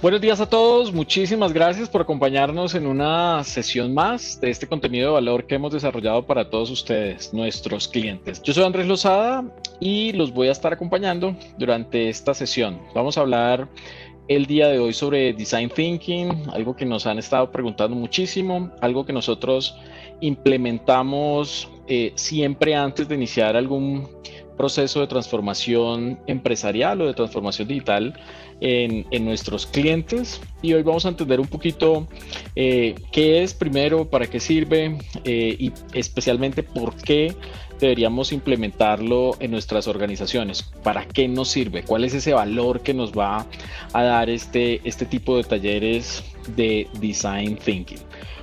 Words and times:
Buenos 0.00 0.20
días 0.20 0.40
a 0.40 0.48
todos, 0.48 0.92
muchísimas 0.92 1.52
gracias 1.52 1.88
por 1.88 2.00
acompañarnos 2.00 2.76
en 2.76 2.86
una 2.86 3.42
sesión 3.42 3.92
más 3.92 4.40
de 4.40 4.48
este 4.48 4.68
contenido 4.68 5.08
de 5.08 5.14
valor 5.14 5.44
que 5.44 5.56
hemos 5.56 5.72
desarrollado 5.72 6.24
para 6.24 6.48
todos 6.48 6.70
ustedes, 6.70 7.34
nuestros 7.34 7.88
clientes. 7.88 8.40
Yo 8.40 8.54
soy 8.54 8.62
Andrés 8.62 8.86
Lozada 8.86 9.44
y 9.80 10.12
los 10.12 10.32
voy 10.32 10.46
a 10.46 10.52
estar 10.52 10.72
acompañando 10.72 11.36
durante 11.58 12.08
esta 12.08 12.32
sesión. 12.32 12.80
Vamos 12.94 13.18
a 13.18 13.22
hablar 13.22 13.68
el 14.28 14.46
día 14.46 14.68
de 14.68 14.78
hoy 14.78 14.92
sobre 14.92 15.32
Design 15.32 15.68
Thinking, 15.68 16.48
algo 16.52 16.76
que 16.76 16.86
nos 16.86 17.04
han 17.04 17.18
estado 17.18 17.50
preguntando 17.50 17.96
muchísimo, 17.96 18.70
algo 18.80 19.04
que 19.04 19.12
nosotros 19.12 19.76
implementamos 20.20 21.68
eh, 21.88 22.12
siempre 22.14 22.76
antes 22.76 23.08
de 23.08 23.16
iniciar 23.16 23.56
algún 23.56 24.08
proceso 24.58 25.00
de 25.00 25.06
transformación 25.06 26.18
empresarial 26.26 27.00
o 27.00 27.06
de 27.06 27.14
transformación 27.14 27.68
digital 27.68 28.20
en, 28.60 29.24
nuestros 29.24 29.66
clientes 29.66 30.40
y 30.60 30.74
hoy 30.74 30.82
vamos 30.82 31.06
a 31.06 31.10
entender 31.10 31.40
un 31.40 31.46
poquito 31.46 32.06
eh, 32.56 32.94
qué 33.12 33.42
es 33.42 33.54
primero, 33.54 34.10
para 34.10 34.26
qué 34.26 34.40
sirve 34.40 34.98
eh, 35.24 35.56
y 35.58 35.72
especialmente 35.94 36.62
por 36.62 36.94
qué 36.96 37.34
deberíamos 37.80 38.32
implementarlo 38.32 39.36
en 39.40 39.52
nuestras 39.52 39.86
organizaciones, 39.86 40.62
para 40.82 41.06
qué 41.06 41.28
nos 41.28 41.48
sirve, 41.48 41.84
cuál 41.84 42.04
es 42.04 42.14
ese 42.14 42.32
valor 42.32 42.80
que 42.80 42.92
nos 42.92 43.12
va 43.12 43.46
a 43.92 44.02
dar 44.02 44.28
este, 44.28 44.80
este 44.84 45.06
tipo 45.06 45.36
de 45.36 45.44
talleres 45.44 46.24
de 46.56 46.88
design 47.00 47.56
thinking. 47.56 48.00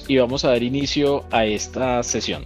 Y 0.07 0.17
vamos 0.17 0.45
a 0.45 0.49
dar 0.49 0.63
inicio 0.63 1.25
a 1.31 1.45
esta 1.45 2.01
sesión. 2.03 2.45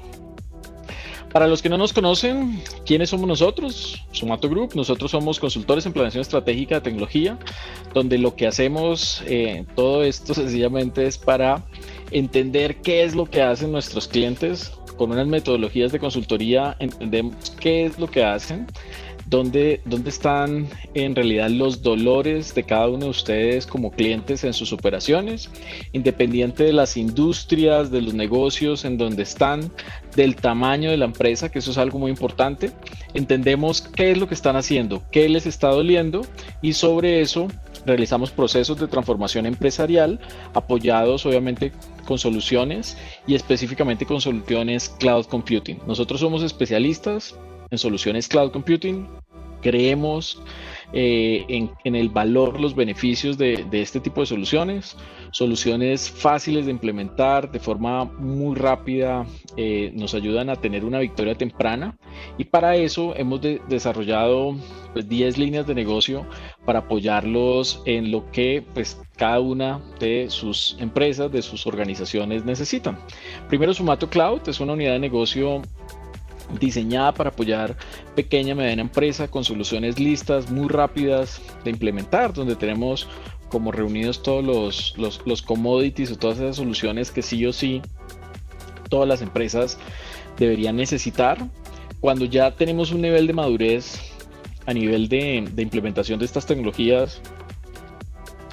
Para 1.32 1.48
los 1.48 1.62
que 1.62 1.70
no 1.70 1.78
nos 1.78 1.94
conocen, 1.94 2.62
¿quiénes 2.86 3.12
somos 3.12 3.28
nosotros? 3.28 4.04
Sumato 4.12 4.50
Group, 4.50 4.72
nosotros 4.76 5.12
somos 5.12 5.40
consultores 5.40 5.86
en 5.86 5.94
planeación 5.94 6.22
estratégica 6.22 6.76
de 6.76 6.82
tecnología, 6.82 7.38
donde 7.94 8.18
lo 8.18 8.36
que 8.36 8.48
hacemos, 8.48 9.24
eh, 9.28 9.66
todo 9.76 10.04
esto 10.04 10.34
sencillamente 10.34 11.06
es 11.06 11.20
para 11.20 11.64
entender 12.10 12.78
qué 12.78 13.04
es 13.04 13.16
lo 13.16 13.26
que 13.26 13.44
hacen 13.44 13.72
nuestros 13.72 14.08
clientes. 14.08 14.72
Con 14.98 15.12
unas 15.12 15.28
metodologías 15.28 15.92
de 15.92 16.00
consultoría 16.00 16.76
entendemos 16.80 17.52
qué 17.60 17.86
es 17.86 18.00
lo 18.00 18.08
que 18.08 18.24
hacen 18.24 18.68
¿Dónde, 19.30 19.82
¿Dónde 19.86 20.10
están 20.10 20.68
en 20.96 21.16
realidad 21.16 21.52
los 21.52 21.84
dolores 21.84 22.56
de 22.56 22.64
cada 22.64 22.88
uno 22.88 23.06
de 23.06 23.10
ustedes 23.12 23.68
como 23.68 23.92
clientes 23.92 24.44
en 24.44 24.54
sus 24.54 24.74
operaciones? 24.74 25.52
Independiente 25.92 26.64
de 26.64 26.74
las 26.74 26.98
industrias, 26.98 27.92
de 27.92 28.02
los 28.02 28.16
negocios 28.16 28.86
en 28.86 28.98
donde 28.98 29.22
están, 29.22 29.72
del 30.16 30.36
tamaño 30.36 30.90
de 30.90 30.98
la 30.98 31.06
empresa, 31.06 31.52
que 31.52 31.60
eso 31.60 31.70
es 31.70 31.78
algo 31.78 32.00
muy 32.00 32.10
importante. 32.10 32.72
Entendemos 33.14 33.82
qué 33.82 34.10
es 34.10 34.18
lo 34.18 34.28
que 34.28 34.34
están 34.34 34.56
haciendo, 34.56 35.04
qué 35.12 35.30
les 35.30 35.46
está 35.46 35.68
doliendo 35.68 36.22
y 36.64 36.74
sobre 36.74 37.22
eso 37.22 37.50
realizamos 37.86 38.32
procesos 38.32 38.80
de 38.80 38.88
transformación 38.88 39.46
empresarial 39.46 40.20
apoyados 40.56 41.26
obviamente 41.28 41.72
con 42.08 42.18
soluciones 42.18 42.98
y 43.28 43.36
específicamente 43.36 44.08
con 44.08 44.22
soluciones 44.22 44.90
cloud 44.90 45.28
computing. 45.28 45.78
Nosotros 45.86 46.20
somos 46.20 46.42
especialistas 46.42 47.36
en 47.72 47.78
soluciones 47.78 48.28
cloud 48.28 48.52
computing. 48.52 49.08
Creemos 49.62 50.42
eh, 50.92 51.46
en, 51.84 51.96
el 51.96 52.10
valor, 52.10 52.60
los 52.60 52.76
beneficios 52.76 53.38
de, 53.38 53.68
este 53.72 54.00
tipo 54.00 54.22
de 54.22 54.28
soluciones, 54.28 54.98
soluciones 55.32 56.10
fáciles 56.10 56.66
de 56.66 56.72
implementar 56.72 57.52
de 57.52 57.60
forma 57.60 58.06
muy 58.06 58.56
rápida, 58.56 59.26
eh, 59.56 59.92
nos 59.94 60.16
ayudan 60.16 60.50
a 60.50 60.56
tener 60.56 60.84
una 60.86 60.98
victoria 61.00 61.36
temprana 61.36 61.96
y 62.40 62.46
para 62.46 62.76
eso 62.76 63.16
hemos 63.16 63.40
desarrollado 63.42 64.56
10 64.96 64.96
pues, 64.96 65.38
líneas 65.38 65.68
de 65.68 65.76
negocio 65.76 66.26
para 66.66 66.80
apoyarlos 66.80 67.84
en 67.86 68.12
lo 68.12 68.30
que 68.32 68.64
pues, 68.74 69.00
cada 69.16 69.40
una 69.40 69.80
de 70.00 70.28
sus 70.30 70.76
empresas, 70.80 71.32
de 71.32 71.44
sus 71.44 71.68
organizaciones 71.68 72.46
necesitan. 72.46 72.98
Primero, 73.48 73.76
Sumato 73.76 74.10
Cloud 74.10 74.42
es 74.48 74.60
una 74.60 74.74
unidad 74.74 74.94
de 74.94 75.00
negocio 75.00 75.62
diseñada 76.60 77.14
para 77.14 77.30
apoyar 77.30 77.76
pequeña 78.16 78.52
y 78.52 78.56
mediana 78.56 78.82
empresa 78.82 79.28
con 79.28 79.44
soluciones 79.44 80.00
listas 80.00 80.50
muy 80.50 80.68
rápidas 80.68 81.42
de 81.64 81.70
implementar, 81.70 82.34
donde 82.34 82.56
tenemos 82.56 83.08
como 83.50 83.72
reunidos 83.72 84.22
todos 84.24 84.44
los, 84.44 84.94
los, 84.98 85.22
los 85.26 85.42
commodities 85.42 86.12
o 86.12 86.18
todas 86.18 86.38
esas 86.38 86.56
soluciones 86.56 87.12
que 87.12 87.22
sí 87.22 87.46
o 87.46 87.54
sí 87.54 87.82
todas 88.90 89.08
las 89.08 89.22
empresas 89.22 89.78
deberían 90.38 90.76
necesitar. 90.76 91.38
Cuando 92.00 92.26
ya 92.26 92.52
tenemos 92.52 92.92
un 92.92 93.02
nivel 93.02 93.28
de 93.28 93.34
madurez 93.34 94.00
a 94.66 94.74
nivel 94.74 95.08
de, 95.08 95.48
de 95.52 95.62
implementación 95.62 96.20
de 96.20 96.26
estas 96.26 96.46
tecnologías, 96.46 97.22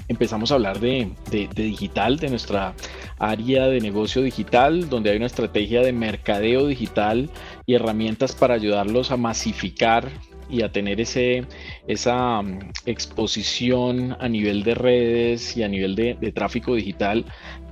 empezamos 0.08 0.52
a 0.52 0.54
hablar 0.54 0.78
de, 0.78 1.10
de, 1.30 1.48
de, 1.52 1.62
digital, 1.64 2.18
de 2.18 2.30
nuestra 2.30 2.74
área 3.18 3.66
de 3.66 3.80
negocio 3.80 4.22
digital, 4.22 4.88
donde 4.88 5.10
hay 5.10 5.16
una 5.16 5.26
estrategia 5.26 5.80
de 5.80 5.92
mercadeo 5.92 6.66
digital 6.66 7.30
y 7.66 7.74
herramientas 7.74 8.34
para 8.34 8.54
ayudarlos 8.54 9.10
a 9.10 9.16
masificar 9.16 10.10
y 10.48 10.62
a 10.62 10.70
tener 10.70 11.00
ese, 11.00 11.44
esa 11.88 12.40
mm, 12.40 12.70
exposición 12.86 14.16
a 14.20 14.28
nivel 14.28 14.62
de 14.62 14.74
redes 14.74 15.56
y 15.56 15.64
a 15.64 15.68
nivel 15.68 15.96
de, 15.96 16.14
tráfico 16.32 16.74
digital 16.74 17.24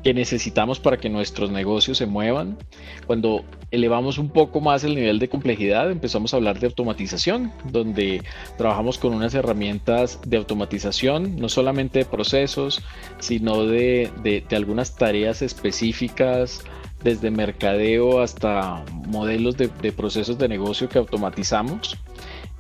que 0.02 0.12
necesitamos 0.12 0.80
para 0.80 0.98
que 0.98 1.08
nuestros 1.08 1.50
negocios 1.50 1.98
se 1.98 2.06
muevan. 2.06 2.58
Cuando 3.06 3.44
elevamos 3.70 4.18
un 4.18 4.28
poco 4.28 4.60
más 4.60 4.84
el 4.84 4.94
nivel 4.96 5.18
de 5.18 5.28
complejidad, 5.28 5.90
empezamos 5.90 6.34
a 6.34 6.36
hablar 6.36 6.58
de 6.58 6.66
automatización, 6.66 7.52
donde 7.70 8.22
trabajamos 8.58 8.98
con 8.98 9.14
unas 9.14 9.34
herramientas 9.34 10.20
de 10.26 10.36
automatización, 10.36 11.36
no 11.36 11.48
solamente 11.48 12.00
de 12.00 12.04
procesos, 12.04 12.82
sino 13.18 13.64
de, 13.64 14.10
de 14.22 14.56
algunas 14.56 14.94
tareas 14.94 15.40
específicas 15.40 16.64
desde 17.04 17.30
mercadeo 17.30 18.20
hasta 18.20 18.82
modelos 19.06 19.56
de, 19.56 19.68
procesos 19.92 20.38
de 20.38 20.48
negocio 20.48 20.88
que 20.88 20.98
automatizamos. 20.98 21.98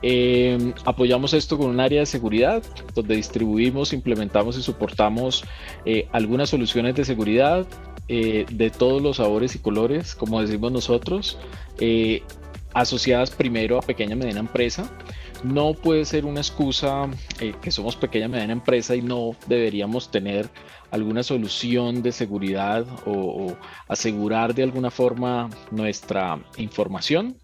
Eh, 0.02 0.74
apoyamos 0.84 1.32
esto 1.32 1.56
con 1.56 1.68
un 1.68 1.80
área 1.80 2.00
de 2.00 2.06
seguridad, 2.06 2.62
donde 2.94 3.16
distribuimos, 3.16 3.94
implementamos 3.94 4.58
y 4.58 4.62
soportamos 4.62 5.44
eh, 5.86 6.06
algunas 6.12 6.50
soluciones 6.50 6.94
de 6.94 7.06
seguridad 7.06 7.66
eh, 8.08 8.44
de 8.50 8.68
todos 8.68 9.00
los 9.00 9.16
sabores 9.16 9.54
y 9.54 9.60
colores, 9.60 10.14
como 10.14 10.42
decimos 10.42 10.70
nosotros, 10.70 11.38
asociadas 12.74 13.30
primero 13.30 13.78
a 13.78 13.80
pequeña 13.80 14.12
y 14.12 14.16
mediana 14.16 14.40
empresa. 14.40 14.90
No 15.44 15.74
puede 15.74 16.06
ser 16.06 16.24
una 16.24 16.40
excusa 16.40 17.06
que 17.60 17.70
somos 17.70 17.96
pequeña 17.96 18.28
mediana 18.28 18.54
empresa 18.54 18.96
y 18.96 19.02
no 19.02 19.36
deberíamos 19.46 20.10
tener 20.10 20.48
alguna 20.90 21.22
solución 21.22 22.02
de 22.02 22.12
seguridad 22.12 22.86
o, 23.04 23.54
asegurar 23.86 24.54
de 24.54 24.62
alguna 24.62 24.90
forma 24.90 25.50
nuestra 25.70 26.42
información, 26.56 27.36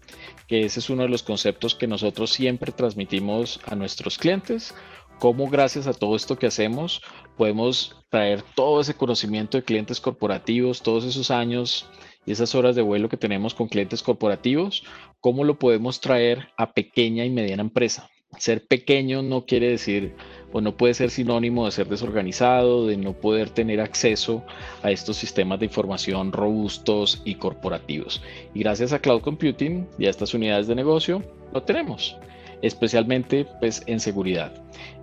que 0.47 0.65
ese 0.65 0.79
es 0.79 0.89
uno 0.89 1.03
de 1.03 1.09
los 1.09 1.21
conceptos 1.21 1.75
que 1.75 1.85
nosotros 1.85 2.31
siempre 2.31 2.71
transmitimos 2.71 3.59
a 3.67 3.75
nuestros 3.75 4.17
clientes, 4.17 4.73
cómo 5.19 5.47
gracias 5.47 5.85
a 5.85 5.93
todo 5.93 6.15
esto 6.15 6.39
que 6.39 6.47
hacemos 6.47 7.03
podemos 7.37 7.97
traer 8.09 8.41
todo 8.55 8.81
ese 8.81 8.95
conocimiento 8.95 9.59
de 9.59 9.63
clientes 9.63 10.01
corporativos, 10.01 10.81
todos 10.81 11.03
esos 11.05 11.29
años 11.29 11.85
y 12.25 12.31
esas 12.31 12.53
horas 12.55 12.75
de 12.75 12.81
vuelo 12.81 13.09
que 13.09 13.17
tenemos 13.17 13.53
con 13.53 13.67
clientes 13.67 14.03
corporativos, 14.03 14.83
cómo 15.19 15.43
lo 15.43 15.57
podemos 15.57 16.01
traer 16.01 16.49
a 16.57 16.73
pequeña 16.73 17.25
y 17.25 17.29
mediana 17.29 17.63
empresa. 17.63 18.09
Ser 18.37 18.65
pequeño 18.65 19.21
no 19.21 19.45
quiere 19.45 19.69
decir 19.69 20.15
o 20.53 20.61
no 20.61 20.77
puede 20.77 20.93
ser 20.93 21.09
sinónimo 21.09 21.65
de 21.65 21.71
ser 21.71 21.87
desorganizado, 21.87 22.87
de 22.87 22.95
no 22.95 23.13
poder 23.13 23.49
tener 23.49 23.81
acceso 23.81 24.43
a 24.83 24.91
estos 24.91 25.17
sistemas 25.17 25.59
de 25.59 25.65
información 25.65 26.31
robustos 26.31 27.21
y 27.25 27.35
corporativos. 27.35 28.21
Y 28.53 28.59
gracias 28.59 28.93
a 28.93 28.99
Cloud 28.99 29.21
Computing 29.21 29.87
y 29.97 30.05
a 30.05 30.09
estas 30.09 30.33
unidades 30.33 30.67
de 30.67 30.75
negocio 30.75 31.23
lo 31.53 31.63
tenemos, 31.63 32.17
especialmente 32.61 33.45
pues, 33.59 33.83
en 33.85 33.99
seguridad. 33.99 34.53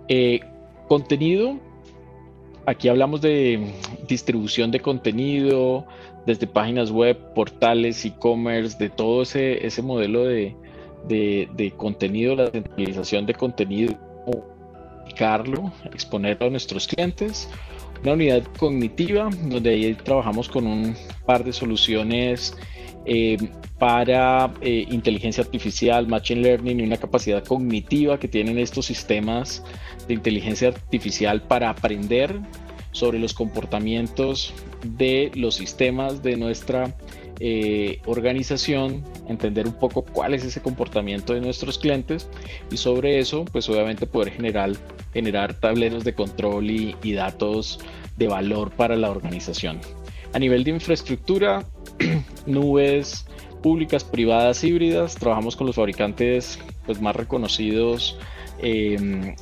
Eh, 0.07 0.39
contenido, 0.87 1.59
aquí 2.65 2.89
hablamos 2.89 3.21
de 3.21 3.73
distribución 4.07 4.71
de 4.71 4.79
contenido 4.79 5.85
desde 6.25 6.47
páginas 6.47 6.91
web, 6.91 7.17
portales, 7.33 8.05
e-commerce, 8.05 8.77
de 8.77 8.89
todo 8.89 9.23
ese, 9.23 9.65
ese 9.65 9.81
modelo 9.81 10.25
de, 10.25 10.55
de 11.07 11.73
contenido, 11.77 12.35
la 12.35 12.51
centralización 12.51 13.25
de 13.25 13.33
contenido 13.33 13.97
exponerlo 15.93 16.47
a 16.47 16.49
nuestros 16.49 16.87
clientes. 16.87 17.49
Una 18.03 18.13
unidad 18.13 18.43
cognitiva, 18.57 19.29
donde 19.49 19.71
ahí 19.71 19.93
trabajamos 19.93 20.47
con 20.47 20.65
un 20.65 20.95
par 21.25 21.43
de 21.43 21.51
soluciones 21.51 22.55
eh, 23.05 23.37
para 23.77 24.51
eh, 24.61 24.85
inteligencia 24.89 25.43
artificial, 25.43 26.07
machine 26.07 26.41
learning 26.41 26.79
y 26.79 26.83
una 26.83 26.97
capacidad 26.97 27.43
cognitiva 27.43 28.17
que 28.17 28.27
tienen 28.27 28.57
estos 28.57 28.85
sistemas 28.85 29.63
de 30.07 30.13
inteligencia 30.13 30.69
artificial 30.69 31.41
para 31.41 31.69
aprender 31.69 32.39
sobre 32.91 33.19
los 33.19 33.33
comportamientos 33.33 34.53
de 34.83 35.31
los 35.35 35.55
sistemas 35.55 36.23
de 36.23 36.37
nuestra 36.37 36.95
eh, 37.41 38.01
organización, 38.05 39.01
entender 39.29 39.65
un 39.65 39.73
poco 39.73 40.03
cuál 40.03 40.33
es 40.33 40.43
ese 40.43 40.61
comportamiento 40.61 41.33
de 41.33 41.39
nuestros 41.39 41.77
clientes 41.77 42.27
y 42.69 42.75
sobre 42.75 43.19
eso, 43.19 43.45
pues 43.45 43.69
obviamente 43.69 44.05
poder 44.05 44.33
generar, 44.33 44.71
generar 45.13 45.53
tableros 45.53 46.03
de 46.03 46.13
control 46.13 46.69
y, 46.69 47.13
datos 47.13 47.79
de 48.17 48.27
valor 48.27 48.71
para 48.71 48.97
la 48.97 49.09
organización. 49.09 49.79
A 50.33 50.39
nivel 50.39 50.65
de 50.65 50.71
infraestructura, 50.71 51.63
nubes 52.45 53.25
públicas, 53.63 54.03
privadas, 54.03 54.61
híbridas, 54.65 55.15
trabajamos 55.15 55.55
con 55.55 55.65
los 55.65 55.77
fabricantes 55.77 56.59
pues, 56.85 56.99
más 56.99 57.15
reconocidos 57.15 58.17
em, 58.61 59.33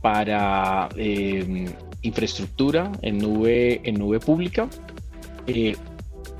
para 0.00 0.88
em, 0.96 1.72
infraestructura 2.04 2.92
en 3.02 3.18
nube, 3.18 3.80
en 3.84 3.96
nube 3.96 4.20
pública. 4.20 4.68
Eh, 5.46 5.76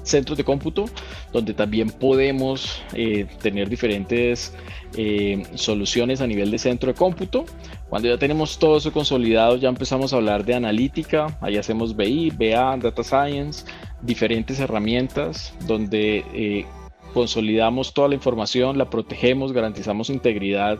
centros 0.02 0.36
de 0.36 0.44
cómputo 0.44 0.84
donde 1.32 1.54
también 1.54 1.90
podemos 1.90 2.82
eh, 2.92 3.26
tener 3.40 3.70
diferentes 3.70 4.54
eh, 4.96 5.42
soluciones 5.54 6.20
a 6.20 6.26
nivel 6.26 6.50
de 6.50 6.58
centro 6.58 6.92
de 6.92 6.94
cómputo. 6.94 7.46
Cuando 7.88 8.08
ya 8.08 8.18
tenemos 8.18 8.58
todo 8.58 8.76
eso 8.76 8.92
consolidado, 8.92 9.56
ya 9.56 9.70
empezamos 9.70 10.12
a 10.12 10.16
hablar 10.16 10.44
de 10.44 10.54
analítica, 10.54 11.38
ahí 11.40 11.56
hacemos 11.56 11.96
BI, 11.96 12.30
BA, 12.30 12.76
Data 12.76 13.02
Science, 13.02 13.64
diferentes 14.02 14.60
herramientas 14.60 15.54
donde 15.66 16.66
consolidamos 17.14 17.94
toda 17.94 18.08
la 18.08 18.16
información, 18.16 18.76
la 18.76 18.90
protegemos, 18.90 19.52
garantizamos 19.52 20.10
integridad 20.10 20.78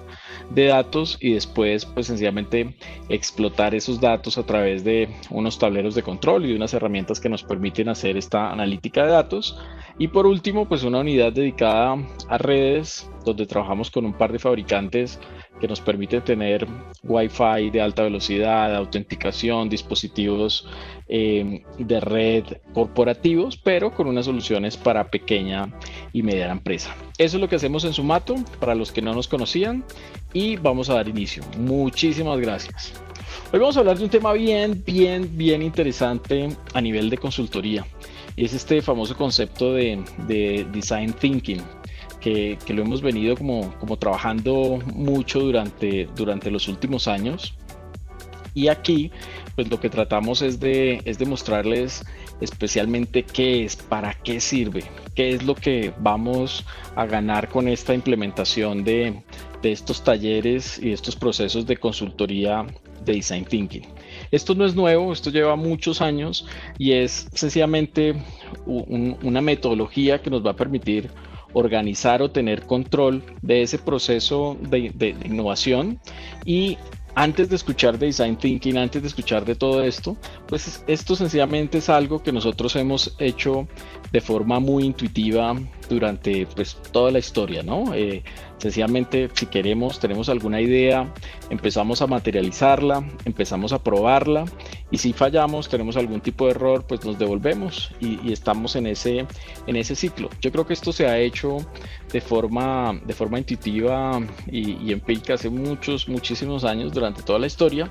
de 0.51 0.67
datos 0.67 1.17
y 1.21 1.33
después 1.33 1.87
pues 1.87 2.09
sencillamente 2.09 2.75
explotar 3.09 3.75
esos 3.75 4.01
datos 4.01 4.37
a 4.37 4.45
través 4.45 4.85
de 4.85 5.09
unos 5.31 5.59
tableros 5.59 5.95
de 5.95 6.03
control 6.03 6.45
y 6.45 6.49
de 6.49 6.57
unas 6.57 6.75
herramientas 6.75 7.21
que 7.21 7.29
nos 7.29 7.45
permiten 7.45 7.89
hacer 7.89 8.17
esta 8.17 8.51
analítica 8.51 9.07
de 9.07 9.13
datos. 9.13 9.59
Y 9.97 10.09
por 10.09 10.27
último 10.27 10.67
pues 10.67 10.83
una 10.83 10.99
unidad 10.99 11.33
dedicada 11.33 11.97
a 12.29 12.39
redes 12.39 13.09
donde 13.25 13.47
trabajamos 13.47 13.91
con 13.91 14.05
un 14.05 14.13
par 14.13 14.33
de 14.33 14.41
fabricantes 14.41 15.21
que 15.61 15.69
nos 15.69 15.81
permite 15.81 16.21
tener 16.21 16.67
Wi-Fi 17.03 17.71
de 17.71 17.81
alta 17.81 18.03
velocidad, 18.03 18.75
autenticación, 18.75 19.69
dispositivos 19.69 20.69
eh, 21.09 21.63
de 21.79 22.01
red 22.01 22.45
corporativos, 22.73 23.57
pero 23.57 23.95
con 23.95 24.07
unas 24.07 24.27
soluciones 24.27 24.77
para 24.77 25.11
pequeña 25.11 25.73
y 26.13 26.23
mediana 26.23 26.53
empresa. 26.53 26.95
Eso 27.19 27.37
es 27.37 27.41
lo 27.41 27.49
que 27.49 27.57
hacemos 27.57 27.85
en 27.85 27.93
Sumato, 27.93 28.37
para 28.59 28.75
los 28.75 28.91
que 28.93 29.03
no 29.03 29.15
nos 29.15 29.29
conocían, 29.29 29.85
y 30.33 30.57
vamos 30.57 30.91
a 30.91 30.95
dar 30.95 31.09
inicio. 31.09 31.43
Muchísimas 31.59 32.39
gracias. 32.41 32.93
Hoy 33.53 33.61
vamos 33.61 33.77
a 33.77 33.81
hablar 33.81 33.99
de 33.99 34.05
un 34.05 34.11
tema 34.11 34.33
bien, 34.33 34.83
bien, 34.85 35.31
bien 35.37 35.63
interesante 35.63 36.49
a 36.73 36.81
nivel 36.81 37.11
de 37.11 37.19
consultoría. 37.19 37.87
Es 38.37 38.53
este 38.53 38.83
famoso 38.83 39.17
concepto 39.17 39.75
de 39.75 40.67
design 40.73 41.13
thinking 41.13 41.63
que, 42.25 42.59
lo 42.75 42.83
hemos 42.83 43.03
venido 43.03 43.37
como, 43.37 43.75
como 43.79 43.99
trabajando 43.99 44.81
mucho 44.95 45.41
durante, 45.41 46.09
durante 46.17 46.51
los 46.51 46.69
últimos 46.69 47.07
años. 47.07 47.55
Y 48.55 48.69
aquí, 48.69 49.11
pues 49.55 49.69
lo 49.69 49.79
que 49.79 49.91
tratamos 49.91 50.41
es 50.41 50.59
de, 50.59 51.03
es 51.05 51.19
de 51.19 51.27
mostrarles 51.27 52.05
especialmente 52.41 53.25
qué 53.25 53.65
es, 53.65 53.77
para 53.77 54.15
qué 54.15 54.41
sirve, 54.41 54.85
qué 55.15 55.35
es 55.35 55.45
lo 55.45 55.55
que 55.55 55.93
vamos 55.99 56.65
a 56.97 57.05
ganar 57.05 57.49
con 57.49 57.69
esta 57.69 57.93
implementación 57.93 58.85
de, 58.85 59.23
de 59.61 59.73
estos 59.73 60.03
talleres 60.03 60.79
y 60.83 60.93
estos 60.93 61.17
procesos 61.17 61.67
de 61.67 61.77
consultoría 61.77 62.65
de 63.05 63.15
Design 63.15 63.45
Thinking. 63.45 63.87
Esto 64.31 64.55
no 64.55 64.65
es 64.65 64.75
nuevo, 64.75 65.13
esto 65.13 65.31
lleva 65.31 65.57
muchos 65.57 66.01
años 66.01 66.47
y 66.79 66.93
es 66.93 67.29
sencillamente 67.35 68.15
una 68.65 69.41
metodología 69.41 70.23
que 70.23 70.31
nos 70.31 70.45
va 70.45 70.53
a 70.53 70.57
permitir 70.57 71.11
organizar 71.55 72.21
o 72.21 72.31
tener 72.31 72.63
control 72.67 73.23
de 73.43 73.63
ese 73.63 73.79
proceso 73.79 74.59
de, 74.61 75.17
innovación 75.25 75.99
y 76.45 76.77
antes 77.17 77.49
de 77.49 77.57
escuchar 77.57 77.97
de 77.99 78.07
design 78.07 78.37
thinking, 78.37 78.77
antes 78.77 79.01
de 79.01 79.09
escuchar 79.09 79.45
de 79.45 79.55
todo 79.55 79.85
esto, 79.85 80.17
pues 80.49 80.85
esto 80.89 81.15
sencillamente 81.15 81.79
es 81.79 81.89
algo 81.89 82.23
que 82.23 82.33
nosotros 82.33 82.75
hemos 82.75 83.15
hecho 83.19 83.69
de 84.11 84.21
forma 84.21 84.59
muy 84.59 84.85
intuitiva 84.85 85.57
durante 85.89 86.47
pues 86.47 86.77
toda 86.91 87.13
la 87.13 87.21
historia, 87.21 87.63
¿no? 87.63 87.95
Eh, 87.95 88.25
Sencillamente, 88.65 89.29
si 89.35 89.45
queremos, 89.45 90.01
tenemos 90.01 90.31
alguna 90.31 90.59
idea, 90.59 91.13
empezamos 91.51 92.01
a 92.01 92.07
materializarla, 92.07 93.07
empezamos 93.27 93.75
a 93.75 93.85
probarla 93.85 94.47
y 94.91 94.97
si 94.97 95.13
fallamos, 95.13 95.69
tenemos 95.69 95.99
algún 95.99 96.23
tipo 96.23 96.47
de 96.47 96.53
error, 96.53 96.87
pues 96.87 97.05
nos 97.05 97.19
devolvemos 97.19 97.91
y, 98.01 98.33
estamos 98.33 98.75
en 98.75 98.87
ese, 98.87 99.27
en 99.67 99.77
ese 99.77 99.95
ciclo. 99.95 100.31
Yo 100.41 100.51
creo 100.51 100.67
que 100.67 100.73
esto 100.73 100.95
se 100.95 101.07
ha 101.07 101.19
hecho 101.19 101.59
de 102.11 102.23
forma, 102.23 102.99
de 103.05 103.13
forma 103.13 103.39
intuitiva 103.39 104.23
y, 104.51 104.91
empírica 104.93 105.35
hace 105.35 105.51
muchos, 105.51 106.09
muchísimos 106.09 106.65
años 106.65 106.91
durante 106.91 107.23
toda 107.23 107.39
la 107.39 107.47
historia, 107.47 107.91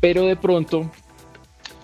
pero 0.00 0.24
de 0.26 0.34
pronto 0.34 0.90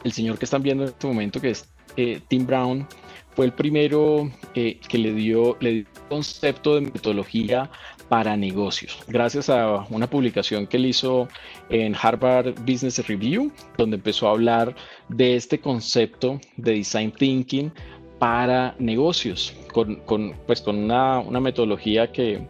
el 0.03 0.11
señor 0.11 0.37
que 0.37 0.47
están 0.47 0.65
viendo 0.65 0.83
en 0.83 0.89
este 0.89 1.07
momento, 1.07 1.41
que 1.41 1.51
es 1.51 1.69
eh, 1.97 2.21
Tim 2.27 2.45
Brown, 2.45 2.89
fue 3.37 3.45
el 3.45 3.53
primero 3.53 4.31
que 4.55 4.99
le 4.99 5.13
dio, 5.13 5.57
le 5.61 5.73
dio 5.73 5.85
concepto 6.09 6.77
de 6.77 6.81
metodología 6.81 7.71
para 8.09 8.37
negocios, 8.37 8.99
gracias 9.09 9.51
a 9.51 9.85
una 9.91 10.09
publicación 10.09 10.67
que 10.67 10.79
él 10.79 10.87
hizo 10.87 11.29
en 11.69 11.95
Harvard 12.01 12.55
Business 12.61 13.07
Review, 13.07 13.53
donde 13.77 13.97
empezó 13.97 14.29
a 14.29 14.31
hablar 14.31 14.75
de 15.09 15.37
este 15.37 15.61
concepto 15.61 16.41
de 16.57 16.73
design 16.75 17.13
thinking 17.13 17.73
para 18.19 18.75
negocios, 18.79 19.53
con, 19.73 20.35
pues 20.47 20.63
con 20.63 20.79
una, 20.79 21.21
metodología 21.41 22.11
que, 22.11 22.47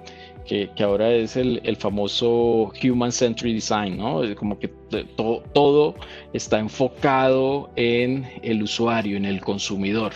que, 0.46 0.70
ahora 0.84 1.10
es 1.12 1.36
el, 1.36 1.76
famoso 1.76 2.72
Human 2.84 3.10
Centered 3.10 3.54
Design, 3.54 3.96
¿no? 3.96 4.22
Como 4.36 4.58
que 4.58 4.68
todo 4.68 5.94
está 6.32 6.60
enfocado 6.60 7.70
en 7.74 8.28
el 8.42 8.62
usuario, 8.62 9.16
en 9.16 9.24
el 9.24 9.40
consumidor, 9.40 10.12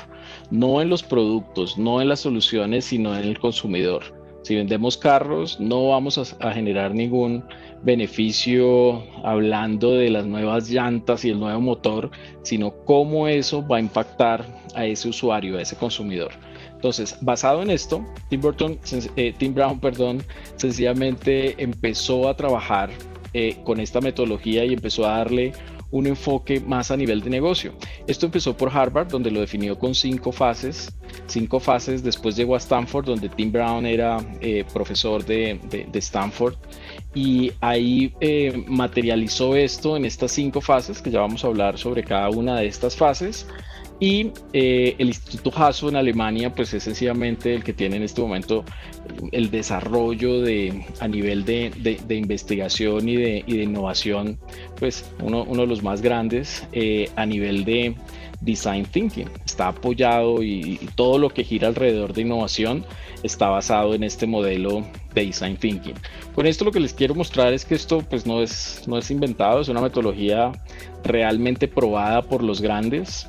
no 0.51 0.81
en 0.81 0.89
los 0.89 1.03
productos, 1.03 1.79
no 1.79 2.01
en 2.01 2.09
las 2.09 2.21
soluciones, 2.21 2.87
sino 2.87 3.17
en 3.17 3.25
el 3.25 3.39
consumidor. 3.39 4.03
Si 4.43 4.57
vendemos 4.57 4.97
carros, 4.97 5.61
no 5.61 5.89
vamos 5.89 6.19
a, 6.41 6.53
generar 6.53 6.95
ningún 6.95 7.45
beneficio 7.83 9.03
hablando 9.23 9.93
de 9.93 10.11
las 10.11 10.27
nuevas 10.27 10.71
llantas 10.71 11.25
y 11.25 11.31
el 11.31 11.39
nuevo 11.39 11.61
motor, 11.61 12.11
sino 12.43 12.73
cómo 12.85 13.29
eso 13.29 13.67
va 13.67 13.77
a 13.77 13.81
impactar 13.81 14.45
a 14.75 14.87
ese 14.87 15.09
usuario, 15.09 15.59
a 15.59 15.63
ese 15.63 15.77
consumidor. 15.77 16.33
Entonces, 16.75 17.19
basado 17.21 17.61
en 17.63 17.71
esto, 17.71 18.03
Tim, 18.31 18.41
Burton, 18.41 18.79
eh, 19.17 19.35
Tim 19.37 19.53
Brown 19.53 19.79
perdón, 19.81 20.23
sencillamente 20.57 21.63
empezó 21.63 22.27
a 22.27 22.35
trabajar 22.35 22.91
eh, 23.35 23.59
con 23.65 23.79
esta 23.79 24.01
metodología 24.01 24.65
y 24.65 24.73
empezó 24.73 25.07
a 25.07 25.19
darle 25.19 25.53
un 25.91 26.07
enfoque 26.07 26.61
más 26.61 26.91
a 26.91 26.97
nivel 26.97 27.21
de 27.21 27.31
negocio. 27.31 27.73
Esto 28.07 28.27
empezó 28.27 28.57
por 28.57 28.71
Harvard, 28.77 29.09
donde 29.09 29.31
lo 29.31 29.41
definió 29.41 29.79
con 29.79 29.95
cinco 29.95 30.33
fases. 30.33 30.93
Cinco 31.27 31.61
fases, 31.61 32.03
después 32.03 32.37
llegó 32.37 32.55
a 32.55 32.59
Stanford, 32.59 33.07
donde 33.07 33.29
Tim 33.29 33.51
Brown 33.51 33.87
era 33.87 34.19
eh, 34.41 34.65
profesor 34.73 35.25
de, 35.25 35.59
Stanford, 35.95 36.55
y 37.15 37.53
ahí 37.61 38.15
eh, 38.21 38.65
materializó 38.69 39.57
esto 39.57 39.97
en 39.97 40.05
estas 40.05 40.33
cinco 40.33 40.61
fases, 40.61 41.03
que 41.03 41.11
ya 41.11 41.21
vamos 41.21 41.45
a 41.45 41.49
hablar 41.49 41.79
sobre 41.79 42.05
cada 42.05 42.31
una 42.31 42.57
de 42.57 42.67
estas 42.67 42.97
fases. 42.97 43.47
Y 44.01 44.33
eh, 44.55 44.97
el 44.99 45.09
Instituto 45.09 45.53
Hasso 45.55 45.91
en 45.91 45.97
Alemania, 45.97 46.53
pues 46.55 46.73
es 46.73 46.83
sencillamente 46.83 47.55
el 47.55 47.63
que 47.63 47.75
tiene 47.75 47.97
en 47.97 48.03
este 48.03 48.23
momento 48.23 48.65
el 49.31 49.51
desarrollo 49.51 50.41
de, 50.41 50.87
a 51.01 51.07
nivel 51.07 51.45
de, 51.45 51.71
de, 52.07 52.15
investigación 52.15 53.07
y 53.11 53.17
de, 53.17 53.45
y 53.47 53.59
de, 53.59 53.65
innovación, 53.65 54.39
pues 54.79 55.05
uno, 55.23 55.45
uno, 55.47 55.63
de 55.63 55.67
los 55.67 55.83
más 55.83 56.01
grandes 56.01 56.67
eh, 56.73 57.11
a 57.17 57.27
nivel 57.27 57.67
de 57.67 57.95
design 58.41 58.87
thinking. 58.87 59.29
Está 59.45 59.69
apoyado 59.69 60.43
y, 60.43 60.79
y, 60.81 60.89
todo 60.95 61.19
lo 61.19 61.29
que 61.29 61.45
gira 61.45 61.69
alrededor 61.69 62.15
de 62.15 62.23
innovación 62.23 62.87
está 63.23 63.51
basado 63.51 63.95
en 63.95 64.03
este 64.03 64.27
modelo 64.27 64.83
de 65.15 65.27
design 65.27 65.59
thinking. 65.59 65.95
Con 66.35 66.47
esto 66.47 66.65
lo 66.65 66.73
que 66.73 66.81
les 66.81 66.95
quiero 66.95 67.15
mostrar 67.15 67.53
es 67.53 67.67
que 67.67 67.75
esto 67.75 68.03
pues 68.09 68.25
no 68.27 68.41
es, 68.41 68.83
no 68.87 68.97
es 68.97 69.11
inventado, 69.11 69.61
es 69.61 69.69
una 69.69 69.83
metodología 69.83 70.53
realmente 71.05 71.69
probada 71.69 72.23
por 72.23 72.43
los 72.43 72.63
grandes 72.63 73.29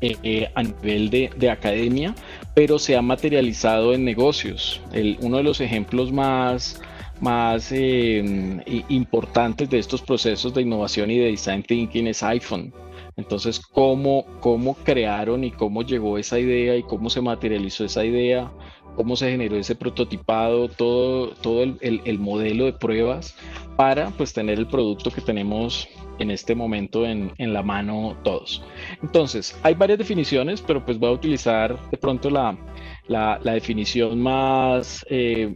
eh, 0.00 0.48
a 0.54 0.62
nivel 0.62 1.10
de, 1.10 1.50
academia, 1.50 2.14
pero 2.54 2.78
se 2.78 2.96
ha 2.96 3.02
materializado 3.02 3.94
en 3.94 4.04
negocios. 4.04 4.80
uno 5.20 5.38
de 5.38 5.42
los 5.42 5.60
ejemplos 5.60 6.12
más, 6.12 6.80
más 7.20 7.72
eh, 7.72 8.84
importantes 8.88 9.68
de 9.68 9.78
estos 9.78 10.02
procesos 10.02 10.54
de 10.54 10.62
innovación 10.62 11.10
y 11.10 11.18
de 11.18 11.26
design 11.26 11.62
thinking 11.62 12.06
es 12.06 12.22
iPhone. 12.22 12.72
Entonces, 13.16 13.58
¿cómo, 13.58 14.24
cómo 14.40 14.74
crearon 14.74 15.42
y 15.42 15.50
cómo 15.50 15.82
llegó 15.82 16.18
esa 16.18 16.38
idea 16.38 16.76
y 16.76 16.84
cómo 16.84 17.10
se 17.10 17.20
materializó 17.20 17.84
esa 17.84 18.04
idea, 18.04 18.52
cómo 18.94 19.16
se 19.16 19.32
generó 19.32 19.56
ese 19.56 19.74
prototipado, 19.74 20.68
todo, 20.68 21.30
todo 21.30 21.64
el, 21.64 21.78
el 21.80 22.18
modelo 22.20 22.66
de 22.66 22.72
pruebas 22.72 23.34
para 23.78 24.10
pues 24.10 24.32
tener 24.32 24.58
el 24.58 24.66
producto 24.66 25.08
que 25.08 25.20
tenemos 25.20 25.88
en 26.18 26.32
este 26.32 26.56
momento 26.56 27.06
en, 27.06 27.32
la 27.38 27.62
mano 27.62 28.16
todos. 28.24 28.60
Entonces, 29.04 29.56
hay 29.62 29.74
varias 29.74 30.00
definiciones, 30.00 30.60
pero 30.60 30.84
pues 30.84 30.98
voy 30.98 31.10
a 31.10 31.12
utilizar 31.12 31.78
de 31.88 31.96
pronto 31.96 32.28
la, 32.28 32.58
la, 33.06 33.38
definición 33.44 34.20
más, 34.20 35.06
eh, 35.08 35.54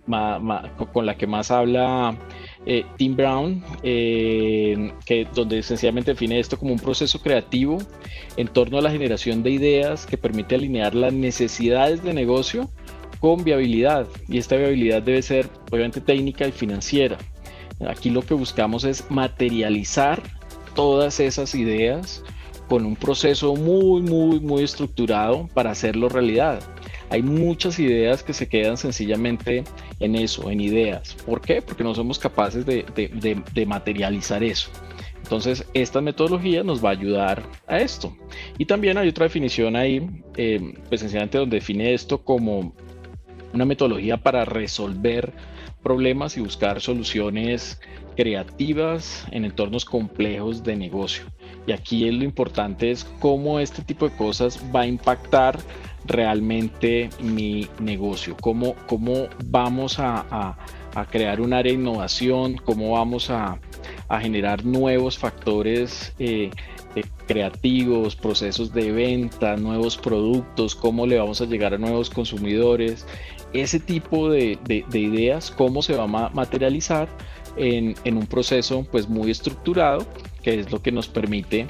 con 0.92 1.04
la 1.04 1.16
que 1.16 1.26
más 1.26 1.50
habla 1.50 2.16
eh, 2.64 2.84
Tim 2.96 3.16
Brown, 3.16 3.60
eh, 3.82 4.92
que, 5.04 5.26
donde 5.34 5.60
sencillamente 5.64 6.12
define 6.12 6.38
esto 6.38 6.56
como 6.56 6.74
un 6.74 6.78
proceso 6.78 7.20
creativo 7.20 7.78
en 8.36 8.46
torno 8.46 8.78
a 8.78 8.82
la 8.82 8.92
generación 8.92 9.42
de 9.42 9.50
ideas 9.50 10.06
que 10.06 10.16
permite 10.16 10.54
alinear 10.54 10.94
las 10.94 11.12
necesidades 11.12 12.04
de 12.04 12.14
negocio 12.14 12.70
con 13.18 13.42
viabilidad. 13.42 14.06
Y 14.28 14.38
esta 14.38 14.54
viabilidad 14.54 15.02
debe 15.02 15.22
ser 15.22 15.48
obviamente 15.72 16.00
técnica 16.00 16.46
y 16.46 16.52
financiera. 16.52 17.18
Aquí 17.88 18.10
lo 18.10 18.22
que 18.22 18.34
buscamos 18.34 18.84
es 18.84 19.10
materializar 19.10 20.22
todas 20.74 21.20
esas 21.20 21.54
ideas 21.54 22.22
con 22.68 22.86
un 22.86 22.96
proceso 22.96 23.54
muy, 23.54 24.00
muy, 24.00 24.40
muy 24.40 24.62
estructurado 24.62 25.48
para 25.52 25.70
hacerlo 25.70 26.08
realidad. 26.08 26.60
Hay 27.10 27.22
muchas 27.22 27.78
ideas 27.78 28.22
que 28.22 28.32
se 28.32 28.48
quedan 28.48 28.78
sencillamente 28.78 29.64
en 30.00 30.14
eso, 30.14 30.50
en 30.50 30.60
ideas. 30.60 31.14
¿Por 31.26 31.42
qué? 31.42 31.60
Porque 31.60 31.84
no 31.84 31.94
somos 31.94 32.18
capaces 32.18 32.64
de, 32.64 33.66
materializar 33.66 34.42
eso. 34.42 34.70
Entonces, 35.22 35.66
esta 35.74 36.00
metodología 36.00 36.64
nos 36.64 36.82
va 36.82 36.88
a 36.88 36.92
ayudar 36.92 37.42
a 37.66 37.78
esto. 37.78 38.16
Y 38.56 38.64
también 38.64 38.96
hay 38.96 39.08
otra 39.08 39.24
definición 39.24 39.76
ahí, 39.76 40.08
eh, 40.36 40.74
pues 40.88 41.02
sencillamente 41.02 41.36
donde 41.36 41.56
define 41.56 41.92
esto 41.92 42.24
como 42.24 42.74
una 43.52 43.66
metodología 43.66 44.16
para 44.16 44.46
resolver 44.46 45.32
problemas 45.82 46.36
y 46.36 46.40
buscar 46.40 46.80
soluciones 46.80 47.80
creativas 48.16 49.26
en 49.30 49.44
entornos 49.44 49.84
complejos 49.84 50.62
de 50.62 50.76
negocio. 50.76 51.24
Y 51.66 51.72
aquí 51.72 52.10
lo 52.10 52.24
importante 52.24 52.90
es 52.90 53.04
cómo 53.20 53.58
este 53.58 53.82
tipo 53.82 54.08
de 54.08 54.16
cosas 54.16 54.60
va 54.74 54.82
a 54.82 54.86
impactar 54.86 55.58
realmente 56.04 57.10
mi 57.20 57.68
negocio, 57.78 58.36
cómo, 58.40 58.74
cómo 58.86 59.28
vamos 59.44 59.98
a, 59.98 60.56
crear 61.10 61.40
un 61.40 61.52
área 61.52 61.72
de 61.72 61.78
innovación, 61.78 62.56
cómo 62.56 62.92
vamos 62.92 63.30
a, 63.30 63.58
generar 64.20 64.62
nuevos 64.62 65.16
factores 65.16 66.14
eh, 66.18 66.50
eh, 66.94 67.02
creativos, 67.26 68.14
procesos 68.14 68.74
de 68.74 68.92
venta, 68.92 69.56
nuevos 69.56 69.96
productos, 69.96 70.74
cómo 70.74 71.06
le 71.06 71.18
vamos 71.18 71.40
a 71.40 71.46
llegar 71.46 71.72
a 71.72 71.78
nuevos 71.78 72.10
consumidores, 72.10 73.06
ese 73.52 73.80
tipo 73.80 74.30
de, 74.30 74.58
ideas, 74.92 75.50
cómo 75.50 75.82
se 75.82 75.94
va 75.94 76.04
a 76.04 76.30
materializar 76.30 77.08
en, 77.56 77.96
un 78.04 78.26
proceso 78.26 78.86
pues 78.90 79.08
muy 79.08 79.30
estructurado, 79.30 80.06
que 80.42 80.60
es 80.60 80.70
lo 80.70 80.80
que 80.80 80.92
nos 80.92 81.08
permite 81.08 81.66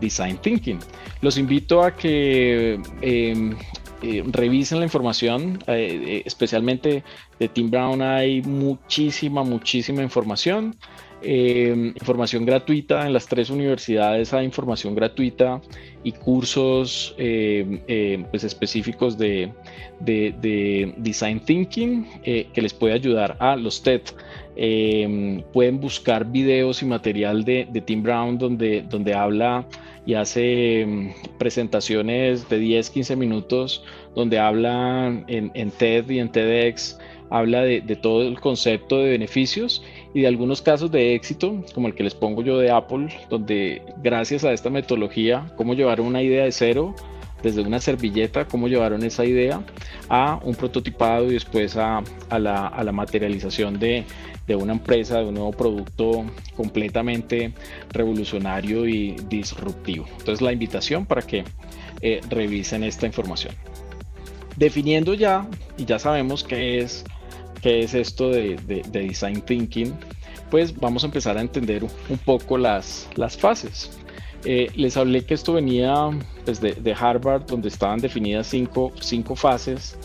Design 0.00 0.38
Thinking. 0.38 0.78
Los 1.20 1.38
invito 1.38 1.82
a 1.82 1.94
que 1.94 2.80
em, 3.02 3.56
eh, 4.00 4.22
revisen 4.30 4.78
la 4.78 4.84
información, 4.84 5.58
eh, 5.66 6.00
eh, 6.06 6.22
especialmente 6.24 7.02
de 7.38 7.48
Tim 7.48 7.68
Brown 7.68 8.00
hay 8.00 8.42
muchísima, 8.42 9.42
muchísima 9.42 10.02
información. 10.02 10.76
información 11.20 12.46
gratuita 12.46 13.04
en 13.04 13.12
las 13.12 13.26
tres 13.26 13.50
universidades 13.50 14.32
hay 14.32 14.44
información 14.44 14.94
gratuita 14.94 15.60
y 16.04 16.12
cursos 16.12 17.14
pues 17.16 18.44
específicos 18.44 19.18
de, 19.18 19.52
design 20.00 21.40
thinking 21.40 22.06
que 22.22 22.62
les 22.62 22.72
puede 22.72 22.94
ayudar 22.94 23.36
a 23.40 23.56
los 23.56 23.82
TED. 23.82 24.02
Pueden 25.52 25.80
buscar 25.80 26.24
videos 26.30 26.82
y 26.82 26.86
material 26.86 27.44
de, 27.44 27.68
de 27.70 27.80
Tim 27.80 28.02
Brown 28.02 28.38
donde, 28.38 28.82
donde 28.82 29.14
habla 29.14 29.66
y 30.08 30.14
hace 30.14 30.86
mm, 30.86 31.36
presentaciones 31.38 32.48
de 32.48 32.58
10, 32.58 32.88
15 32.88 33.14
minutos 33.14 33.84
donde 34.14 34.38
habla 34.38 35.22
en, 35.26 35.70
TED 35.70 36.08
y 36.08 36.18
en 36.18 36.32
TEDx, 36.32 36.98
habla 37.30 37.62
de, 37.62 37.80
todo 37.96 38.22
el 38.22 38.40
concepto 38.40 38.98
de 38.98 39.10
beneficios 39.10 39.82
y 40.14 40.22
de 40.22 40.26
algunos 40.26 40.62
casos 40.62 40.90
de 40.90 41.14
éxito, 41.14 41.62
como 41.74 41.88
el 41.88 41.94
que 41.94 42.02
les 42.02 42.14
pongo 42.14 42.42
yo 42.42 42.58
de 42.58 42.70
Apple, 42.70 43.08
donde 43.28 43.82
gracias 44.02 44.44
a 44.44 44.52
esta 44.52 44.70
metodología, 44.70 45.52
cómo 45.56 45.74
llevaron 45.74 46.06
una 46.06 46.22
idea 46.22 46.44
de 46.44 46.52
cero 46.52 46.94
desde 47.42 47.62
una 47.62 47.80
servilleta, 47.80 48.46
cómo 48.46 48.68
llevaron 48.68 49.04
esa 49.04 49.24
idea 49.24 49.62
a 50.08 50.40
un 50.42 50.54
prototipado 50.54 51.26
y 51.26 51.34
después 51.34 51.76
a, 51.76 52.02
la, 52.30 52.66
a 52.66 52.82
la, 52.82 52.92
materialización 52.92 53.78
de, 53.78 54.04
de 54.46 54.56
una 54.56 54.72
empresa, 54.72 55.18
de 55.18 55.26
un 55.26 55.34
nuevo 55.34 55.52
producto 55.52 56.24
completamente 56.56 57.52
revolucionario 57.90 58.88
y 58.88 59.16
disruptivo. 59.28 60.06
Entonces 60.18 60.40
la 60.40 60.52
invitación 60.52 61.06
para 61.06 61.22
que 61.22 61.44
eh, 62.00 62.20
revisen 62.28 62.84
esta 62.84 63.06
información. 63.06 63.54
Definiendo 64.56 65.14
ya, 65.14 65.46
y 65.76 65.84
ya 65.84 65.98
sabemos 65.98 66.42
qué 66.42 66.78
es, 66.78 67.04
qué 67.60 67.80
es 67.80 67.94
esto 67.94 68.30
de, 68.30 68.56
design 68.92 69.40
thinking, 69.40 69.92
pues 70.50 70.74
vamos 70.78 71.02
a 71.04 71.06
empezar 71.06 71.36
a 71.36 71.40
entender 71.40 71.84
un 71.84 72.18
poco 72.18 72.58
las, 72.58 73.08
las 73.16 73.36
fases. 73.36 73.90
Eh, 74.44 74.70
les 74.76 74.96
hablé 74.96 75.24
que 75.24 75.34
esto 75.34 75.52
venía 75.54 76.10
pues, 76.44 76.60
de, 76.60 76.96
Harvard, 76.98 77.46
donde 77.46 77.68
estaban 77.68 77.98
definidas 77.98 78.46
cinco, 78.46 78.92
cinco 79.00 79.34
fases 79.34 79.98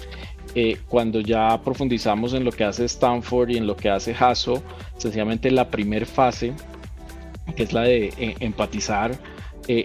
eh, 0.55 0.77
cuando 0.88 1.19
ya 1.22 1.62
profundizamos 1.63 2.33
en 2.33 2.43
lo 2.43 2.51
que 2.51 2.63
hace 2.63 2.86
Stanford 2.86 3.51
y 3.51 3.57
en 3.57 3.67
lo 3.67 3.75
que 3.75 3.89
hace 3.89 4.15
Hasso, 4.17 4.63
sencillamente 4.98 5.51
la 5.51 5.69
primera 5.69 6.05
fase, 6.05 6.53
que 7.55 7.63
es 7.63 7.74
la 7.74 7.81
de 7.81 8.07
eh, 8.17 8.36
empatizar, 8.39 9.17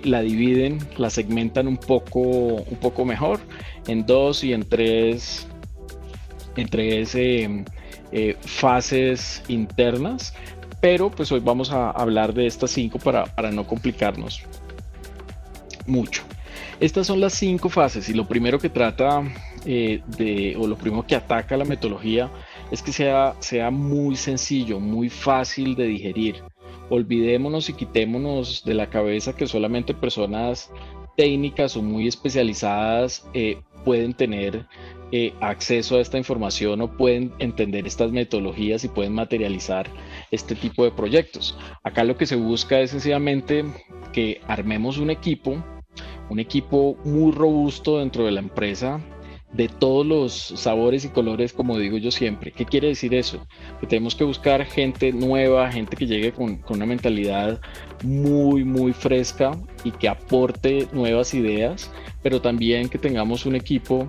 la 0.03 0.23
dividen, 0.23 0.79
la 0.97 1.09
segmentan 1.09 1.69
un 1.69 1.77
poco, 1.77 2.21
un 2.21 2.77
poco 2.81 3.05
mejor 3.05 3.39
en 3.87 4.05
dos 4.07 4.43
y 4.43 4.53
en 4.53 4.65
tres, 4.65 5.48
en 6.59 6.69
tres 6.69 7.17
fases 8.41 9.43
internas. 9.49 10.35
Pero 10.81 11.11
pues 11.11 11.33
hoy 11.33 11.41
vamos 11.41 11.73
a 11.73 11.91
hablar 11.91 12.33
de 12.33 12.47
estas 12.47 12.71
cinco 12.71 12.99
para, 12.99 13.27
para 13.27 13.51
no 13.51 13.67
complicarnos 13.67 14.43
mucho. 15.87 16.23
Estas 16.81 17.09
son 17.09 17.21
las 17.21 17.35
cinco 17.35 17.69
fases 17.69 18.09
y 18.09 18.15
lo 18.15 18.29
primero 18.29 18.61
que 18.61 18.69
trata 18.69 19.23
eh, 19.67 20.01
de, 20.07 20.55
o 20.57 20.69
lo 20.69 20.77
primero 20.77 21.05
que 21.05 21.17
ataca 21.17 21.57
la 21.57 21.65
metodología 21.65 22.31
es 22.71 22.83
que 22.83 22.93
sea, 22.93 23.35
sea 23.41 23.71
muy 23.71 24.15
sencillo, 24.15 24.79
muy 24.79 25.09
fácil 25.09 25.75
de 25.75 25.87
digerir. 25.87 26.37
Olvidémonos 26.91 27.69
y 27.69 27.73
quitémonos 27.73 28.63
de 28.65 28.75
la 28.75 28.89
cabeza 28.89 29.35
que 29.35 29.47
solamente 29.47 29.93
personas 29.93 30.71
técnicas 31.17 31.77
o 31.77 31.83
muy 31.83 32.07
especializadas 32.07 33.27
eh, 33.35 33.61
pueden 33.85 34.15
tener 34.15 34.67
eh, 35.13 35.33
acceso 35.41 35.97
a 35.97 36.01
esta 36.01 36.19
información 36.19 36.81
o 36.81 36.97
pueden 36.97 37.33
entender 37.39 37.87
estas 37.87 38.13
metodologías 38.13 38.85
y 38.85 38.89
pueden 38.89 39.15
materializar 39.15 39.89
este 40.31 40.55
tipo 40.55 40.85
de 40.85 40.91
proyectos. 40.91 41.57
Acá 41.83 42.05
lo 42.05 42.17
que 42.17 42.27
se 42.27 42.37
busca 42.37 42.81
es 42.81 42.91
sencillamente 42.91 43.65
que 44.13 44.41
armemos 44.47 44.99
un 44.99 45.11
equipo 45.11 45.63
un 46.31 46.41
equipo 46.41 46.97
muy 47.05 47.33
robusto 47.33 47.99
dentro 47.99 48.25
de 48.25 48.33
la 48.33 48.41
empresa, 48.41 49.01
de 49.53 49.69
todos 49.69 50.05
los 50.05 50.33
sabores 50.35 51.07
y 51.07 51.09
colores, 51.09 51.55
como 51.55 51.79
digo 51.79 51.97
yo 51.97 52.11
siempre. 52.11 52.53
¿Qué 52.53 52.67
quiere 52.67 52.89
decir 52.89 53.15
eso? 53.15 53.47
Que 53.81 53.87
tenemos 53.87 54.15
que 54.15 54.25
buscar 54.25 54.65
gente 54.67 55.11
nueva, 55.13 55.73
gente 55.73 55.97
que 55.97 56.07
llegue 56.07 56.33
con, 56.33 56.63
una 56.69 56.85
mentalidad 56.85 57.61
muy, 58.05 58.65
muy 58.65 58.93
fresca 58.93 59.53
y 59.85 59.91
que 59.93 60.09
aporte 60.09 60.87
nuevas 60.93 61.33
ideas, 61.33 61.91
pero 62.23 62.43
también 62.43 62.91
que 62.91 62.99
tengamos 62.99 63.47
un 63.47 63.57
equipo 63.57 64.07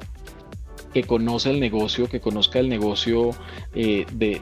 que 0.93 1.03
conoce 1.03 1.51
el 1.51 1.59
negocio, 1.59 2.07
que 2.07 2.19
conozca 2.19 2.59
el 2.59 2.69
negocio 2.69 3.31
eh, 3.75 4.05
de, 4.11 4.41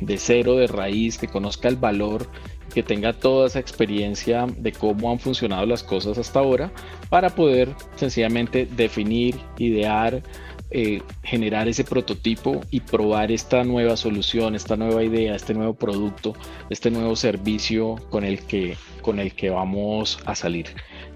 de, 0.00 0.18
cero, 0.18 0.56
de 0.56 0.66
raíz, 0.66 1.18
que 1.18 1.28
conozca 1.28 1.68
el 1.68 1.76
valor 1.76 2.26
que 2.72 2.82
tenga 2.82 3.12
toda 3.12 3.48
esa 3.48 3.58
experiencia 3.58 4.46
de 4.56 4.72
cómo 4.72 5.10
han 5.10 5.18
funcionado 5.18 5.66
las 5.66 5.82
cosas 5.82 6.18
hasta 6.18 6.38
ahora 6.38 6.72
para 7.08 7.30
poder 7.30 7.74
sencillamente 7.96 8.64
definir, 8.64 9.36
idear, 9.58 10.22
eh, 10.70 11.02
generar 11.24 11.66
ese 11.66 11.82
prototipo 11.82 12.60
y 12.70 12.78
probar 12.80 13.32
esta 13.32 13.64
nueva 13.64 13.96
solución, 13.96 14.54
esta 14.54 14.76
nueva 14.76 15.02
idea, 15.02 15.34
este 15.34 15.52
nuevo 15.52 15.74
producto, 15.74 16.34
este 16.70 16.92
nuevo 16.92 17.16
servicio 17.16 17.96
con 18.08 18.24
el 18.24 18.46
que, 18.46 18.76
con 19.02 19.18
el 19.18 19.34
que 19.34 19.50
vamos 19.50 20.20
a 20.26 20.36
salir. 20.36 20.66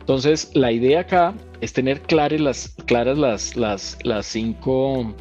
Entonces, 0.04 0.50
la 0.52 0.70
idea 0.70 1.00
acá 1.00 1.32
es 1.62 1.72
tener 1.72 2.02
claras 2.02 2.38
las, 2.38 2.68
claras 2.84 3.16
las, 3.16 3.56
las, 3.56 3.96
las, 4.02 4.26
cinco, 4.26 5.14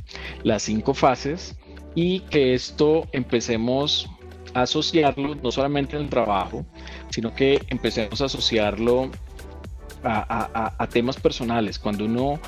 las 0.44 0.64
cinco 0.64 0.94
fases 0.94 1.56
y 1.96 2.20
que 2.20 2.54
esto 2.54 3.08
empecemos 3.14 4.10
asociarlo 4.54 5.36
no 5.36 5.54
solamente 5.54 5.96
en 5.96 6.04
el 6.04 6.10
trabajo, 6.10 6.66
sino 7.12 7.34
que 7.34 7.62
empecemos 7.70 8.20
a 8.20 8.26
asociarlo 8.26 9.10
a, 10.04 10.88
temas 10.92 11.16
personales. 11.16 11.80
Cuando 11.80 12.04
uno 12.04 12.42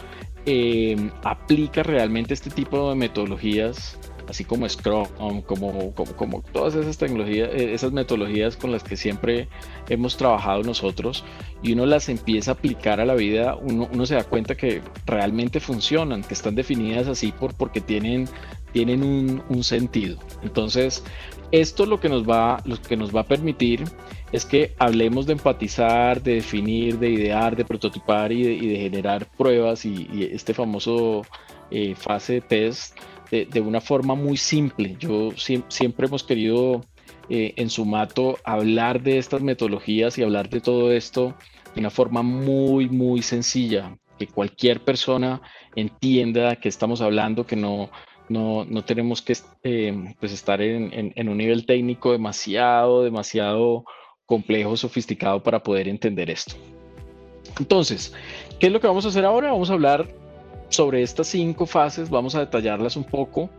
eh, 0.46 1.10
aplica 1.24 1.84
realmente 1.84 2.34
este 2.34 2.50
tipo 2.50 2.90
de 2.90 2.96
metodologías 2.96 3.98
así 4.28 4.44
como 4.44 4.68
Scrum, 4.68 5.42
como, 5.44 5.94
como, 5.94 6.42
todas 6.52 6.76
esas 6.76 6.98
tecnologías, 6.98 7.50
eh, 7.54 7.74
esas 7.74 7.92
metodologías 7.92 8.58
con 8.58 8.72
las 8.72 8.84
que 8.84 8.98
siempre 8.98 9.48
hemos 9.90 10.18
trabajado 10.18 10.64
nosotros, 10.64 11.24
y 11.62 11.74
uno 11.74 11.86
las 11.86 12.10
empieza 12.10 12.52
a 12.52 12.54
aplicar 12.56 13.00
a 13.00 13.06
la 13.06 13.16
vida, 13.16 13.56
uno, 13.56 14.06
se 14.06 14.16
da 14.16 14.24
cuenta 14.24 14.56
que 14.56 14.82
realmente 15.06 15.60
funcionan, 15.60 16.24
que 16.24 16.34
están 16.34 16.56
definidas 16.56 17.08
así 17.08 17.32
por, 17.32 17.54
porque 17.54 17.82
tienen, 17.82 18.28
tienen 18.72 19.04
un, 19.04 19.44
un 19.50 19.64
sentido. 19.64 20.18
Entonces, 20.44 21.04
esto 21.52 21.86
lo 21.86 22.00
que 22.00 22.10
nos 22.10 22.28
va, 22.28 22.62
lo 22.66 22.82
que 22.82 22.98
nos 22.98 23.16
va 23.16 23.22
a 23.22 23.28
permitir 23.28 23.84
es 24.32 24.46
que 24.46 24.74
hablemos 24.80 25.26
de 25.26 25.34
empatizar, 25.34 26.22
de 26.22 26.36
definir, 26.36 27.00
de 27.00 27.10
idear, 27.10 27.56
de 27.56 27.64
prototipar 27.64 28.32
y 28.32 28.44
de, 28.44 28.78
generar 28.78 29.28
pruebas 29.38 29.86
y, 29.86 30.30
este 30.32 30.54
famoso 30.54 31.22
eh, 31.72 31.96
fase 31.96 32.34
de 32.34 32.42
test 32.42 32.98
de, 33.32 33.62
una 33.62 33.82
forma 33.82 34.16
muy 34.16 34.38
simple. 34.38 34.96
Yo 35.00 35.32
siempre 35.36 36.08
hemos 36.08 36.24
querido 36.24 36.82
eh, 37.30 37.54
en 37.58 37.70
Sumato 37.70 38.38
hablar 38.44 39.02
de 39.02 39.18
estas 39.18 39.42
metodologías 39.42 40.18
y 40.18 40.24
hablar 40.24 40.50
de 40.50 40.62
todo 40.62 40.92
esto 40.92 41.36
de 41.74 41.82
una 41.82 41.90
forma 41.90 42.22
muy, 42.22 42.88
muy 42.88 43.22
sencilla, 43.22 43.98
que 44.18 44.28
cualquier 44.28 44.82
persona 44.82 45.42
entienda 45.76 46.56
que 46.56 46.70
estamos 46.70 47.02
hablando, 47.02 47.46
que 47.46 47.56
no, 47.56 47.90
no, 48.30 48.64
no 48.66 48.84
tenemos 48.84 49.22
que 49.22 49.36
eh, 49.64 50.16
pues 50.20 50.32
estar 50.32 50.62
en, 50.62 51.14
en, 51.16 51.30
un 51.30 51.38
nivel 51.38 51.66
técnico 51.66 52.12
demasiado, 52.12 53.04
demasiado 53.04 53.84
complejo, 54.26 54.78
sofisticado 54.78 55.44
para 55.44 55.62
poder 55.62 55.88
entender 55.88 56.30
esto. 56.30 56.56
Entonces, 57.60 58.14
¿qué 58.60 58.68
es 58.68 58.74
lo 58.74 58.80
que 58.80 58.88
vamos 58.88 59.06
a 59.06 59.10
hacer 59.10 59.26
ahora? 59.26 59.52
Vamos 59.52 59.70
a 59.70 59.74
hablar 59.74 60.08
sobre 60.70 61.04
estas 61.04 61.28
cinco 61.28 61.66
fases, 61.66 62.10
vamos 62.10 62.36
a 62.36 62.40
detallarlas 62.40 62.96
un 62.96 63.04
poco. 63.04 63.50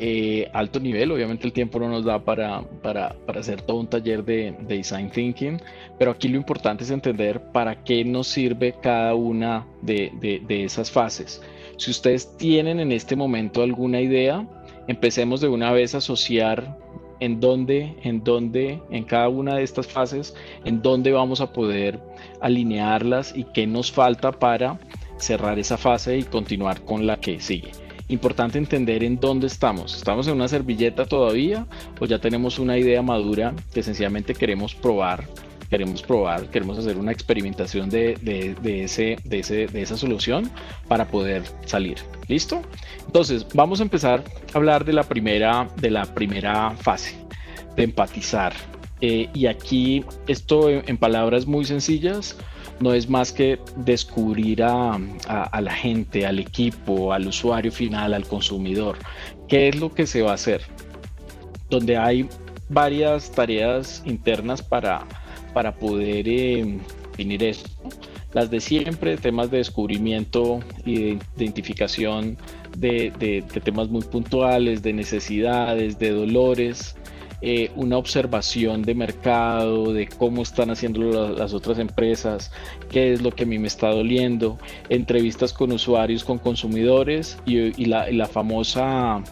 Eh, 0.00 0.48
alto 0.52 0.78
nivel, 0.78 1.10
obviamente 1.10 1.44
el 1.46 1.52
tiempo 1.52 1.80
no 1.80 1.88
nos 1.88 2.04
da 2.04 2.20
para, 2.20 2.62
para, 2.82 3.16
para 3.26 3.40
hacer 3.40 3.62
todo 3.62 3.78
un 3.78 3.88
taller 3.88 4.24
de, 4.24 4.54
de, 4.60 4.76
design 4.76 5.10
thinking, 5.10 5.60
pero 5.98 6.12
aquí 6.12 6.28
lo 6.28 6.36
importante 6.36 6.84
es 6.84 6.90
entender 6.90 7.40
para 7.52 7.82
qué 7.82 8.04
nos 8.04 8.28
sirve 8.28 8.76
cada 8.80 9.16
una 9.16 9.66
de, 9.82 10.12
de, 10.20 10.40
de 10.46 10.64
esas 10.64 10.88
fases. 10.88 11.42
Si 11.78 11.90
ustedes 11.90 12.36
tienen 12.36 12.78
en 12.78 12.92
este 12.92 13.16
momento 13.16 13.62
alguna 13.62 14.00
idea, 14.00 14.46
empecemos 14.86 15.40
de 15.40 15.48
una 15.48 15.72
vez 15.72 15.96
a 15.96 15.98
asociar 15.98 16.76
en 17.20 17.40
dónde, 17.40 17.96
en 18.02 18.22
dónde, 18.22 18.80
en 18.90 19.04
cada 19.04 19.28
una 19.28 19.56
de 19.56 19.62
estas 19.62 19.86
fases, 19.86 20.34
en 20.64 20.82
dónde 20.82 21.12
vamos 21.12 21.40
a 21.40 21.52
poder 21.52 22.00
alinearlas 22.40 23.36
y 23.36 23.44
qué 23.44 23.66
nos 23.66 23.90
falta 23.90 24.32
para 24.32 24.78
cerrar 25.18 25.58
esa 25.58 25.76
fase 25.76 26.18
y 26.18 26.22
continuar 26.24 26.82
con 26.84 27.06
la 27.06 27.18
que 27.18 27.40
sigue. 27.40 27.72
Importante 28.08 28.58
entender 28.58 29.04
en 29.04 29.20
dónde 29.20 29.46
estamos. 29.46 29.94
¿Estamos 29.96 30.26
en 30.28 30.34
una 30.34 30.48
servilleta 30.48 31.04
todavía 31.04 31.66
o 32.00 32.06
ya 32.06 32.18
tenemos 32.18 32.58
una 32.58 32.78
idea 32.78 33.02
madura 33.02 33.54
que 33.74 33.82
sencillamente 33.82 34.34
queremos 34.34 34.74
probar 34.74 35.24
queremos 35.70 36.02
probar, 36.02 36.48
queremos 36.48 36.78
hacer 36.78 36.96
una 36.96 37.12
experimentación 37.12 37.90
de, 37.90 38.12
ese, 38.64 39.16
de, 39.24 39.38
ese, 39.38 39.66
de 39.66 39.82
esa 39.82 39.96
solución 39.96 40.50
para 40.88 41.06
poder 41.06 41.42
salir. 41.66 41.98
¿Listo? 42.26 42.62
Entonces, 43.06 43.46
vamos 43.54 43.80
a 43.80 43.82
empezar 43.82 44.24
a 44.52 44.56
hablar 44.56 44.84
de 44.84 44.92
la 44.92 45.02
primera, 45.02 45.68
de 45.76 45.90
la 45.90 46.06
primera 46.06 46.70
fase, 46.70 47.16
de 47.76 47.84
empatizar. 47.84 48.54
Eh, 49.00 49.28
y 49.32 49.46
aquí 49.46 50.04
esto 50.26 50.68
en, 50.70 50.96
palabras 50.96 51.46
muy 51.46 51.64
sencillas 51.64 52.36
no 52.80 52.94
es 52.94 53.08
más 53.08 53.32
que 53.32 53.58
descubrir 53.76 54.62
a, 54.62 54.98
a, 55.26 55.60
la 55.60 55.72
gente, 55.72 56.26
al 56.26 56.38
equipo, 56.38 57.12
al 57.12 57.26
usuario 57.26 57.72
final, 57.72 58.14
al 58.14 58.26
consumidor, 58.26 58.98
qué 59.48 59.68
es 59.68 59.76
lo 59.76 59.92
que 59.92 60.06
se 60.06 60.22
va 60.22 60.32
a 60.32 60.34
hacer. 60.34 60.62
Donde 61.70 61.96
hay 61.96 62.28
varias 62.68 63.30
tareas 63.30 64.02
internas 64.06 64.62
para, 64.62 65.04
para 65.52 65.74
poder 65.74 66.28
eh, 66.28 66.78
definir 67.10 67.42
esto. 67.42 67.70
Las 68.32 68.50
de 68.50 68.60
siempre, 68.60 69.16
temas 69.16 69.50
de 69.50 69.58
descubrimiento 69.58 70.60
y 70.84 70.94
de 70.96 71.18
identificación 71.36 72.36
de, 72.76 73.44
temas 73.64 73.88
muy 73.88 74.02
puntuales, 74.02 74.82
de 74.82 74.92
necesidades, 74.92 75.98
de 75.98 76.10
dolores, 76.10 76.94
eh, 77.40 77.70
una 77.76 77.96
observación 77.96 78.82
de 78.82 78.96
mercado, 78.96 79.92
de 79.92 80.08
cómo 80.08 80.42
están 80.42 80.70
haciendo 80.70 81.28
las 81.28 81.54
otras 81.54 81.78
empresas, 81.78 82.50
qué 82.90 83.12
es 83.12 83.22
lo 83.22 83.30
que 83.30 83.44
a 83.44 83.46
mí 83.46 83.60
me 83.60 83.68
está 83.68 83.90
doliendo, 83.90 84.58
entrevistas 84.88 85.52
con 85.52 85.70
usuarios, 85.70 86.24
con 86.24 86.38
consumidores 86.38 87.38
y, 87.46 87.84
la, 87.84 88.26
famosa, 88.26 89.22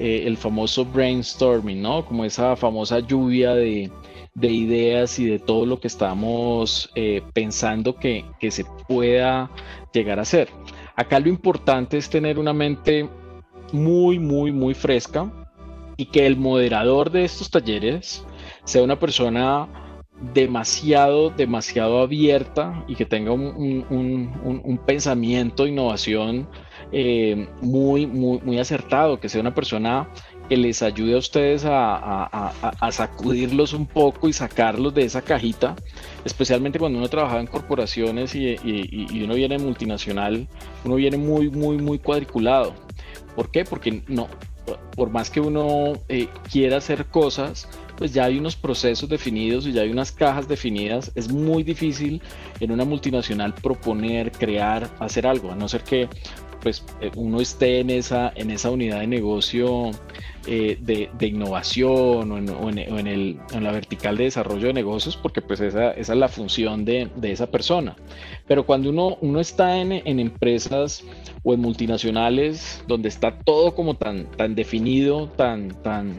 eh, 0.00 0.24
el 0.26 0.36
famoso 0.36 0.84
brainstorming, 0.84 1.80
¿no? 1.80 2.04
Como 2.04 2.24
esa 2.24 2.56
famosa 2.56 2.98
lluvia 2.98 3.54
de, 3.54 3.88
de 4.34 4.48
ideas 4.50 5.20
y 5.20 5.26
de 5.26 5.38
todo 5.38 5.64
lo 5.64 5.78
que 5.78 5.86
estamos 5.86 6.90
eh, 6.96 7.22
pensando 7.34 7.94
que, 7.94 8.24
que 8.40 8.50
se 8.50 8.64
pueda 8.88 9.48
llegar 9.92 10.18
a 10.18 10.22
hacer. 10.22 10.48
Acá 10.96 11.20
lo 11.20 11.28
importante 11.28 11.98
es 11.98 12.10
tener 12.10 12.40
una 12.40 12.52
mente 12.52 13.08
muy, 13.70 14.18
muy, 14.18 14.50
muy 14.50 14.74
fresca 14.74 15.30
y 15.96 16.06
que 16.06 16.26
el 16.26 16.36
moderador 16.36 17.10
de 17.10 17.24
estos 17.24 17.50
talleres 17.50 18.24
sea 18.64 18.82
una 18.82 18.98
persona 18.98 19.68
demasiado, 20.32 21.30
demasiado 21.30 22.00
abierta 22.00 22.84
y 22.86 22.94
que 22.94 23.04
tenga 23.04 23.32
un, 23.32 23.84
un, 23.90 24.62
un, 24.64 24.78
pensamiento 24.78 25.64
de 25.64 25.70
innovación 25.70 26.48
eh, 26.92 27.48
muy, 27.60 28.06
muy, 28.06 28.38
muy 28.40 28.58
acertado, 28.58 29.18
que 29.18 29.28
sea 29.28 29.40
una 29.40 29.54
persona 29.54 30.08
que 30.48 30.56
les 30.56 30.82
ayude 30.82 31.14
a 31.14 31.18
ustedes 31.18 31.64
a, 31.66 32.52
sacudirlos 32.90 33.72
un 33.72 33.86
poco 33.86 34.28
y 34.28 34.32
sacarlos 34.32 34.94
de 34.94 35.04
esa 35.04 35.22
cajita, 35.22 35.74
especialmente 36.24 36.78
cuando 36.78 36.98
uno 36.98 37.08
trabaja 37.08 37.40
en 37.40 37.46
corporaciones 37.46 38.34
y, 38.34 38.56
uno 39.22 39.34
viene 39.34 39.58
multinacional, 39.58 40.46
uno 40.84 40.94
viene 40.94 41.16
muy, 41.16 41.50
muy, 41.50 41.78
muy 41.78 41.98
cuadriculado. 41.98 42.74
¿Por 43.34 43.50
qué? 43.50 43.64
Porque 43.64 44.02
no, 44.06 44.28
por 44.96 45.10
más 45.10 45.30
que 45.30 45.40
uno 45.40 45.94
eh, 46.08 46.28
quiera 46.50 46.78
hacer 46.78 47.06
cosas, 47.06 47.68
pues 47.96 48.12
ya 48.12 48.24
hay 48.24 48.38
unos 48.38 48.56
procesos 48.56 49.08
definidos 49.08 49.66
y 49.66 49.72
ya 49.72 49.82
hay 49.82 49.90
unas 49.90 50.12
cajas 50.12 50.48
definidas. 50.48 51.12
Es 51.14 51.30
muy 51.30 51.62
difícil 51.62 52.22
en 52.60 52.72
una 52.72 52.84
multinacional 52.84 53.54
proponer, 53.54 54.32
crear, 54.32 54.88
hacer 54.98 55.26
algo, 55.26 55.50
a 55.50 55.54
no 55.54 55.68
ser 55.68 55.82
que 55.82 56.08
pues 56.64 56.82
eh, 57.00 57.10
uno 57.14 57.40
esté 57.40 57.80
en 57.80 57.90
esa, 57.90 58.32
en 58.34 58.50
esa 58.50 58.70
unidad 58.70 59.00
de 59.00 59.06
negocio 59.06 59.90
eh, 60.46 60.78
de, 60.80 61.26
innovación 61.26 62.32
o, 62.32 62.68
en, 62.70 63.38
la 63.62 63.70
vertical 63.70 64.16
de 64.16 64.24
desarrollo 64.24 64.68
de 64.68 64.72
negocios, 64.72 65.16
porque 65.16 65.42
pues 65.42 65.60
esa, 65.60 65.92
esa 65.92 66.12
es 66.14 66.18
la 66.18 66.28
función 66.28 66.84
de, 66.84 67.10
esa 67.22 67.50
persona. 67.50 67.94
Pero 68.48 68.64
cuando 68.64 68.90
uno, 68.90 69.18
uno 69.20 69.40
está 69.40 69.76
en, 69.76 69.92
en, 69.92 70.18
empresas 70.18 71.04
o 71.42 71.52
en 71.54 71.60
multinacionales 71.60 72.82
donde 72.88 73.10
está 73.10 73.38
todo 73.38 73.74
como 73.74 73.94
tan, 73.94 74.24
tan 74.32 74.54
definido, 74.54 75.28
tan, 75.28 75.68
tan, 75.82 76.16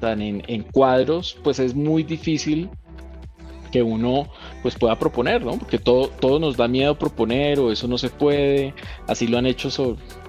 tan 0.00 0.20
en, 0.20 0.42
en 0.48 0.64
cuadros, 0.64 1.38
pues 1.44 1.60
es 1.60 1.74
muy 1.74 2.02
difícil 2.02 2.68
que 3.76 3.82
uno 3.82 4.26
pues 4.62 4.74
pueda 4.74 4.98
proponer, 4.98 5.44
¿no? 5.44 5.58
Porque 5.58 5.78
todo, 5.78 6.08
todo 6.08 6.38
nos 6.38 6.56
da 6.56 6.66
miedo 6.66 6.98
proponer 6.98 7.60
o 7.60 7.70
eso 7.70 7.86
no 7.86 7.98
se 7.98 8.08
puede, 8.08 8.72
así 9.06 9.26
lo 9.26 9.36
han 9.36 9.44
hecho 9.44 9.68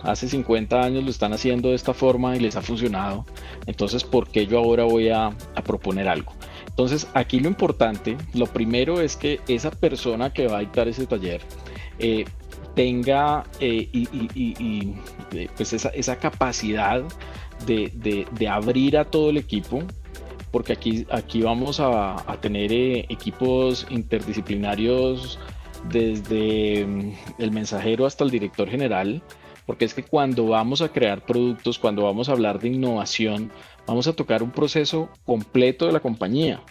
hace 0.03 0.27
50 0.27 0.81
años, 0.81 1.05
lo 1.05 1.09
están 1.09 1.31
haciendo 1.31 1.69
de 1.69 1.75
esta 1.75 1.93
forma 1.93 2.35
y 2.35 2.41
les 2.41 2.57
ha 2.57 2.61
funcionado, 2.61 3.25
entonces 3.65 4.03
¿por 4.03 4.27
qué 4.27 4.45
yo 4.45 4.59
ahora 4.59 4.83
voy 4.83 5.09
a, 5.09 5.31
proponer 5.65 6.09
algo? 6.09 6.33
Entonces 6.67 7.07
aquí 7.13 7.39
lo 7.39 7.47
importante, 7.47 8.17
lo 8.33 8.47
primero 8.47 8.99
es 8.99 9.15
que 9.15 9.39
esa 9.47 9.71
persona 9.71 10.33
que 10.33 10.47
va 10.47 10.57
a 10.57 10.59
dictar 10.59 10.89
ese 10.89 11.07
taller 11.07 11.39
eh, 11.97 12.25
tenga 12.75 13.45
eh, 13.61 13.87
y, 13.93 14.93
eh, 15.31 15.47
pues 15.55 15.71
esa, 15.71 15.87
esa 15.89 16.17
capacidad 16.17 17.01
de, 17.65 18.25
de 18.29 18.47
abrir 18.49 18.97
a 18.97 19.05
todo 19.05 19.29
el 19.29 19.37
equipo 19.37 19.83
porque 20.51 20.73
aquí, 20.73 21.05
aquí 21.11 21.41
vamos 21.41 21.79
a, 21.79 22.23
tener 22.41 22.71
eh, 22.71 23.05
equipos 23.09 23.85
interdisciplinarios 23.89 25.39
desde 25.89 26.85
mm, 26.85 27.13
el 27.39 27.51
mensajero 27.51 28.05
hasta 28.05 28.23
el 28.23 28.31
director 28.31 28.69
general, 28.69 29.21
porque 29.65 29.85
es 29.85 29.93
que 29.93 30.03
cuando 30.03 30.47
vamos 30.47 30.81
a 30.81 30.89
crear 30.89 31.25
productos, 31.25 31.77
cuando 31.77 32.03
vamos 32.03 32.29
a 32.29 32.31
hablar 32.31 32.59
de 32.59 32.69
innovación, 32.69 33.51
vamos 33.85 34.07
a 34.07 34.13
tocar 34.13 34.41
un 34.41 34.51
proceso 34.51 35.09
completo 35.25 35.85
de 35.85 35.93
la 35.93 35.99
compañía. 35.99 36.61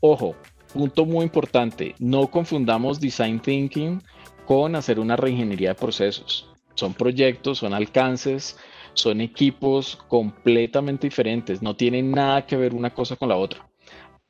Ojo, 0.00 0.34
punto 0.72 1.04
muy 1.04 1.24
importante, 1.24 1.94
no 1.98 2.26
confundamos 2.28 3.00
design 3.00 3.38
thinking 3.40 4.02
con 4.46 4.74
hacer 4.74 4.98
una 4.98 5.16
reingeniería 5.16 5.70
de 5.70 5.74
procesos. 5.76 6.48
Son 6.74 6.94
proyectos, 6.94 7.58
son 7.58 7.74
alcances, 7.74 8.56
son 8.94 9.20
equipos 9.20 9.96
completamente 10.08 11.06
diferentes, 11.06 11.62
no 11.62 11.74
tienen 11.74 12.10
nada 12.10 12.46
que 12.46 12.56
ver 12.56 12.74
una 12.74 12.90
cosa 12.90 13.16
con 13.16 13.28
la 13.28 13.36
otra. 13.36 13.68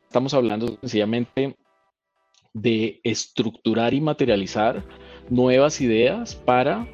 Estamos 0.06 0.34
hablando 0.34 0.78
sencillamente 0.80 1.56
de 2.52 3.00
estructurar 3.02 3.94
y 3.94 4.00
materializar 4.00 4.84
nuevas 5.30 5.80
ideas 5.80 6.34
para 6.34 6.86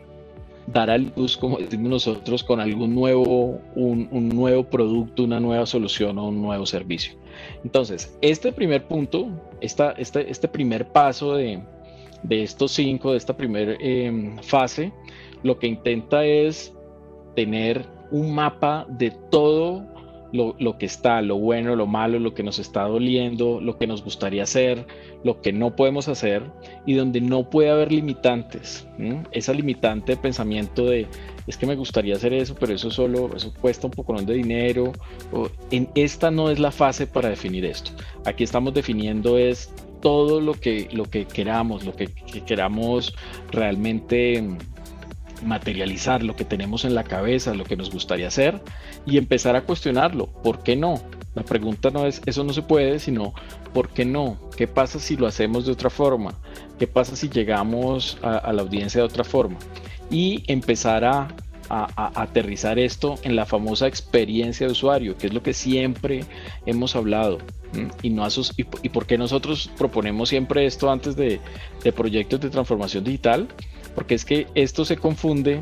dar 0.72 0.90
a 0.90 0.98
luz, 0.98 1.36
como 1.36 1.58
decimos 1.58 1.88
nosotros, 1.88 2.44
con 2.44 2.60
algún 2.60 2.94
nuevo, 2.94 3.60
un, 3.74 4.28
nuevo 4.28 4.64
producto, 4.64 5.24
una 5.24 5.40
nueva 5.40 5.66
solución 5.66 6.18
o 6.18 6.28
un 6.28 6.42
nuevo 6.42 6.66
servicio. 6.66 7.14
Entonces, 7.64 8.16
este 8.20 8.52
primer 8.52 8.86
punto, 8.86 9.28
esta, 9.60 9.92
este, 9.92 10.30
este 10.30 10.46
primer 10.46 10.88
paso 10.92 11.34
de, 11.34 11.62
de 12.22 12.42
estos 12.42 12.72
cinco, 12.72 13.12
de 13.12 13.18
esta 13.18 13.36
primera 13.36 13.76
em, 13.80 14.38
fase, 14.38 14.92
lo 15.42 15.58
que 15.58 15.68
intenta 15.68 16.24
es 16.24 16.74
tener 17.38 17.86
un 18.10 18.34
mapa 18.34 18.84
de 18.88 19.12
todo 19.30 19.86
lo, 20.32 20.76
que 20.76 20.86
está, 20.86 21.22
lo 21.22 21.36
bueno, 21.36 21.76
lo 21.76 21.86
malo, 21.86 22.18
lo 22.18 22.34
que 22.34 22.42
nos 22.42 22.58
está 22.58 22.82
doliendo, 22.82 23.60
lo 23.60 23.78
que 23.78 23.86
nos 23.86 24.02
gustaría 24.02 24.42
hacer, 24.42 24.84
lo 25.22 25.40
que 25.40 25.52
no 25.52 25.76
podemos 25.76 26.08
hacer 26.08 26.42
y 26.84 26.94
donde 26.94 27.20
no 27.20 27.48
puede 27.48 27.70
haber 27.70 27.92
limitantes. 27.92 28.88
Esa 29.30 29.52
limitante 29.52 30.16
de 30.16 30.18
pensamiento 30.18 30.84
de 30.86 31.06
es 31.46 31.56
que 31.56 31.64
me 31.64 31.76
gustaría 31.76 32.16
hacer 32.16 32.34
eso, 32.34 32.56
pero 32.58 32.74
eso 32.74 32.90
solo, 32.90 33.30
eso 33.36 33.54
cuesta 33.60 33.86
un 33.86 33.92
poco 33.92 34.20
de 34.20 34.34
dinero. 34.34 34.92
en 35.70 35.88
esta 35.94 36.32
no 36.32 36.50
es 36.50 36.58
la 36.58 36.72
fase 36.72 37.06
para 37.06 37.28
definir 37.28 37.64
esto. 37.64 37.92
Aquí 38.24 38.42
estamos 38.42 38.74
definiendo 38.74 39.38
es 39.38 39.72
todo 40.02 40.40
lo 40.40 40.54
que, 40.54 40.88
lo 40.90 41.04
que 41.04 41.24
queramos, 41.24 41.84
lo 41.84 41.94
que, 41.94 42.08
que 42.08 42.40
queramos 42.40 43.14
realmente 43.52 44.44
materializar 45.42 46.22
lo 46.22 46.36
que 46.36 46.44
tenemos 46.44 46.84
en 46.84 46.94
la 46.94 47.04
cabeza, 47.04 47.54
lo 47.54 47.64
que 47.64 47.76
nos 47.76 47.90
gustaría 47.90 48.28
hacer 48.28 48.60
y 49.06 49.18
empezar 49.18 49.56
a 49.56 49.62
cuestionarlo. 49.62 50.26
¿Por 50.26 50.62
qué 50.62 50.76
no? 50.76 51.00
La 51.34 51.42
pregunta 51.42 51.90
no 51.90 52.06
es 52.06 52.20
eso 52.26 52.44
no 52.44 52.52
se 52.52 52.62
puede, 52.62 52.98
sino 52.98 53.32
¿por 53.72 53.90
qué 53.90 54.04
no? 54.04 54.38
¿Qué 54.56 54.66
pasa 54.66 54.98
si 54.98 55.16
lo 55.16 55.26
hacemos 55.26 55.66
de 55.66 55.72
otra 55.72 55.90
forma? 55.90 56.34
¿Qué 56.78 56.86
pasa 56.86 57.16
si 57.16 57.28
llegamos 57.28 58.18
a, 58.22 58.52
la 58.52 58.62
audiencia 58.62 59.00
de 59.00 59.06
otra 59.06 59.24
forma? 59.24 59.56
Y 60.10 60.42
empezar 60.46 61.04
a, 61.04 61.28
aterrizar 61.70 62.78
esto 62.78 63.16
en 63.24 63.36
la 63.36 63.44
famosa 63.44 63.86
experiencia 63.86 64.66
de 64.66 64.72
usuario, 64.72 65.18
que 65.18 65.26
es 65.26 65.34
lo 65.34 65.42
que 65.42 65.52
siempre 65.52 66.24
hemos 66.64 66.96
hablado. 66.96 67.38
Y, 68.02 68.08
no 68.08 68.26
y, 68.26 68.66
y, 68.82 68.88
por 68.88 69.04
qué 69.04 69.18
nosotros 69.18 69.70
proponemos 69.76 70.30
siempre 70.30 70.64
esto 70.64 70.90
antes 70.90 71.14
de 71.14 71.40
proyectos 71.94 72.40
de 72.40 72.48
transformación 72.48 73.04
digital? 73.04 73.48
Porque 73.98 74.14
es 74.14 74.24
que 74.24 74.46
esto 74.54 74.84
se 74.84 74.96
confunde 74.96 75.58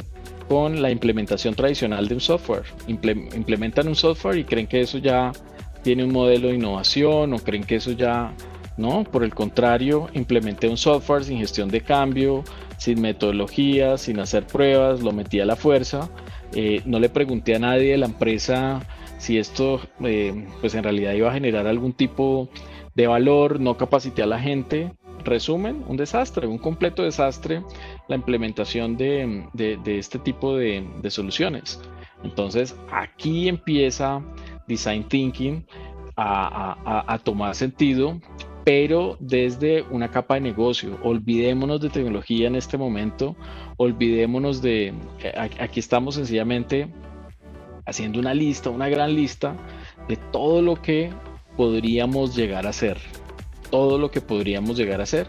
con 0.47 0.83
la 0.83 0.91
implementación 0.91 1.55
tradicional 1.55 2.07
de 2.07 2.17
un 2.17 2.21
software. 2.21 2.65
implementan 2.87 3.89
un 3.89 3.95
software 3.95 4.37
y 4.37 4.45
creen 4.45 4.67
que 4.67 4.83
eso 4.83 4.99
ya 4.99 5.33
tiene 5.83 6.05
un 6.05 6.13
modelo 6.13 6.49
de 6.49 6.57
innovación 6.57 7.33
o 7.33 7.39
creen 7.39 7.65
que 7.65 7.77
eso 7.77 7.93
ya, 7.93 8.35
no, 8.77 9.05
por 9.05 9.25
el 9.25 9.35
contrario, 9.35 10.09
implementé 10.13 10.69
un 10.69 10.77
software 10.77 11.25
sin 11.25 11.39
gestión 11.39 11.71
de 11.71 11.81
cambio, 11.81 12.45
sin 12.77 13.01
metodología, 13.01 13.97
sin 13.97 14.21
hacer 14.21 14.47
pruebas, 14.47 15.01
lo 15.01 15.13
metí 15.13 15.41
a 15.41 15.47
la 15.47 15.57
fuerza, 15.57 16.11
eh, 16.53 16.83
no 16.85 17.01
le 17.01 17.09
pregunté 17.09 17.55
a 17.55 17.59
nadie 17.59 17.93
de 17.93 17.97
la 17.97 18.05
empresa 18.05 18.87
si 19.17 19.39
esto 19.39 19.81
eh, 20.05 20.47
pues 20.61 20.75
en 20.75 20.83
realidad 20.83 21.15
iba 21.15 21.31
a 21.31 21.33
generar 21.33 21.67
algún 21.67 21.95
tipo 21.95 22.51
de 22.95 23.07
valor, 23.07 23.61
no 23.61 23.79
capacité 23.79 24.23
a 24.23 24.27
la 24.27 24.39
gente, 24.39 24.93
resumen, 25.27 25.85
un 25.87 25.97
desastre, 25.97 26.47
un 26.47 26.59
completo 26.59 27.03
desastre 27.03 27.63
la 28.09 28.17
implementación 28.17 28.97
de, 28.97 29.49
este 29.87 30.19
tipo 30.19 30.57
de, 30.57 30.85
soluciones. 31.09 31.81
Entonces 32.25 32.75
aquí 32.91 33.49
empieza 33.49 34.23
Design 34.67 35.05
Thinking 35.05 35.67
a, 36.17 37.21
tomar 37.25 37.55
sentido, 37.55 38.21
pero 38.65 39.17
desde 39.21 39.83
una 39.91 40.11
capa 40.11 40.35
de 40.35 40.41
negocio. 40.41 40.99
Olvidémonos 41.03 41.81
de 41.81 41.91
tecnología 41.91 42.47
en 42.47 42.57
este 42.57 42.79
momento, 42.79 43.37
olvidémonos 43.77 44.63
de, 44.63 44.95
aquí 45.61 45.81
estamos 45.81 46.15
sencillamente 46.15 46.89
haciendo 47.85 48.19
una 48.19 48.35
lista, 48.35 48.71
una 48.71 48.89
gran 48.89 49.15
lista 49.15 49.57
de 50.09 50.17
todo 50.17 50.63
lo 50.63 50.81
que 50.81 51.11
podríamos 51.57 52.35
llegar 52.35 52.67
a 52.67 52.71
hacer 52.71 52.99
todo 53.71 53.99
lo 53.99 54.11
que 54.11 54.21
podríamos 54.21 54.77
llegar 54.77 55.01
a 55.01 55.05
hacer 55.05 55.27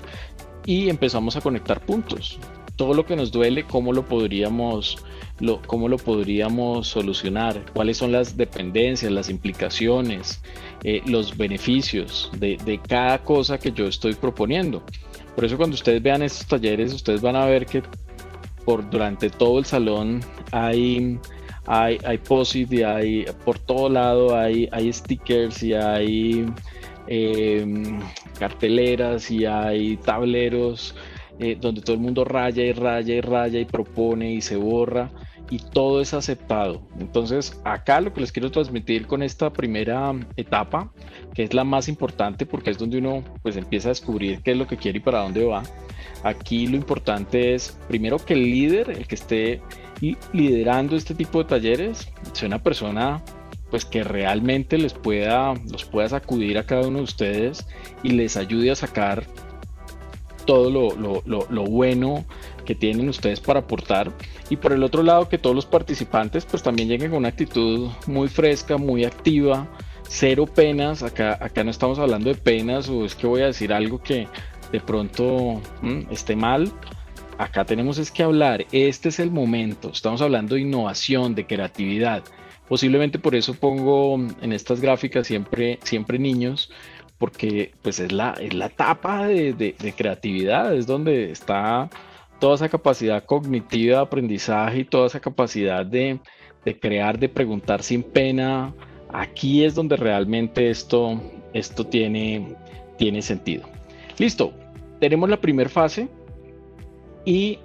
y 0.66 0.90
empezamos 0.90 1.36
a 1.36 1.42
conectar 1.42 1.80
puntos. 1.80 2.40
Todo 2.76 2.94
lo 2.94 3.06
que 3.06 3.16
nos 3.16 3.32
duele, 3.32 3.64
cómo 3.64 3.92
lo 3.92 4.06
podríamos, 4.06 5.04
lo, 5.40 5.62
cómo 5.64 5.88
lo 5.88 5.98
podríamos 5.98 6.88
solucionar, 6.88 7.66
cuáles 7.74 7.98
son 7.98 8.12
las 8.12 8.38
dependencias, 8.38 9.12
las 9.12 9.30
implicaciones, 9.30 10.42
eh, 10.84 11.02
los 11.06 11.36
beneficios 11.36 12.30
de, 12.38 12.58
de 12.64 12.80
cada 12.80 13.24
cosa 13.24 13.58
que 13.58 13.72
yo 13.72 13.88
estoy 13.88 14.14
proponiendo. 14.14 14.84
Por 15.36 15.46
eso 15.46 15.58
cuando 15.58 15.76
ustedes 15.76 16.04
vean 16.04 16.22
estos 16.22 16.46
talleres, 16.48 16.94
ustedes 16.94 17.22
van 17.22 17.36
a 17.36 17.46
ver 17.46 17.66
que 17.66 17.82
por 18.66 18.88
durante 18.90 19.30
todo 19.30 19.60
el 19.60 19.66
salón 19.66 20.22
hay 20.52 21.18
hay, 21.68 21.98
hay 22.06 22.18
post 22.18 22.56
y 22.56 22.84
hay 22.84 23.26
por 23.46 23.60
todo 23.60 23.90
lado 23.90 24.36
hay, 24.36 24.68
hay 24.72 24.92
stickers 24.92 25.62
y 25.64 25.74
hay 25.74 26.46
Em, 27.08 28.02
carteleras 28.38 29.32
y 29.32 29.46
hay 29.46 29.96
tableros 29.98 30.94
eh, 31.40 31.58
donde 31.60 31.82
todo 31.82 31.96
el 31.96 32.02
mundo 32.02 32.26
raya 32.26 32.64
y 32.64 32.74
raya 32.74 33.16
y 33.16 33.22
raya 33.22 33.60
y 33.60 33.66
propone 33.66 34.34
y 34.34 34.42
se 34.42 34.58
borra 34.58 35.10
y 35.50 35.60
todo 35.60 36.02
es 36.02 36.14
aceptado. 36.14 36.82
Entonces, 37.00 37.62
acá 37.64 38.02
lo 38.02 38.14
que 38.14 38.20
les 38.20 38.34
quiero 38.34 38.52
transmitir 38.52 39.08
con 39.08 39.24
esta 39.24 39.54
primera 39.54 40.14
etapa, 40.36 40.92
que 41.34 41.44
es 41.44 41.54
la 41.54 41.64
más 41.64 41.88
importante 41.88 42.46
porque 42.46 42.72
es 42.72 42.78
donde 42.78 42.98
uno 42.98 43.24
pues 43.42 43.56
empieza 43.56 43.88
a 43.88 43.92
descubrir 43.92 44.42
qué 44.44 44.52
es 44.52 44.58
lo 44.58 44.68
que 44.68 44.76
quiere 44.76 44.98
y 44.98 45.02
para 45.02 45.20
dónde 45.20 45.46
va. 45.46 45.64
Aquí 46.24 46.68
lo 46.68 46.76
importante 46.76 47.54
es 47.54 47.80
primero 47.88 48.18
que 48.18 48.34
el 48.34 48.44
líder, 48.44 48.90
el 48.90 49.08
que 49.08 49.16
esté 49.16 49.62
liderando 50.34 50.98
este 50.98 51.16
tipo 51.16 51.40
de 51.40 51.46
talleres, 51.46 52.12
sea 52.34 52.48
una 52.48 52.62
persona 52.62 53.24
pues 53.70 53.86
que 53.86 54.04
realmente 54.04 54.78
les 54.78 54.94
pueda, 54.94 55.54
los 55.70 55.86
pueda 55.86 56.10
sacudir 56.10 56.58
a 56.58 56.66
cada 56.66 56.88
uno 56.88 57.00
de 57.00 57.04
ustedes 57.04 57.68
y 58.04 58.12
les 58.12 58.38
ayude 58.38 58.72
a 58.72 58.76
sacar 58.76 59.26
todo 60.46 60.70
lo, 60.70 61.66
bueno 61.66 62.26
que 62.66 62.74
tienen 62.74 63.10
ustedes 63.10 63.40
para 63.40 63.60
aportar. 63.60 64.12
Y 64.50 64.56
por 64.56 64.72
el 64.72 64.82
otro 64.84 65.04
lado, 65.04 65.30
que 65.30 65.38
todos 65.38 65.56
los 65.56 65.66
participantes 65.66 66.46
pues 66.46 66.64
también 66.64 66.88
lleguen 66.88 67.12
con 67.12 67.20
una 67.20 67.28
actitud 67.28 67.90
muy 68.08 68.30
fresca, 68.30 68.78
muy 68.78 69.04
activa, 69.06 69.68
cero 70.08 70.46
penas. 70.46 71.04
Acá, 71.04 71.38
acá 71.40 71.64
no 71.64 71.72
estamos 71.72 72.00
hablando 72.00 72.30
de 72.30 72.36
penas 72.36 72.90
o 72.90 73.06
es 73.06 73.14
que 73.14 73.28
voy 73.28 73.42
a 73.42 73.48
decir 73.48 73.74
algo 73.74 74.02
que 74.02 74.28
de 74.72 74.80
pronto 74.80 75.62
mm, 75.82 76.12
esté 76.12 76.36
mal. 76.36 76.72
Acá 77.38 77.66
tenemos 77.66 78.00
es 78.00 78.10
que 78.10 78.24
hablar, 78.24 78.66
este 78.72 79.10
es 79.10 79.20
el 79.20 79.30
momento, 79.30 79.92
estamos 79.92 80.22
hablando 80.22 80.56
de 80.56 80.62
innovación, 80.62 81.36
de 81.36 81.46
creatividad, 81.46 82.24
Posiblemente 82.68 83.18
por 83.18 83.34
eso 83.34 83.54
pongo 83.54 84.16
en 84.42 84.52
estas 84.52 84.82
gráficas 84.82 85.26
siempre, 85.28 85.80
siempre 85.84 86.20
niños, 86.20 86.70
porque 87.18 87.72
pues 87.82 88.00
es 88.00 88.12
la, 88.12 88.32
es 88.40 88.54
la 88.54 88.68
etapa 88.68 89.28
de, 89.28 89.76
creatividad, 89.96 90.76
es 90.76 90.86
donde 90.86 91.32
está 91.32 91.90
toda 92.40 92.56
esa 92.56 92.70
capacidad 92.70 93.24
cognitiva 93.24 93.98
de 93.98 94.02
aprendizaje 94.04 94.80
y 94.80 94.86
toda 94.86 95.08
esa 95.08 95.20
capacidad 95.20 95.86
de, 95.86 96.20
crear, 96.82 97.18
de 97.18 97.30
preguntar 97.30 97.84
sin 97.84 98.04
pena. 98.04 98.74
Aquí 99.14 99.64
es 99.64 99.74
donde 99.74 99.96
realmente 99.96 100.70
esto, 100.70 101.22
esto 101.54 101.86
tiene, 101.86 102.54
tiene 102.98 103.22
sentido. 103.22 103.64
Listo, 104.18 104.54
tenemos 105.00 105.30
la 105.30 105.40
primera 105.40 105.70
fase 105.70 106.10
y 107.26 107.60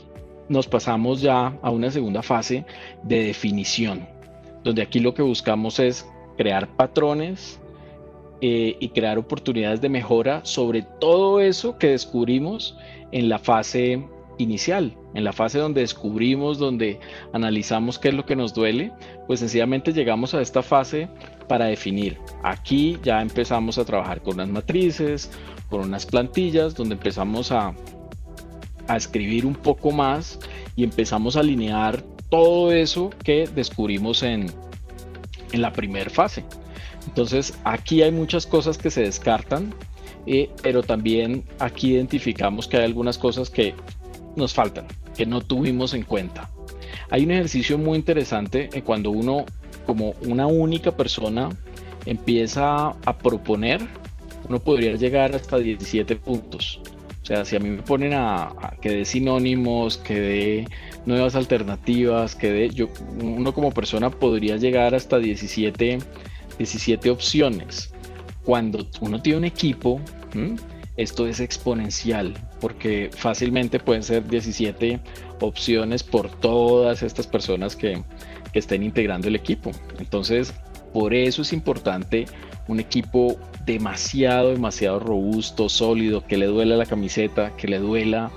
nos 0.48 0.68
pasamos 0.68 1.20
ya 1.20 1.58
a 1.60 1.70
una 1.70 1.90
segunda 1.90 2.22
fase 2.22 2.64
de 3.02 3.24
definición 3.24 4.11
donde 4.64 4.82
aquí 4.82 5.00
lo 5.00 5.14
que 5.14 5.22
buscamos 5.22 5.78
es 5.78 6.08
crear 6.36 6.68
patrones 6.76 7.60
eh, 8.40 8.76
y 8.80 8.88
crear 8.88 9.18
oportunidades 9.18 9.80
de 9.80 9.88
mejora 9.88 10.44
sobre 10.44 10.82
todo 10.82 11.40
eso 11.40 11.78
que 11.78 11.88
descubrimos 11.88 12.76
en 13.12 13.28
la 13.28 13.38
fase 13.38 14.04
inicial, 14.38 14.96
en 15.14 15.24
la 15.24 15.32
fase 15.32 15.58
donde 15.58 15.82
descubrimos, 15.82 16.58
donde 16.58 16.98
analizamos 17.32 17.98
qué 17.98 18.08
es 18.08 18.14
lo 18.14 18.24
que 18.24 18.36
nos 18.36 18.54
duele, 18.54 18.92
pues 19.26 19.40
sencillamente 19.40 19.92
llegamos 19.92 20.34
a 20.34 20.40
esta 20.40 20.62
fase 20.62 21.08
para 21.48 21.66
definir. 21.66 22.18
Aquí 22.42 22.98
ya 23.02 23.20
empezamos 23.20 23.78
a 23.78 23.84
trabajar 23.84 24.22
con 24.22 24.34
unas 24.34 24.48
matrices, 24.48 25.30
con 25.68 25.82
unas 25.82 26.06
plantillas, 26.06 26.74
donde 26.74 26.94
empezamos 26.94 27.52
a, 27.52 27.74
a 28.88 28.96
escribir 28.96 29.46
un 29.46 29.54
poco 29.54 29.90
más 29.90 30.38
y 30.76 30.84
empezamos 30.84 31.36
a 31.36 31.40
alinear 31.40 32.02
todo 32.32 32.72
eso 32.72 33.10
que 33.22 33.46
descubrimos 33.46 34.22
en, 34.22 34.50
en 35.52 35.60
la 35.60 35.70
primera 35.70 36.08
fase. 36.08 36.42
Entonces 37.06 37.52
aquí 37.62 38.00
hay 38.00 38.10
muchas 38.10 38.46
cosas 38.46 38.78
que 38.78 38.90
se 38.90 39.02
descartan, 39.02 39.74
eh, 40.26 40.48
pero 40.62 40.82
también 40.82 41.44
aquí 41.58 41.92
identificamos 41.92 42.66
que 42.66 42.78
hay 42.78 42.84
algunas 42.84 43.18
cosas 43.18 43.50
que 43.50 43.74
nos 44.34 44.54
faltan, 44.54 44.86
que 45.14 45.26
no 45.26 45.42
tuvimos 45.42 45.92
en 45.92 46.04
cuenta. 46.04 46.48
Hay 47.10 47.24
un 47.24 47.32
ejercicio 47.32 47.76
muy 47.76 47.98
interesante 47.98 48.70
en 48.72 48.80
cuando 48.80 49.10
uno, 49.10 49.44
como 49.84 50.14
una 50.22 50.46
única 50.46 50.90
persona, 50.96 51.50
empieza 52.06 52.96
a 53.04 53.18
proponer, 53.18 53.86
uno 54.48 54.58
podría 54.58 54.94
llegar 54.94 55.34
hasta 55.34 55.58
17 55.58 56.16
puntos. 56.16 56.80
O 57.22 57.26
sea, 57.26 57.44
si 57.44 57.56
a 57.56 57.60
mí 57.60 57.68
me 57.68 57.82
ponen 57.82 58.14
a, 58.14 58.74
que 58.80 58.88
dé 58.88 59.04
sinónimos, 59.04 59.98
que 59.98 60.18
dé 60.18 60.68
nuevas 61.06 61.34
alternativas, 61.34 62.34
que 62.34 62.52
dé, 62.52 62.70
yo, 62.70 62.88
uno 63.20 63.52
como 63.52 63.72
persona 63.72 64.10
podría 64.10 64.56
llegar 64.56 64.94
hasta 64.94 65.18
17, 65.18 65.98
17 66.58 67.10
opciones. 67.10 67.92
Cuando 68.44 68.86
uno 69.00 69.22
tiene 69.22 69.38
un 69.38 69.44
equipo, 69.44 70.00
esto 70.96 71.26
es 71.26 71.40
exponencial, 71.40 72.34
porque 72.60 73.10
fácilmente 73.12 73.78
pueden 73.78 74.02
ser 74.02 74.26
17 74.26 75.00
opciones 75.40 76.02
por 76.02 76.28
todas 76.28 77.02
estas 77.02 77.26
personas 77.26 77.76
que, 77.76 78.02
que 78.52 78.58
estén 78.58 78.82
integrando 78.82 79.28
el 79.28 79.36
equipo. 79.36 79.70
Entonces, 79.98 80.52
por 80.92 81.14
eso 81.14 81.42
es 81.42 81.52
importante 81.52 82.26
un 82.68 82.80
equipo 82.80 83.36
demasiado, 83.64 84.50
demasiado 84.50 84.98
robusto, 84.98 85.68
sólido, 85.68 86.26
que 86.26 86.36
le 86.36 86.46
duela 86.46 86.76
la 86.76 86.86
camiseta, 86.86 87.56
que 87.56 87.68
le 87.68 87.78
duela 87.78 88.30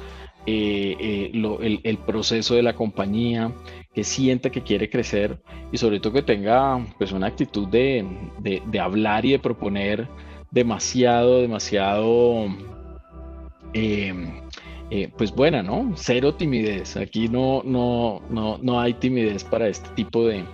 eh, 0.46 1.32
eh, 1.34 1.80
el, 1.84 1.98
proceso 2.00 2.56
de 2.56 2.64
la 2.64 2.76
compañía, 2.76 3.52
que 3.94 4.04
sienta 4.04 4.50
que 4.50 4.62
quiere 4.62 4.90
crecer 4.90 5.40
y 5.72 5.78
sobre 5.78 6.00
todo 6.00 6.14
que 6.14 6.22
tenga 6.22 6.86
pues 6.98 7.12
una 7.12 7.28
actitud 7.28 7.68
de, 7.68 8.06
hablar 8.80 9.26
y 9.26 9.32
de 9.32 9.40
proponer 9.40 10.08
demasiado, 10.52 11.42
demasiado 11.42 12.48
eh, 14.92 15.10
pues 15.18 15.32
buena, 15.32 15.64
¿no? 15.64 15.94
Cero 15.96 16.36
timidez. 16.36 16.96
Aquí 16.96 17.28
no, 17.28 17.64
no, 17.66 18.22
no, 18.30 18.60
no 18.62 18.80
hay 18.80 18.94
timidez 18.94 19.44
para 19.44 19.68
este 19.68 19.90
tipo 19.96 20.28
de, 20.28 20.46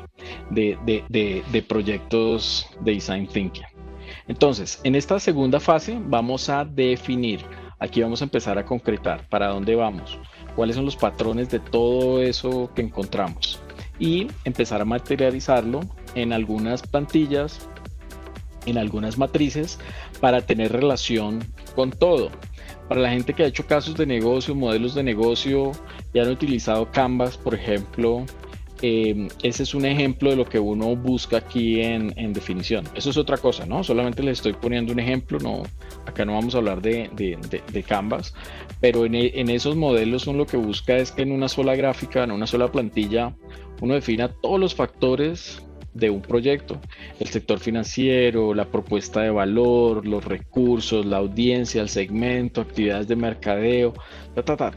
de, 0.50 1.66
proyectos 1.68 2.68
de 2.82 2.94
design 2.94 3.28
thinking. 3.28 3.66
Entonces, 4.28 4.80
en 4.84 4.96
esta 4.96 5.20
segunda 5.20 5.60
fase 5.60 6.00
vamos 6.02 6.50
a 6.50 6.64
definir, 6.64 7.42
aquí 7.82 8.02
vamos 8.02 8.22
a 8.22 8.26
empezar 8.26 8.58
a 8.58 8.66
concretar 8.66 9.28
para 9.28 9.48
dónde 9.48 9.76
vamos, 9.76 10.18
cuáles 10.56 10.78
son 10.78 10.86
los 10.86 10.96
patrones 10.96 11.50
de 11.50 11.60
todo 11.60 12.22
eso 12.22 12.72
que 12.74 12.84
encontramos 12.84 13.60
y 14.00 14.28
empezar 14.46 14.82
a 14.82 14.86
materializarlo 14.86 15.82
en 16.16 16.32
algunas 16.32 16.84
plantillas, 16.84 17.68
en 18.68 18.78
algunas 18.78 19.18
matrices 19.18 19.80
para 20.20 20.42
tener 20.42 20.72
relación 20.72 21.44
con 21.76 21.90
todo. 21.90 22.30
Para 22.88 23.02
la 23.02 23.10
gente 23.10 23.34
que 23.34 23.44
ha 23.44 23.48
hecho 23.48 23.66
casos 23.66 23.96
de 23.96 24.06
negocio, 24.06 24.54
modelos 24.54 24.94
de 24.94 25.04
negocio 25.04 25.72
y 26.14 26.20
han 26.20 26.30
utilizado 26.30 26.92
Canvas, 26.92 27.38
por 27.38 27.56
ejemplo, 27.56 28.26
eh, 28.82 29.28
ese 29.44 29.64
es 29.64 29.74
un 29.74 29.86
ejemplo 29.86 30.30
de 30.30 30.36
lo 30.36 30.46
que 30.46 30.60
uno 30.60 30.96
busca 30.96 31.38
aquí 31.38 31.82
en, 31.82 32.34
definición. 32.34 32.86
Eso 32.96 33.10
es 33.10 33.18
otra 33.18 33.38
cosa, 33.38 33.66
¿no? 33.66 33.84
Solamente 33.84 34.24
les 34.24 34.40
estoy 34.40 34.54
poniendo 34.54 34.94
un 34.94 35.00
ejemplo, 35.00 35.40
no, 35.40 35.64
acá 36.06 36.26
no 36.26 36.34
vamos 36.34 36.56
a 36.56 36.60
hablar 36.60 36.82
de, 36.82 37.10
de, 37.12 37.84
Canvas, 37.84 38.34
pero 38.80 39.06
en, 39.06 39.16
en, 39.16 39.50
esos 39.50 39.76
modelos 39.76 40.28
uno 40.28 40.40
lo 40.40 40.46
que 40.46 40.58
busca 40.58 40.98
es 40.98 41.12
que 41.12 41.24
en 41.24 41.32
una 41.32 41.48
sola 41.48 41.76
gráfica, 41.76 42.24
en 42.24 42.32
una 42.32 42.48
sola 42.48 42.72
plantilla, 42.72 43.36
uno 43.82 43.94
defina 43.94 44.30
todos 44.42 44.60
los 44.60 44.76
factores 44.76 45.62
de 45.94 46.10
un 46.10 46.22
proyecto, 46.22 46.80
el 47.20 47.28
sector 47.28 47.60
financiero, 47.60 48.54
la 48.54 48.66
propuesta 48.66 49.22
de 49.22 49.30
valor, 49.30 50.08
los 50.08 50.24
recursos, 50.24 51.06
la 51.06 51.18
audiencia, 51.18 51.82
el 51.82 51.90
segmento, 51.90 52.62
actividades 52.62 53.08
de 53.08 53.16
mercadeo, 53.16 53.94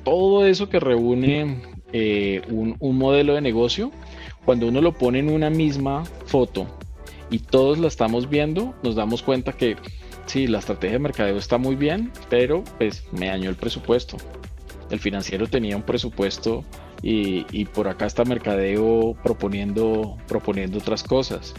todo 0.03 0.47
eso 0.47 0.69
que 0.69 0.81
reúne 0.81 1.63
eh, 1.97 2.43
un, 2.49 2.99
modelo 2.99 3.35
de 3.35 3.41
negocio, 3.41 3.93
cuando 4.45 4.67
uno 4.67 4.81
lo 4.81 4.95
pone 4.95 5.21
en 5.21 5.31
una 5.31 5.49
misma 5.49 6.03
foto 6.27 6.67
y 7.31 7.39
todos 7.39 7.79
la 7.79 7.87
estamos 7.87 8.29
viendo, 8.29 8.75
nos 8.83 8.97
damos 8.97 9.23
cuenta 9.23 9.53
que 9.53 9.77
sí, 10.27 10.49
la 10.49 10.59
estrategia 10.59 10.95
de 10.95 10.99
mercadeo 10.99 11.37
está 11.37 11.57
muy 11.57 11.77
bien, 11.77 12.11
pero 12.29 12.65
pues 12.79 13.05
me 13.13 13.27
dañó 13.29 13.49
el 13.49 13.55
presupuesto. 13.55 14.17
El 14.91 14.99
financiero 14.99 15.47
tenía 15.47 15.77
un 15.77 15.85
presupuesto 15.85 16.65
y, 17.01 17.65
por 17.67 17.87
acá 17.87 18.07
está 18.07 18.25
mercadeo 18.25 19.15
proponiendo, 19.23 20.17
proponiendo 20.27 20.79
otras 20.79 21.05
cosas. 21.05 21.55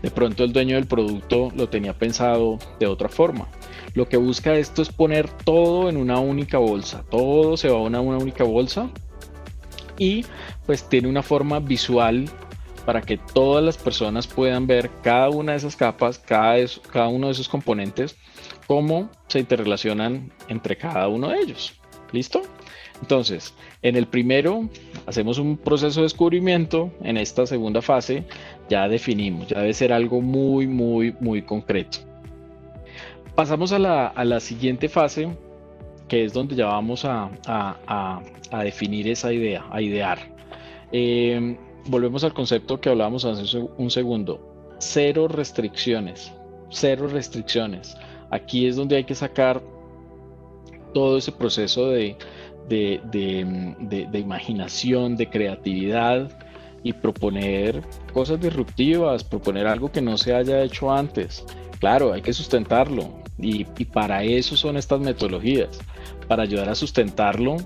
De 0.00 0.10
pronto 0.10 0.44
el 0.44 0.52
dueño 0.54 0.76
del 0.76 0.86
producto 0.86 1.52
lo 1.54 1.68
tenía 1.68 1.92
pensado 1.92 2.58
de 2.80 2.86
otra 2.86 3.10
forma. 3.10 3.48
Lo 3.92 4.08
que 4.08 4.16
busca 4.16 4.54
esto 4.54 4.80
es 4.80 4.88
poner 4.88 5.28
todo 5.28 5.90
en 5.90 5.98
una 5.98 6.20
única 6.20 6.56
bolsa. 6.56 7.04
Todo 7.10 7.58
se 7.58 7.68
va 7.68 7.76
a 7.76 7.82
una 7.82 8.00
única 8.00 8.44
bolsa 8.44 8.88
y 9.98 10.24
pues 10.66 10.88
tiene 10.88 11.08
una 11.08 11.22
forma 11.22 11.60
visual 11.60 12.26
para 12.86 13.02
que 13.02 13.18
todas 13.18 13.62
las 13.62 13.76
personas 13.76 14.26
puedan 14.26 14.66
ver 14.66 14.90
cada 15.02 15.28
una 15.28 15.52
de 15.52 15.58
esas 15.58 15.76
capas, 15.76 16.18
cada, 16.18 16.56
cada 16.90 17.08
uno 17.08 17.26
de 17.26 17.32
esos 17.32 17.48
componentes, 17.48 18.16
cómo 18.66 19.10
se 19.26 19.40
interrelacionan 19.40 20.32
entre 20.48 20.76
cada 20.76 21.08
uno 21.08 21.28
de 21.28 21.38
ellos. 21.38 21.74
¿Listo? 22.12 22.42
Entonces, 23.00 23.54
en 23.82 23.96
el 23.96 24.06
primero 24.06 24.68
hacemos 25.06 25.38
un 25.38 25.56
proceso 25.56 26.00
de 26.00 26.04
descubrimiento, 26.04 26.90
en 27.02 27.16
esta 27.16 27.46
segunda 27.46 27.82
fase 27.82 28.24
ya 28.68 28.88
definimos, 28.88 29.48
ya 29.48 29.60
debe 29.60 29.74
ser 29.74 29.92
algo 29.92 30.20
muy, 30.20 30.66
muy, 30.66 31.14
muy 31.20 31.42
concreto. 31.42 31.98
Pasamos 33.34 33.72
a 33.72 33.78
la, 33.78 34.06
a 34.06 34.24
la 34.24 34.40
siguiente 34.40 34.88
fase, 34.88 35.28
que 36.08 36.24
es 36.24 36.32
donde 36.32 36.56
ya 36.56 36.66
vamos 36.66 37.04
a, 37.04 37.30
definir 38.64 39.08
esa 39.08 39.32
idea, 39.32 39.64
a 39.70 39.80
idear. 39.80 40.18
Em, 40.90 41.56
volvemos 41.86 42.24
al 42.24 42.32
concepto 42.32 42.80
que 42.80 42.88
hablábamos 42.88 43.24
hace 43.24 43.58
un 43.76 43.90
segundo. 43.90 44.40
Cero 44.78 45.28
restricciones, 45.28 46.32
cero 46.70 47.08
restricciones. 47.08 47.96
Aquí 48.30 48.66
es 48.66 48.76
donde 48.76 48.96
hay 48.96 49.04
que 49.04 49.14
sacar 49.14 49.62
todo 50.94 51.18
ese 51.18 51.32
proceso 51.32 51.90
de, 51.90 52.16
de, 52.68 54.18
imaginación, 54.18 55.16
de 55.16 55.28
creatividad 55.28 56.30
y 56.82 56.92
proponer 56.92 57.82
cosas 58.12 58.40
disruptivas, 58.40 59.24
proponer 59.24 59.66
algo 59.66 59.90
que 59.90 60.00
no 60.00 60.16
se 60.16 60.34
haya 60.34 60.62
hecho 60.62 60.90
antes. 60.90 61.44
Claro, 61.80 62.12
hay 62.12 62.22
que 62.22 62.32
sustentarlo 62.32 63.10
y, 63.38 63.66
y 63.78 63.84
para 63.84 64.22
eso 64.24 64.56
son 64.56 64.76
estas 64.76 65.00
metodologías 65.00 65.80
para 66.28 66.42
ayudar 66.42 66.68
a 66.68 66.74
sustentarlo 66.74 67.56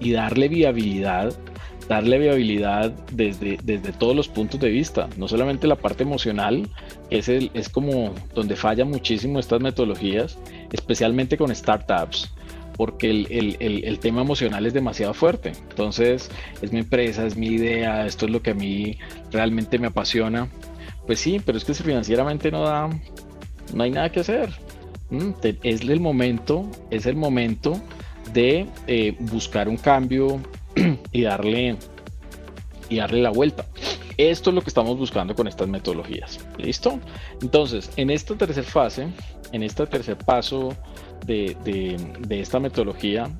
y 0.00 0.12
darle 0.12 0.48
viabilidad, 0.48 1.34
darle 1.88 2.18
viabilidad 2.18 2.92
desde, 3.12 3.58
desde 3.62 3.92
todos 3.92 4.14
los 4.14 4.28
puntos 4.28 4.60
de 4.60 4.68
vista, 4.68 5.08
no 5.16 5.28
solamente 5.28 5.66
la 5.66 5.76
parte 5.76 6.02
emocional, 6.02 6.68
que 7.08 7.18
es, 7.18 7.28
el, 7.28 7.50
es 7.54 7.68
como 7.68 8.14
donde 8.34 8.56
falla 8.56 8.84
muchísimo 8.84 9.38
estas 9.38 9.60
metodologías, 9.60 10.38
especialmente 10.72 11.36
con 11.36 11.54
startups, 11.54 12.32
porque 12.76 13.08
el, 13.08 13.56
el, 13.58 13.84
el, 13.84 13.98
tema 14.00 14.20
emocional 14.20 14.66
es 14.66 14.74
demasiado 14.74 15.14
fuerte. 15.14 15.52
Entonces, 15.70 16.30
es 16.60 16.72
mi 16.72 16.80
empresa, 16.80 17.24
es 17.24 17.36
mi 17.36 17.46
idea, 17.46 18.04
esto 18.04 18.26
es 18.26 18.32
lo 18.32 18.42
que 18.42 18.50
a 18.50 18.54
mí 18.54 18.98
realmente 19.32 19.78
me 19.78 19.86
apasiona. 19.86 20.48
Pues 21.06 21.20
sí, 21.20 21.40
pero 21.44 21.56
es 21.56 21.64
que 21.64 21.72
si 21.72 21.82
financieramente 21.82 22.50
no 22.50 22.64
da, 22.64 22.90
no 23.72 23.82
hay 23.82 23.90
nada 23.90 24.10
que 24.10 24.20
hacer. 24.20 24.50
Mm, 25.10 25.30
es 25.62 25.80
el 25.82 26.00
momento, 26.00 26.68
es 26.90 27.06
el 27.06 27.16
momento 27.16 27.80
de 28.32 28.66
eh, 28.86 29.16
buscar 29.20 29.68
un 29.68 29.76
cambio 29.76 30.40
y 31.12 31.22
darle, 31.22 31.76
y 32.88 32.96
darle 32.96 33.22
la 33.22 33.30
vuelta. 33.30 33.66
Esto 34.16 34.50
es 34.50 34.54
lo 34.54 34.62
que 34.62 34.70
estamos 34.70 34.98
buscando 34.98 35.34
con 35.34 35.46
estas 35.46 35.68
metodologías. 35.68 36.40
¿Listo? 36.56 36.98
Entonces, 37.42 37.90
en 37.96 38.10
esta 38.10 38.34
tercera 38.34 38.66
fase, 38.66 39.08
en 39.52 39.62
este 39.62 39.86
tercer 39.86 40.16
paso 40.16 40.74
de, 41.26 41.56
de 41.64 42.40
esta 42.40 42.58
metodología, 42.58 43.30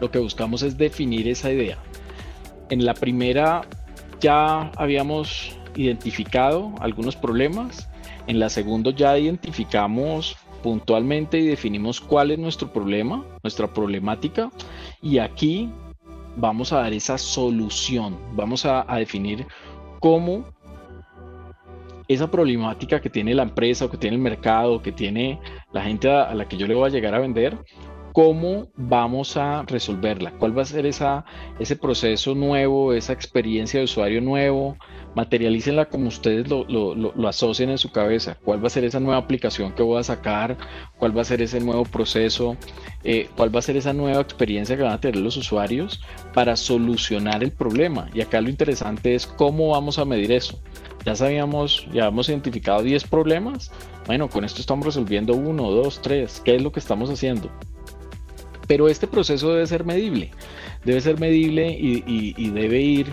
lo 0.00 0.10
que 0.10 0.18
buscamos 0.18 0.62
es 0.62 0.76
definir 0.76 1.28
esa 1.28 1.52
idea. 1.52 1.78
En 2.68 2.84
la 2.84 2.94
primera 2.94 3.62
ya 4.20 4.72
habíamos 4.76 5.56
identificado 5.76 6.74
algunos 6.80 7.14
problemas 7.16 7.88
en 8.26 8.38
la 8.38 8.48
segunda 8.48 8.90
ya 8.90 9.18
identificamos 9.18 10.36
puntualmente 10.62 11.38
y 11.38 11.46
definimos 11.46 12.00
cuál 12.00 12.30
es 12.30 12.38
nuestro 12.38 12.72
problema, 12.72 13.24
nuestra 13.42 13.72
problemática, 13.72 14.50
y 15.02 15.18
aquí 15.18 15.70
vamos 16.36 16.72
a 16.72 16.78
dar 16.78 16.92
esa 16.94 17.18
solución, 17.18 18.16
vamos 18.32 18.64
a, 18.64 18.84
definir 18.96 19.46
cómo 20.00 20.44
esa 22.08 22.30
problemática 22.30 23.00
que 23.00 23.10
tiene 23.10 23.34
la 23.34 23.42
empresa 23.42 23.84
o 23.84 23.90
que 23.90 23.98
tiene 23.98 24.16
el 24.16 24.22
mercado, 24.22 24.80
que 24.80 24.92
tiene 24.92 25.38
la 25.72 25.82
gente 25.82 26.10
a, 26.10 26.34
la 26.34 26.48
que 26.48 26.56
yo 26.56 26.66
le 26.66 26.74
voy 26.74 26.88
a 26.88 26.92
llegar 26.92 27.14
a 27.14 27.18
vender, 27.18 27.58
cómo 28.14 28.68
vamos 28.76 29.36
a 29.36 29.64
resolverla, 29.64 30.30
cuál 30.38 30.56
va 30.56 30.62
a 30.62 30.66
ser 30.66 30.86
esa, 30.86 31.24
ese 31.58 31.74
proceso 31.74 32.36
nuevo, 32.36 32.92
esa 32.92 33.12
experiencia 33.12 33.80
de 33.80 33.84
usuario 33.86 34.20
nuevo, 34.20 34.76
materialícenla 35.16 35.86
como 35.86 36.06
ustedes 36.06 36.48
lo, 36.48 36.64
lo, 36.64 37.28
asocien 37.28 37.70
en 37.70 37.78
su 37.78 37.90
cabeza. 37.90 38.38
¿Cuál 38.44 38.62
va 38.62 38.68
a 38.68 38.70
ser 38.70 38.84
esa 38.84 39.00
nueva 39.00 39.18
aplicación 39.18 39.72
que 39.72 39.82
voy 39.82 39.98
a 39.98 40.04
sacar? 40.04 40.56
¿Cuál 40.96 41.16
va 41.16 41.22
a 41.22 41.24
ser 41.24 41.42
ese 41.42 41.58
nuevo 41.58 41.82
proceso? 41.82 42.56
Eh, 43.02 43.28
¿Cuál 43.36 43.52
va 43.52 43.58
a 43.58 43.62
ser 43.62 43.76
esa 43.76 43.92
nueva 43.92 44.20
experiencia 44.20 44.76
que 44.76 44.84
van 44.84 44.92
a 44.92 45.00
tener 45.00 45.16
los 45.16 45.36
usuarios 45.36 46.00
para 46.32 46.54
solucionar 46.54 47.42
el 47.42 47.50
problema? 47.50 48.08
Y 48.14 48.20
acá 48.20 48.40
lo 48.40 48.48
interesante 48.48 49.16
es 49.16 49.26
cómo 49.26 49.70
vamos 49.70 49.98
a 49.98 50.04
medir 50.04 50.30
eso. 50.30 50.62
Ya 51.04 51.16
sabíamos, 51.16 51.88
ya 51.92 52.06
hemos 52.06 52.28
identificado 52.28 52.80
10 52.84 53.08
problemas. 53.08 53.72
Bueno, 54.06 54.30
con 54.30 54.44
esto 54.44 54.60
estamos 54.60 54.86
resolviendo 54.86 55.34
uno, 55.34 55.68
dos, 55.72 56.00
tres. 56.00 56.40
¿Qué 56.44 56.54
es 56.54 56.62
lo 56.62 56.70
que 56.70 56.78
estamos 56.78 57.10
haciendo? 57.10 57.50
Pero 58.66 58.88
este 58.88 59.06
proceso 59.06 59.52
debe 59.52 59.66
ser 59.66 59.84
medible, 59.84 60.30
debe 60.84 61.00
ser 61.00 61.18
medible 61.20 61.70
y, 61.70 62.50
debe 62.50 62.80
ir 62.80 63.06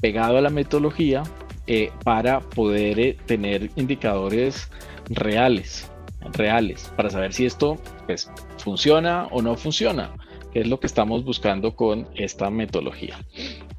pegado 0.00 0.38
a 0.38 0.40
la 0.40 0.50
metodología 0.50 1.22
eh, 1.66 1.90
para 2.04 2.40
poder 2.40 2.98
eh, 2.98 3.16
tener 3.26 3.70
indicadores 3.76 4.70
reales, 5.08 5.90
reales, 6.32 6.90
para 6.96 7.10
saber 7.10 7.32
si 7.32 7.46
esto 7.46 7.78
pues, 8.06 8.30
funciona 8.58 9.26
o 9.30 9.42
no 9.42 9.56
funciona, 9.56 10.10
que 10.52 10.60
es 10.60 10.68
lo 10.68 10.80
que 10.80 10.86
estamos 10.86 11.24
buscando 11.24 11.76
con 11.76 12.08
esta 12.14 12.50
metodología. 12.50 13.18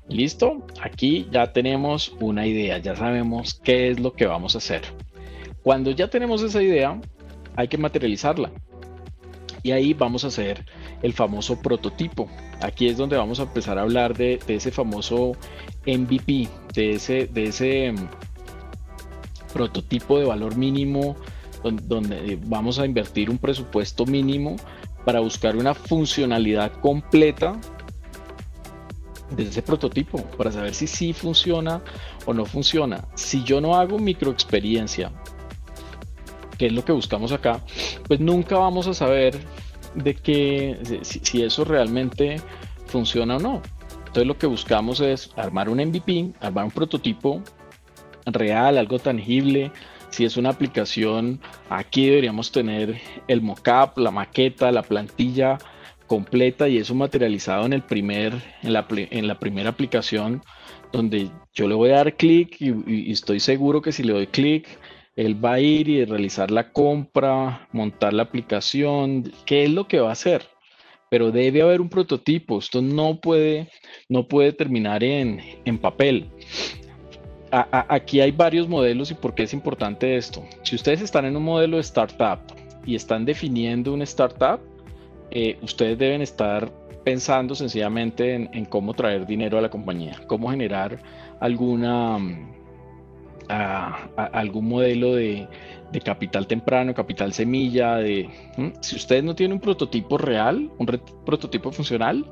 Listo, 0.07 0.65
aquí 0.81 1.27
ya 1.31 1.53
tenemos 1.53 2.13
una 2.19 2.45
idea, 2.45 2.77
ya 2.77 2.95
sabemos 2.95 3.59
qué 3.63 3.89
es 3.89 3.99
lo 3.99 4.13
que 4.13 4.25
vamos 4.25 4.55
a 4.55 4.57
hacer. 4.59 4.81
Cuando 5.63 5.91
ya 5.91 6.09
tenemos 6.09 6.41
esa 6.41 6.61
idea, 6.61 6.99
hay 7.55 7.67
que 7.67 7.77
materializarla. 7.77 8.51
Y 9.63 9.71
ahí 9.71 9.93
vamos 9.93 10.23
a 10.25 10.27
hacer 10.27 10.65
el 11.01 11.13
famoso 11.13 11.61
prototipo. 11.61 12.29
Aquí 12.61 12.87
es 12.87 12.97
donde 12.97 13.17
vamos 13.17 13.39
a 13.39 13.43
empezar 13.43 13.77
a 13.77 13.81
hablar 13.81 14.15
de, 14.15 14.39
ese 14.47 14.71
famoso 14.71 15.33
MVP, 15.85 16.47
de 16.73 16.91
ese, 16.91 17.27
de 17.27 17.45
ese 17.45 17.91
mm, 17.91 18.09
prototipo 19.53 20.19
de 20.19 20.25
valor 20.25 20.55
mínimo 20.55 21.15
donde, 21.63 22.39
vamos 22.45 22.79
a 22.79 22.85
invertir 22.85 23.29
un 23.29 23.37
presupuesto 23.37 24.05
mínimo 24.05 24.55
para 25.05 25.19
buscar 25.19 25.55
una 25.55 25.73
funcionalidad 25.73 26.71
completa 26.79 27.59
de 29.35 29.43
ese 29.43 29.61
prototipo 29.61 30.23
para 30.37 30.51
saber 30.51 30.73
si 30.73 30.87
sí 30.87 31.13
funciona 31.13 31.81
o 32.25 32.33
no 32.33 32.45
funciona. 32.45 33.07
Si 33.15 33.43
yo 33.43 33.61
no 33.61 33.75
hago 33.75 33.97
microexperiencia, 33.97 35.11
que 36.57 36.67
es 36.67 36.73
lo 36.73 36.83
que 36.83 36.91
buscamos 36.91 37.31
acá, 37.31 37.61
pues 38.07 38.19
nunca 38.19 38.57
vamos 38.57 38.87
a 38.87 38.93
saber 38.93 39.39
de 39.95 40.15
que 40.15 40.99
si, 41.01 41.43
eso 41.43 41.65
realmente 41.65 42.37
funciona 42.87 43.37
o 43.37 43.39
no. 43.39 43.61
Entonces 43.99 44.25
lo 44.25 44.37
que 44.37 44.47
buscamos 44.47 44.99
es 44.99 45.31
armar 45.35 45.69
un 45.69 45.77
MVP, 45.77 46.33
armar 46.41 46.65
un 46.65 46.71
prototipo 46.71 47.41
real, 48.25 48.77
algo 48.77 48.99
tangible. 48.99 49.71
Si 50.09 50.25
es 50.25 50.35
una 50.35 50.49
aplicación, 50.49 51.39
aquí 51.69 52.07
deberíamos 52.07 52.51
tener 52.51 52.99
el 53.27 53.41
mockup, 53.41 53.97
la 53.97 54.11
maqueta, 54.11 54.71
la 54.71 54.83
plantilla 54.83 55.57
completa 56.07 56.67
y 56.67 56.77
eso 56.77 56.93
materializado 56.93 57.65
en 57.65 57.71
el 57.71 57.83
primer, 57.83 58.33
en 58.63 58.73
la, 58.73 58.85
en 58.89 59.27
la 59.27 59.39
primera 59.39 59.69
aplicación 59.69 60.41
donde 60.91 61.29
yo 61.53 61.67
le 61.67 61.75
voy 61.75 61.91
a 61.91 61.97
dar 61.97 62.15
clic 62.15 62.57
y, 62.59 63.11
estoy 63.11 63.39
seguro 63.39 63.81
que 63.81 63.91
si 63.91 64.03
le 64.03 64.13
doy 64.13 64.27
clic 64.27 64.67
él 65.15 65.43
va 65.43 65.53
a 65.53 65.59
ir 65.59 65.89
y 65.89 66.05
realizar 66.05 66.51
la 66.51 66.71
compra, 66.71 67.67
montar 67.71 68.13
la 68.13 68.23
aplicación, 68.23 69.31
qué 69.45 69.63
es 69.63 69.69
lo 69.69 69.87
que 69.87 69.99
va 69.99 70.09
a 70.09 70.13
hacer. 70.13 70.43
Pero 71.09 71.31
debe 71.31 71.61
haber 71.61 71.81
un 71.81 71.89
prototipo, 71.89 72.59
esto 72.59 72.81
no 72.81 73.19
puede, 73.19 73.69
no 74.07 74.27
puede 74.27 74.53
terminar 74.53 75.03
en, 75.03 75.41
en 75.65 75.77
papel. 75.77 76.29
aquí 77.51 78.21
hay 78.21 78.31
varios 78.31 78.69
modelos 78.69 79.11
y 79.11 79.15
por 79.15 79.35
qué 79.35 79.43
es 79.43 79.53
importante 79.53 80.15
esto. 80.15 80.45
Si 80.63 80.75
ustedes 80.75 81.01
están 81.01 81.25
en 81.25 81.35
un 81.35 81.43
modelo 81.43 81.75
de 81.75 81.81
startup 81.81 82.39
y 82.85 82.95
están 82.95 83.25
definiendo 83.25 83.93
una 83.93 84.05
startup, 84.05 84.61
eh, 85.31 85.57
ustedes 85.61 85.97
deben 85.97 86.21
estar 86.21 86.71
pensando 87.03 87.55
sencillamente 87.55 88.35
en, 88.35 88.49
en, 88.53 88.63
cómo 88.63 88.93
traer 88.93 89.25
dinero 89.25 89.57
a 89.57 89.61
la 89.61 89.69
compañía, 89.69 90.21
cómo 90.27 90.49
generar 90.49 90.99
alguna 91.41 92.19
a, 93.51 94.09
algún 94.33 94.67
modelo 94.67 95.15
de, 95.15 95.47
capital 96.05 96.47
temprano, 96.47 96.93
capital 96.93 97.33
semilla, 97.33 97.97
de 97.97 98.29
si 98.79 98.95
ustedes 98.95 99.23
no 99.23 99.35
tienen 99.35 99.55
un 99.55 99.59
prototipo 99.59 100.17
real, 100.17 100.71
un 100.77 100.85
prototipo 101.25 101.71
funcional, 101.71 102.25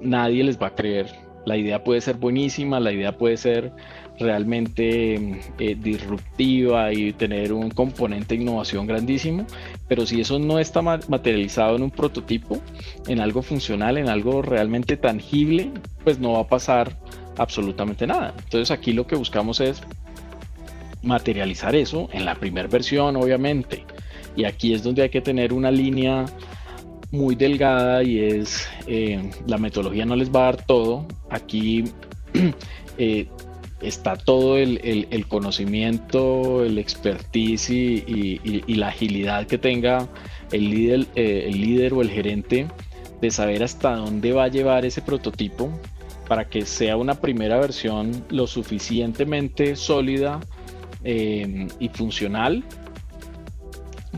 nadie 0.00 0.42
les 0.42 0.60
va 0.60 0.68
a 0.68 0.74
creer. 0.74 1.06
La 1.44 1.56
idea 1.56 1.82
puede 1.82 2.00
ser 2.00 2.16
buenísima, 2.16 2.78
la 2.78 2.92
idea 2.92 3.16
puede 3.16 3.36
ser 3.36 3.72
realmente 4.18 5.40
eh, 5.58 5.74
disruptiva 5.74 6.92
y 6.92 7.12
tener 7.12 7.52
un 7.52 7.70
componente 7.70 8.36
de 8.36 8.42
innovación 8.42 8.86
grandísimo, 8.86 9.46
pero 9.88 10.06
si 10.06 10.20
eso 10.20 10.38
no 10.38 10.58
está 10.58 10.82
materializado 10.82 11.76
en 11.76 11.82
un 11.82 11.90
prototipo, 11.90 12.60
en 13.08 13.20
algo 13.20 13.42
funcional, 13.42 13.98
en 13.98 14.08
algo 14.08 14.42
realmente 14.42 14.96
tangible, 14.96 15.70
pues 16.04 16.18
no 16.18 16.32
va 16.32 16.40
a 16.40 16.46
pasar 16.46 16.96
absolutamente 17.38 18.06
nada. 18.06 18.34
Entonces 18.44 18.70
aquí 18.70 18.92
lo 18.92 19.06
que 19.06 19.16
buscamos 19.16 19.60
es 19.60 19.82
materializar 21.02 21.74
eso 21.74 22.08
en 22.12 22.24
la 22.24 22.34
primera 22.34 22.68
versión, 22.68 23.16
obviamente. 23.16 23.84
Y 24.36 24.44
aquí 24.44 24.72
es 24.72 24.82
donde 24.82 25.02
hay 25.02 25.10
que 25.10 25.20
tener 25.20 25.52
una 25.52 25.70
línea 25.70 26.26
muy 27.10 27.34
delgada 27.34 28.02
y 28.02 28.18
es 28.18 28.66
eh, 28.86 29.30
la 29.46 29.58
metodología 29.58 30.06
no 30.06 30.16
les 30.16 30.30
va 30.30 30.40
a 30.40 30.52
dar 30.52 30.66
todo. 30.66 31.06
Aquí 31.30 31.84
eh, 32.98 33.28
está 33.82 34.16
todo 34.16 34.56
el, 34.58 35.26
conocimiento, 35.28 36.64
el 36.64 36.78
expertise 36.78 37.70
y, 37.70 38.74
la 38.74 38.88
agilidad 38.88 39.46
que 39.46 39.58
tenga 39.58 40.08
el 40.52 40.70
líder, 40.70 41.06
eh, 41.14 41.44
el 41.48 41.60
líder 41.60 41.94
o 41.94 42.02
el 42.02 42.10
gerente 42.10 42.68
de 43.20 43.30
saber 43.30 43.62
hasta 43.62 43.96
dónde 43.96 44.32
va 44.32 44.44
a 44.44 44.48
llevar 44.48 44.84
ese 44.84 45.02
prototipo 45.02 45.70
para 46.28 46.48
que 46.48 46.64
sea 46.64 46.96
una 46.96 47.14
primera 47.20 47.58
versión 47.58 48.24
lo 48.30 48.46
suficientemente 48.46 49.76
sólida 49.76 50.40
eh, 51.04 51.68
y 51.78 51.88
funcional 51.88 52.64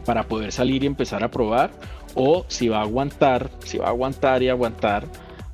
para 0.04 0.24
poder 0.24 0.52
salir 0.52 0.84
y 0.84 0.86
empezar 0.86 1.24
a 1.24 1.30
probar 1.30 1.70
o 2.14 2.44
si 2.48 2.68
va 2.68 2.78
a 2.78 2.82
aguantar, 2.82 3.50
si 3.64 3.78
va 3.78 3.86
a 3.86 3.90
aguantar 3.90 4.42
y 4.42 4.48
aguantar 4.48 5.06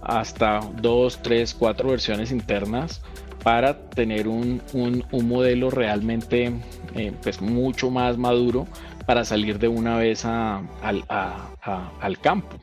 hasta 0.02 0.60
dos, 0.80 1.20
tres, 1.22 1.54
cuatro 1.54 1.90
versiones 1.90 2.32
internas 2.32 3.02
para 3.42 3.88
tener 3.90 4.28
un, 4.28 4.62
modelo 5.12 5.70
realmente 5.70 6.52
eh, 6.94 7.12
pues 7.22 7.40
mucho 7.40 7.90
más 7.90 8.18
maduro 8.18 8.66
para 9.06 9.24
salir 9.24 9.58
de 9.58 9.68
una 9.68 9.96
vez 9.96 10.24
al 10.24 11.04
campo. 12.20 12.56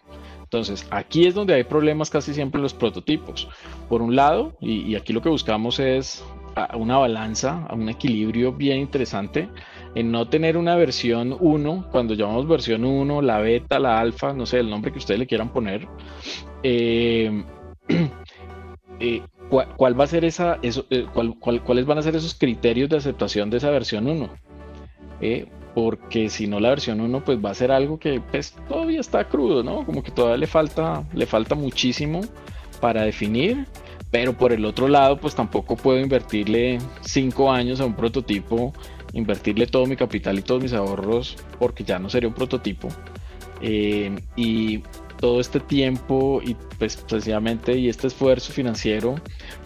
Entonces, 0.43 0.87
aquí 0.91 1.27
es 1.27 1.33
donde 1.33 1.53
hay 1.53 1.65
problemas 1.65 2.09
casi 2.09 2.33
siempre 2.33 2.61
los 2.61 2.73
prototipos. 2.73 3.49
Por 3.89 4.01
un 4.01 4.15
lado, 4.15 4.55
y 4.61 4.95
aquí 4.95 5.11
lo 5.11 5.21
que 5.21 5.27
buscamos 5.27 5.77
es 5.79 6.23
una 6.75 6.97
balanza, 6.97 7.65
a 7.69 7.75
un 7.75 7.89
equilibrio 7.89 8.53
bien 8.53 8.79
interesante 8.79 9.49
en 9.95 10.11
no 10.11 10.27
tener 10.27 10.57
una 10.57 10.75
versión 10.75 11.35
1, 11.39 11.87
cuando 11.91 12.13
llamamos 12.13 12.47
versión 12.47 12.85
1, 12.85 13.21
la 13.21 13.39
beta, 13.39 13.79
la 13.79 13.99
alfa, 13.99 14.33
no 14.33 14.45
sé, 14.45 14.59
el 14.59 14.69
nombre 14.69 14.91
que 14.91 14.99
ustedes 14.99 15.19
le 15.19 15.27
quieran 15.27 15.49
poner, 15.49 15.87
eh, 16.63 17.43
eh, 18.99 19.21
¿cuál, 19.49 19.99
va 19.99 20.03
a 20.03 20.07
ser 20.07 20.25
esa, 20.25 20.59
eso, 20.61 20.85
eh, 20.89 21.05
cuáles 21.39 21.85
van 21.85 21.97
a 21.97 22.01
ser 22.01 22.15
esos 22.15 22.35
criterios 22.35 22.89
de 22.89 22.97
aceptación 22.97 23.49
de 23.49 23.57
esa 23.57 23.69
versión 23.69 24.07
1? 24.07 24.29
porque 25.73 26.29
si 26.29 26.47
no 26.47 26.59
la 26.59 26.69
versión 26.69 27.01
1 27.01 27.23
pues 27.23 27.43
va 27.43 27.51
a 27.51 27.53
ser 27.53 27.71
algo 27.71 27.99
que 27.99 28.19
pues, 28.31 28.55
todavía 28.67 28.99
está 28.99 29.27
crudo, 29.27 29.63
¿no? 29.63 29.85
Como 29.85 30.01
que 30.01 30.11
todavía 30.11 30.37
le 30.37 30.47
falta, 30.47 31.03
le 31.13 31.27
falta 31.27 31.53
muchísimo 31.53 32.21
para 32.81 33.03
definir 33.03 33.67
pero 34.11 34.33
por 34.33 34.53
el 34.53 34.65
otro 34.65 34.87
lado, 34.87 35.17
pues 35.17 35.35
tampoco 35.35 35.75
puedo 35.75 35.99
invertirle 35.99 36.79
cinco 37.01 37.51
años 37.51 37.79
a 37.81 37.85
un 37.85 37.95
prototipo, 37.95 38.73
invertirle 39.13 39.67
todo 39.67 39.85
mi 39.85 39.95
capital 39.95 40.39
y 40.39 40.41
todos 40.41 40.61
mis 40.61 40.73
ahorros, 40.73 41.35
porque 41.59 41.83
ya 41.83 41.99
no 41.99 42.09
sería 42.09 42.29
un 42.29 42.35
prototipo. 42.35 42.89
Eh, 43.61 44.15
y 44.35 44.83
todo 45.19 45.39
este 45.39 45.59
tiempo 45.59 46.41
y 46.43 46.55
pues 46.77 46.95
precisamente 46.95 47.77
y 47.77 47.89
este 47.89 48.07
esfuerzo 48.07 48.53
financiero, 48.53 49.15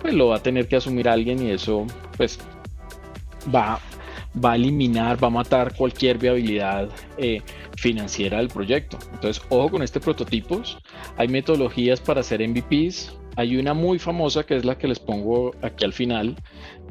pues 0.02 0.14
lo 0.14 0.28
va 0.28 0.38
a 0.38 0.44
tener 0.44 0.68
que 0.68 0.78
asumir 0.78 1.10
alguien 1.10 1.46
y 1.46 1.52
eso 1.52 1.86
pues 2.18 2.40
va, 3.54 3.80
va 4.44 4.54
a 4.54 4.56
eliminar, 4.56 5.22
va 5.22 5.28
a 5.28 5.32
matar 5.32 5.76
cualquier 5.76 6.18
viabilidad 6.18 6.90
eh, 7.18 7.42
financiera 7.78 8.38
del 8.38 8.48
proyecto. 8.48 8.98
Entonces, 9.14 9.44
ojo 9.50 9.70
con 9.70 9.84
este 9.84 10.00
prototipos. 10.00 10.78
Hay 11.18 11.28
metodologías 11.28 12.00
para 12.00 12.22
hacer 12.22 12.48
MVPs, 12.48 13.14
hay 13.36 13.58
una 13.58 13.74
muy 13.74 14.00
famosa 14.00 14.44
que 14.44 14.56
es 14.56 14.66
la 14.66 14.78
que 14.78 14.88
les 14.88 15.00
pongo 15.00 15.54
aquí 15.62 15.86
al 15.86 15.94
final, 15.94 16.36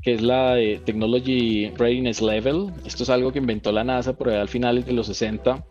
que 0.02 0.14
es 0.14 0.22
la 0.22 0.54
de 0.54 0.80
Technology 0.84 1.70
Readiness 1.76 2.22
Level. 2.22 2.72
Esto 2.84 3.02
es 3.02 3.10
algo 3.10 3.32
que 3.32 3.38
inventó 3.38 3.72
la 3.72 3.84
NASA 3.84 4.14
por 4.14 4.28
allá 4.28 4.40
al 4.40 4.48
final 4.48 4.84
de 4.84 4.92
los 4.92 5.06
60 5.06 5.64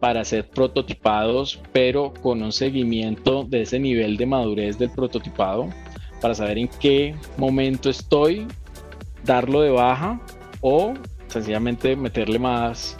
para 0.00 0.20
hacer 0.20 0.48
prototipados, 0.48 1.60
pero 1.72 2.12
con 2.22 2.42
un 2.42 2.52
seguimiento 2.52 3.44
de 3.44 3.62
ese 3.62 3.78
nivel 3.78 4.16
de 4.16 4.26
madurez 4.26 4.78
del 4.78 4.90
prototipado, 4.90 5.68
para 6.20 6.34
saber 6.34 6.58
en 6.58 6.68
qué 6.80 7.14
momento 7.36 7.90
estoy, 7.90 8.46
darlo 9.24 9.60
de 9.62 9.70
baja 9.70 10.20
o 10.60 10.94
sencillamente 11.28 11.94
meterle 11.96 12.38
más 12.38 12.96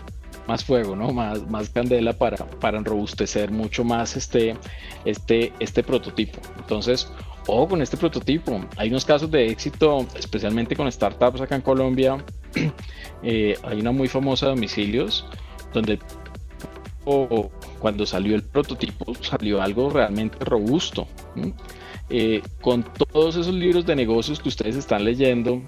más 0.48 0.64
fuego, 0.64 0.96
¿no? 0.96 1.12
Más, 1.12 1.46
más 1.48 1.68
candela 1.68 2.14
para, 2.14 2.36
para 2.36 2.78
enrobustecer 2.78 3.50
mucho 3.50 3.84
más 3.84 4.16
este, 4.16 4.56
este, 5.04 5.52
este 5.60 5.82
prototipo. 5.82 6.40
Entonces, 6.56 7.12
ojo 7.46 7.68
con 7.68 7.82
este 7.82 7.96
prototipo. 7.96 8.60
Hay 8.76 8.88
unos 8.88 9.04
casos 9.04 9.30
de 9.30 9.46
éxito, 9.46 10.06
especialmente 10.16 10.74
con 10.74 10.90
startups 10.90 11.42
acá 11.42 11.54
en 11.54 11.62
Colombia. 11.62 12.24
Eh, 13.20 13.58
hay 13.64 13.80
una 13.80 13.90
muy 13.90 14.06
famosa 14.06 14.46
domicilios, 14.46 15.26
donde 15.74 15.98
cuando 17.80 18.06
salió 18.06 18.36
el 18.36 18.44
prototipo 18.44 19.12
salió 19.20 19.60
algo 19.60 19.90
realmente 19.90 20.38
robusto. 20.44 21.08
Eh, 22.10 22.42
con 22.60 22.84
todos 22.84 23.34
esos 23.34 23.52
libros 23.52 23.84
de 23.86 23.96
negocios 23.96 24.38
que 24.38 24.50
ustedes 24.50 24.76
están 24.76 25.04
leyendo, 25.04 25.62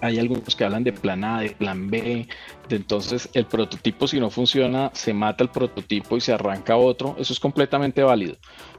hay 0.00 0.18
algunos 0.18 0.54
que 0.54 0.64
hablan 0.64 0.84
de 0.84 0.92
plan 0.92 1.24
A, 1.24 1.40
de 1.40 1.50
plan 1.50 1.88
B, 1.90 2.26
de 2.68 2.76
entonces 2.76 3.28
el 3.34 3.46
prototipo 3.46 4.06
si 4.06 4.20
no 4.20 4.30
funciona, 4.30 4.90
se 4.94 5.12
mata 5.14 5.44
el 5.44 5.50
prototipo 5.50 6.16
y 6.16 6.20
se 6.20 6.32
arranca 6.32 6.76
otro, 6.76 7.16
eso 7.18 7.32
es 7.32 7.40
completamente 7.40 8.02
válido. 8.02 8.36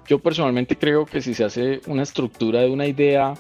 Yo 0.08 0.20
personalmente 0.20 0.78
creo 0.78 1.06
que 1.06 1.22
si 1.22 1.34
se 1.34 1.44
hace 1.44 1.82
una 1.88 2.04
estructura 2.04 2.62
de 2.62 2.70
una 2.70 2.88
idea 2.88 3.34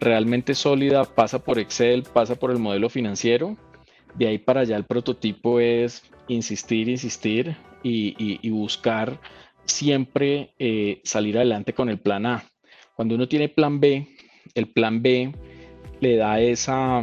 realmente 0.00 0.54
sólida, 0.54 1.04
pasa 1.04 1.38
por 1.38 1.58
Excel, 1.58 2.02
pasa 2.02 2.34
por 2.34 2.50
el 2.50 2.58
modelo 2.58 2.88
financiero, 2.88 3.56
de 4.14 4.28
ahí 4.28 4.38
para 4.38 4.60
allá 4.60 4.76
el 4.76 4.84
prototipo 4.84 5.60
es 5.60 6.02
insistir, 6.28 6.88
insistir 6.88 7.56
y, 7.82 8.48
buscar 8.50 9.20
siempre 9.64 10.54
eh, 10.58 11.00
salir 11.04 11.36
adelante 11.36 11.72
con 11.72 11.88
el 11.88 11.98
plan 11.98 12.26
A. 12.26 12.44
Cuando 12.94 13.14
uno 13.14 13.26
tiene 13.26 13.48
plan 13.48 13.80
B, 13.80 14.06
el 14.54 14.68
plan 14.68 15.02
B 15.02 15.32
le 16.00 16.16
da 16.16 16.40
esa... 16.40 17.02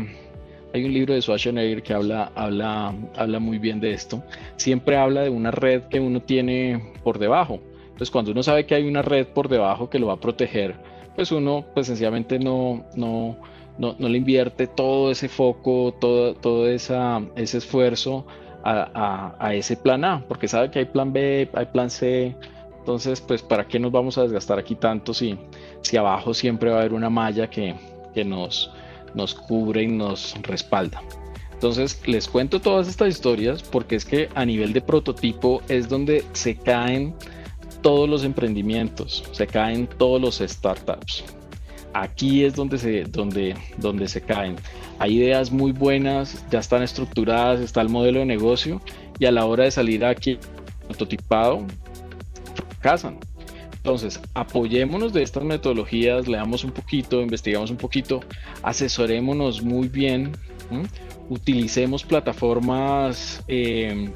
Hay 0.74 0.86
un 0.86 0.93
libro 0.93 1.13
de 1.13 1.22
Schwarzenegger 1.22 1.82
que 1.82 1.93
habla, 1.93 2.32
habla, 2.36 2.93
habla 3.15 3.39
muy 3.39 3.57
bien 3.57 3.80
de 3.80 3.91
esto. 3.91 4.24
Siempre 4.55 4.97
habla 4.97 5.22
de 5.22 5.30
una 5.30 5.51
red 5.51 5.84
que 5.84 5.99
uno 5.99 6.22
tiene 6.22 6.93
por 7.03 7.17
debajo. 7.17 7.59
Entonces, 7.99 8.11
cuando 8.11 8.32
uno 8.32 8.43
sabe 8.43 8.65
que 8.65 8.76
hay 8.76 8.88
una 8.88 9.01
red 9.01 9.28
por 9.28 9.49
debajo 9.49 9.89
que 9.89 9.99
lo 9.99 10.07
va 10.07 10.13
a 10.13 10.20
proteger, 10.20 10.76
pues 11.15 11.32
uno 11.32 11.65
pues 11.74 11.88
sencillamente 11.88 12.39
no, 12.39 12.86
no, 12.95 13.36
no, 13.78 13.95
le 13.97 14.17
invierte 14.17 14.67
todo 14.67 15.11
ese 15.11 15.28
foco, 15.28 15.93
todo, 15.99 16.36
todo 16.36 16.70
esa, 16.70 17.22
ese 17.36 17.57
esfuerzo 17.57 18.26
a, 18.63 19.36
a, 19.39 19.53
ese 19.55 19.76
plan 19.76 20.03
A, 20.05 20.24
porque 20.28 20.47
sabe 20.47 20.70
que 20.70 20.80
hay 20.80 20.86
plan 20.86 21.11
B, 21.11 21.49
hay 21.53 21.65
plan 21.65 21.89
C. 21.89 22.36
Entonces, 22.78 23.22
pues, 23.22 23.41
¿para 23.41 23.67
qué 23.67 23.80
nos 23.80 23.91
vamos 23.91 24.17
a 24.17 24.24
desgastar 24.24 24.59
aquí 24.59 24.76
tanto 24.76 25.13
si, 25.13 25.38
si 25.82 25.97
abajo 25.97 26.34
siempre 26.34 26.70
va 26.70 26.78
a 26.78 26.80
haber 26.80 26.93
una 26.93 27.09
malla 27.09 27.49
que, 27.49 27.76
que 28.13 28.24
nos, 28.24 28.72
nos 29.14 29.36
cubre 29.36 29.84
y 29.84 29.88
nos 29.88 30.36
respalda. 30.41 31.01
Entonces 31.53 32.01
les 32.05 32.28
cuento 32.28 32.62
todas 32.62 32.88
estas 32.88 33.10
historias 33.10 33.64
porque 33.64 33.95
es 33.95 34.05
que 34.05 34.30
a 34.34 34.45
nivel 34.45 34.72
de 34.72 34.82
prototipo 34.82 35.62
es 35.68 35.89
donde 35.89 36.24
se 36.32 36.55
caen 36.55 37.14
todos 37.82 38.10
los 38.10 38.24
emprendimientos, 38.24 39.24
se 39.32 39.45
caen 39.45 39.88
todos 39.88 40.22
los 40.22 40.38
startups. 40.38 41.24
Aquí 41.93 42.45
es 42.45 42.55
donde 42.55 42.78
se, 42.78 43.03
donde, 43.03 43.55
donde 43.78 44.07
se 44.07 44.22
caen. 44.22 44.55
Hay 44.99 45.18
ideas 45.18 45.51
muy 45.51 45.72
buenas, 45.72 46.45
ya 46.49 46.60
están 46.60 46.84
estructuradas, 46.84 47.60
está 47.60 47.82
el 47.82 47.89
modelo 47.89 48.20
de 48.20 48.26
negocio 48.26 48.82
y 49.18 49.26
a 49.26 49.32
la 49.32 49.45
hora 49.45 49.66
de 49.66 49.72
salir 49.72 50.05
aquí 50.05 50.38
prototipado, 50.88 51.66
fracasan. 52.55 53.18
Entonces, 53.89 54.21
apoyémonos 54.35 55.13
de 55.13 55.23
estas 55.23 55.43
metodologías, 55.43 56.27
leamos 56.27 56.63
un 56.63 56.69
poquito, 56.69 57.23
investigamos 57.23 57.71
un 57.71 57.77
poquito, 57.77 58.19
asesorémonos 58.61 59.63
muy 59.63 59.87
bien, 59.87 60.33
utilicemos 61.27 62.03
plataformas 62.03 63.43
eh, 63.47 64.11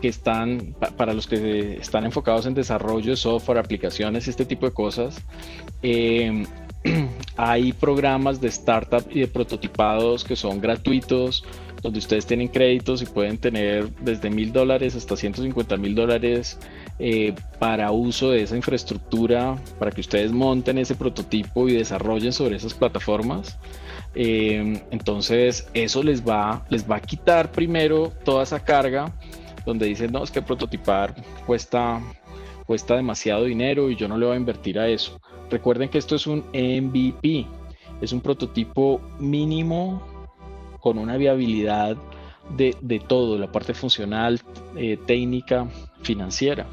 que 0.00 0.08
están, 0.08 0.74
para 0.96 1.12
los 1.12 1.28
que 1.28 1.76
están 1.76 2.04
enfocados 2.04 2.46
en 2.46 2.54
desarrollo 2.54 3.10
de 3.10 3.16
software, 3.16 3.58
aplicaciones, 3.58 4.26
este 4.26 4.44
tipo 4.44 4.66
de 4.66 4.72
cosas. 4.72 5.22
Eh, 5.84 6.44
hay 7.36 7.72
programas 7.74 8.40
de 8.40 8.48
startup 8.48 9.06
y 9.08 9.20
de 9.20 9.28
prototipados 9.28 10.24
que 10.24 10.34
son 10.34 10.60
gratuitos, 10.60 11.44
donde 11.80 12.00
ustedes 12.00 12.26
tienen 12.26 12.48
créditos 12.48 13.02
y 13.02 13.06
pueden 13.06 13.38
tener 13.38 13.88
desde 14.00 14.30
mil 14.30 14.52
dólares 14.52 14.96
hasta 14.96 15.14
150 15.14 15.76
mil 15.76 15.94
dólares 15.94 16.58
eh, 16.98 17.34
para 17.58 17.90
uso 17.90 18.30
de 18.30 18.42
esa 18.42 18.56
infraestructura, 18.56 19.56
para 19.78 19.90
que 19.90 20.00
ustedes 20.00 20.32
monten 20.32 20.78
ese 20.78 20.94
prototipo 20.94 21.68
y 21.68 21.74
desarrollen 21.74 22.32
sobre 22.32 22.56
esas 22.56 22.74
plataformas. 22.74 23.58
Eh, 24.14 24.82
entonces 24.90 25.68
eso 25.74 26.02
les 26.02 26.26
va, 26.26 26.64
les 26.70 26.90
va 26.90 26.96
a 26.96 27.00
quitar 27.00 27.52
primero 27.52 28.12
toda 28.24 28.44
esa 28.44 28.64
carga 28.64 29.12
donde 29.66 29.86
dicen, 29.86 30.12
no, 30.12 30.24
es 30.24 30.30
que 30.30 30.40
prototipar 30.40 31.14
cuesta, 31.44 32.00
cuesta 32.64 32.96
demasiado 32.96 33.44
dinero 33.44 33.90
y 33.90 33.96
yo 33.96 34.08
no 34.08 34.16
le 34.16 34.26
voy 34.26 34.34
a 34.36 34.38
invertir 34.38 34.78
a 34.78 34.88
eso. 34.88 35.20
Recuerden 35.50 35.90
que 35.90 35.98
esto 35.98 36.16
es 36.16 36.26
un 36.26 36.44
MVP, 36.54 37.46
es 38.00 38.12
un 38.12 38.20
prototipo 38.20 39.00
mínimo 39.18 40.02
con 40.80 40.98
una 40.98 41.16
viabilidad 41.16 41.96
de, 42.56 42.76
de 42.80 43.00
todo, 43.00 43.36
la 43.38 43.50
parte 43.50 43.74
funcional, 43.74 44.40
eh, 44.76 44.96
técnica, 45.04 45.68
financiera. 46.02 46.66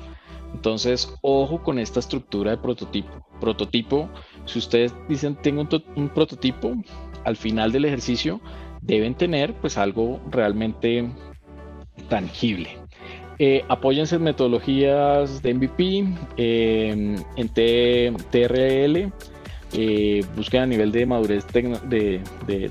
Entonces, 0.54 1.14
ojo 1.22 1.62
con 1.64 1.80
esta 1.80 2.00
estructura 2.00 2.52
de 2.52 2.58
prototipo. 2.58 3.26
Prototipo, 3.40 4.10
si 4.46 4.60
ustedes 4.60 4.94
dicen 5.10 5.36
tengo 5.42 5.68
un, 5.96 6.10
prototipo, 6.10 6.76
al 7.26 7.36
final 7.36 7.72
del 7.72 7.86
ejercicio 7.86 8.40
deben 8.82 9.16
tener 9.16 9.54
pues 9.56 9.78
algo 9.78 10.22
realmente 10.30 11.10
tangible. 12.10 12.78
Eh, 13.40 13.66
apóyense 13.68 14.16
en 14.16 14.24
metodologías 14.24 15.42
de 15.42 15.54
MVP, 15.54 16.06
em, 16.38 17.16
en 17.36 17.50
TRL, 17.50 19.12
eh, 19.76 20.24
busquen 20.36 20.62
a 20.62 20.66
nivel 20.68 20.92
de 20.92 21.06
madurez 21.06 21.46
de, 21.48 22.22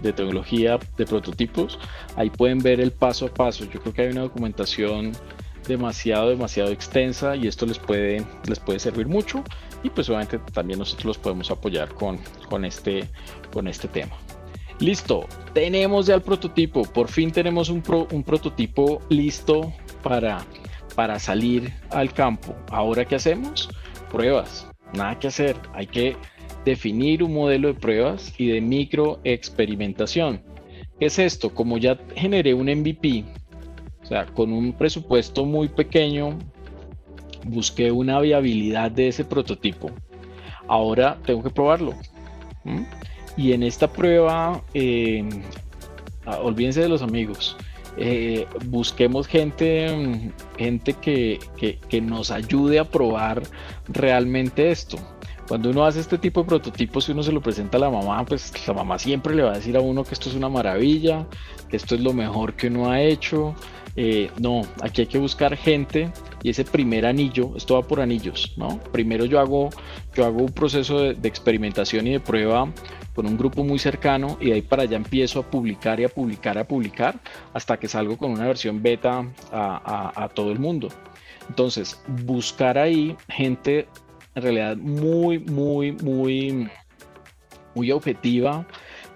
tecnología 0.03 0.79
de 0.97 1.05
prototipos. 1.05 1.79
Ahí 2.17 2.31
pueden 2.31 2.59
ver 2.59 2.81
el 2.81 2.93
paso 2.93 3.27
a 3.27 3.35
paso. 3.35 3.65
Yo 3.65 3.81
creo 3.81 3.93
que 3.93 4.03
hay 4.03 4.09
una 4.13 4.23
documentación 4.23 5.13
demasiado, 5.67 6.31
demasiado 6.31 6.71
extensa 6.71 7.37
y 7.37 7.47
esto 7.47 7.67
les 7.67 7.79
puede, 7.79 8.25
les 8.49 8.59
puede 8.61 8.79
servir 8.79 9.07
mucho 9.07 9.45
y 9.83 9.91
pues 9.91 10.09
obviamente 10.09 10.39
también 10.53 10.79
nosotros 10.79 11.05
los 11.05 11.19
podemos 11.19 11.51
apoyar 11.51 11.89
con, 11.95 12.19
con, 12.49 12.65
este, 12.65 13.09
con 13.53 13.67
este 13.69 13.89
tema. 13.89 14.17
Listo, 14.79 15.27
tenemos 15.55 16.07
ya 16.07 16.15
el 16.15 16.23
prototipo, 16.23 16.83
por 16.83 17.09
fin 17.09 17.31
tenemos 17.31 17.69
un, 17.69 17.83
un 18.11 18.25
prototipo 18.25 19.01
listo 19.09 19.73
para, 20.03 20.45
para 20.97 21.19
salir 21.19 21.73
al 21.91 22.13
campo. 22.13 22.57
Ahora, 22.71 23.05
¿qué 23.05 23.15
hacemos? 23.15 23.69
Pruebas, 24.11 24.67
nada 24.93 25.19
que 25.19 25.29
hacer, 25.29 25.57
hay 25.73 25.87
que 25.87 26.17
definir 26.65 27.23
un 27.23 27.35
modelo 27.35 27.69
de 27.69 27.75
pruebas 27.75 28.35
y 28.39 28.49
de 28.49 28.61
micro 28.61 29.21
experimentación. 29.25 30.43
¿Qué 30.99 31.07
es 31.07 31.19
esto? 31.19 31.55
Como 31.55 31.79
ya 31.79 31.99
generé 32.15 32.55
un 32.55 32.67
MVP, 32.67 33.25
o 34.03 34.07
sea, 34.07 34.27
con 34.27 34.53
un 34.53 34.73
presupuesto 34.73 35.45
muy 35.45 35.69
pequeño, 35.69 36.39
busqué 37.45 37.91
una 37.91 38.21
viabilidad 38.21 38.91
de 38.91 39.09
ese 39.09 39.25
prototipo. 39.25 39.91
Ahora 40.69 41.19
tengo 41.25 41.43
que 41.43 41.51
probarlo. 41.51 41.95
Y 43.37 43.53
en 43.53 43.63
esta 43.63 43.93
prueba, 43.93 44.63
eh, 44.75 45.29
ah, 46.27 46.39
olvídense 46.43 46.81
de 46.81 46.89
los 46.89 47.03
amigos. 47.03 47.57
Eh, 47.99 48.47
busquemos 48.67 49.27
gente, 49.27 50.33
gente 50.57 50.95
que, 50.95 51.39
que, 51.89 52.01
nos 52.01 52.31
ayude 52.31 52.79
a 52.79 52.85
probar 52.85 53.43
realmente 53.89 54.71
esto. 54.71 54.99
Cuando 55.47 55.71
uno 55.71 55.85
hace 55.85 56.01
este 56.01 56.17
tipo 56.17 56.43
de 56.43 56.49
prototipos, 56.49 57.05
si 57.05 57.13
uno 57.13 57.23
se 57.23 57.33
lo 57.33 57.43
presenta 57.43 57.77
a 57.77 57.81
la 57.81 57.91
mamá, 57.91 58.25
pues 58.25 58.53
la 58.67 58.73
mamá 58.73 58.99
siempre 58.99 59.35
le 59.35 59.43
va 59.43 59.53
a 59.53 59.57
decir 59.57 59.77
a 59.77 59.81
uno 59.81 60.05
que 60.05 60.15
esto 60.15 60.31
es 60.31 60.35
una 60.35 60.49
maravilla, 60.49 61.27
que 61.69 61.77
esto 61.77 61.95
es 61.95 62.01
lo 62.01 62.15
mejor 62.15 62.55
que 62.55 62.69
uno 62.69 62.91
ha 62.91 63.03
hecho, 63.03 63.55
eh, 63.95 64.31
no, 64.39 64.63
aquí 64.83 65.03
hay 65.03 65.07
que 65.07 65.19
buscar 65.19 65.57
gente 65.57 66.11
y 66.43 66.51
ese 66.51 66.65
primer 66.65 67.05
anillo, 67.05 67.53
esto 67.57 67.75
va 67.75 67.83
por 67.83 68.01
anillos, 68.01 68.55
¿no? 68.57 68.81
Primero 68.91 69.27
yo 69.27 69.39
hago, 69.39 69.69
yo 70.15 70.25
hago 70.25 70.43
un 70.43 70.53
proceso 70.53 71.01
de, 71.01 71.29
experimentación 71.29 72.07
y 72.07 72.13
de 72.13 72.21
prueba 72.21 72.73
con 73.15 73.27
un 73.27 73.37
grupo 73.37 73.65
muy 73.65 73.79
cercano 73.79 74.39
y 74.41 74.47
de 74.47 74.55
ahí 74.55 74.63
para 74.63 74.85
allá 74.85 74.97
empiezo 74.97 75.41
a 75.41 75.51
publicar 75.51 76.01
y 76.01 76.05
a 76.05 76.09
publicar, 76.09 76.57
a 76.57 76.67
publicar 76.67 77.21
hasta 77.53 77.79
que 77.79 77.87
salgo 77.87 78.17
con 78.17 78.31
una 78.31 78.47
versión 78.47 78.83
beta 78.83 79.27
a, 79.53 80.25
a 80.25 80.29
todo 80.31 80.53
el 80.53 80.59
mundo. 80.59 80.89
Entonces, 81.49 82.03
buscar 82.25 82.79
ahí 82.79 83.15
gente 83.29 83.89
en 84.35 84.43
realidad 84.43 84.77
muy, 84.79 85.39
muy, 85.39 85.93
muy, 85.93 86.71
muy 87.75 87.93
objetiva, 87.93 88.67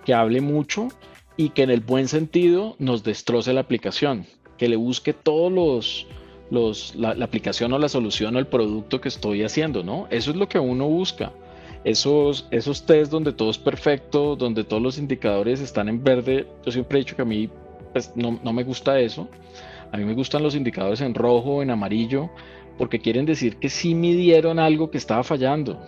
que 0.04 0.12
hable 0.12 0.42
mucho 0.42 0.88
y 1.38 1.50
que 1.50 1.62
en 1.62 1.70
el 1.70 1.80
buen 1.80 2.08
sentido 2.08 2.76
nos 2.78 3.02
destroce 3.02 3.54
la 3.54 3.60
aplicación 3.62 4.26
que 4.56 4.68
le 4.68 4.76
busque 4.76 5.12
todos 5.12 5.52
los, 5.52 6.06
los 6.50 6.94
la, 6.94 7.10
aplicación 7.24 7.72
o 7.72 7.78
la 7.78 7.88
solución 7.88 8.36
o 8.36 8.38
el 8.38 8.46
producto 8.46 9.00
que 9.00 9.08
estoy 9.08 9.42
haciendo, 9.42 9.82
¿no? 9.82 10.06
Eso 10.10 10.30
es 10.30 10.36
lo 10.36 10.48
que 10.48 10.58
uno 10.58 10.88
busca. 10.88 11.32
Esos, 11.84 12.48
esos 12.50 12.84
test 12.84 13.12
donde 13.12 13.32
todo 13.32 13.50
es 13.50 13.58
perfecto, 13.58 14.34
donde 14.34 14.64
todos 14.64 14.82
los 14.82 14.98
indicadores 14.98 15.60
están 15.60 15.88
en 15.88 16.02
verde, 16.02 16.46
yo 16.64 16.72
siempre 16.72 16.98
he 16.98 17.02
dicho 17.02 17.14
que 17.14 17.22
a 17.22 17.26
mí 17.26 17.48
pues, 17.92 18.12
no, 18.16 18.40
no 18.42 18.52
me 18.52 18.64
gusta 18.64 18.98
eso. 18.98 19.28
A 19.92 19.96
mí 19.96 20.04
me 20.04 20.14
gustan 20.14 20.42
los 20.42 20.54
indicadores 20.54 21.00
en 21.00 21.14
rojo, 21.14 21.62
en 21.62 21.70
amarillo, 21.70 22.28
porque 22.76 22.98
quieren 22.98 23.24
decir 23.24 23.56
que 23.56 23.68
sí 23.68 23.94
midieron 23.94 24.58
algo 24.58 24.90
que 24.90 24.98
estaba 24.98 25.22
fallando 25.22 25.80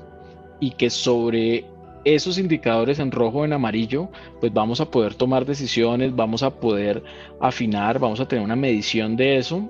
y 0.60 0.70
que 0.70 0.88
sobre 0.90 1.64
esos 2.14 2.38
indicadores 2.38 2.98
en 2.98 3.10
rojo 3.10 3.38
o 3.38 3.44
en 3.44 3.52
amarillo, 3.52 4.08
pues 4.40 4.52
vamos 4.52 4.80
a 4.80 4.90
poder 4.90 5.14
tomar 5.14 5.44
decisiones, 5.44 6.14
vamos 6.14 6.42
a 6.42 6.50
poder 6.50 7.02
afinar, 7.40 7.98
vamos 7.98 8.20
a 8.20 8.26
tener 8.26 8.44
una 8.44 8.56
medición 8.56 9.16
de 9.16 9.36
eso 9.38 9.68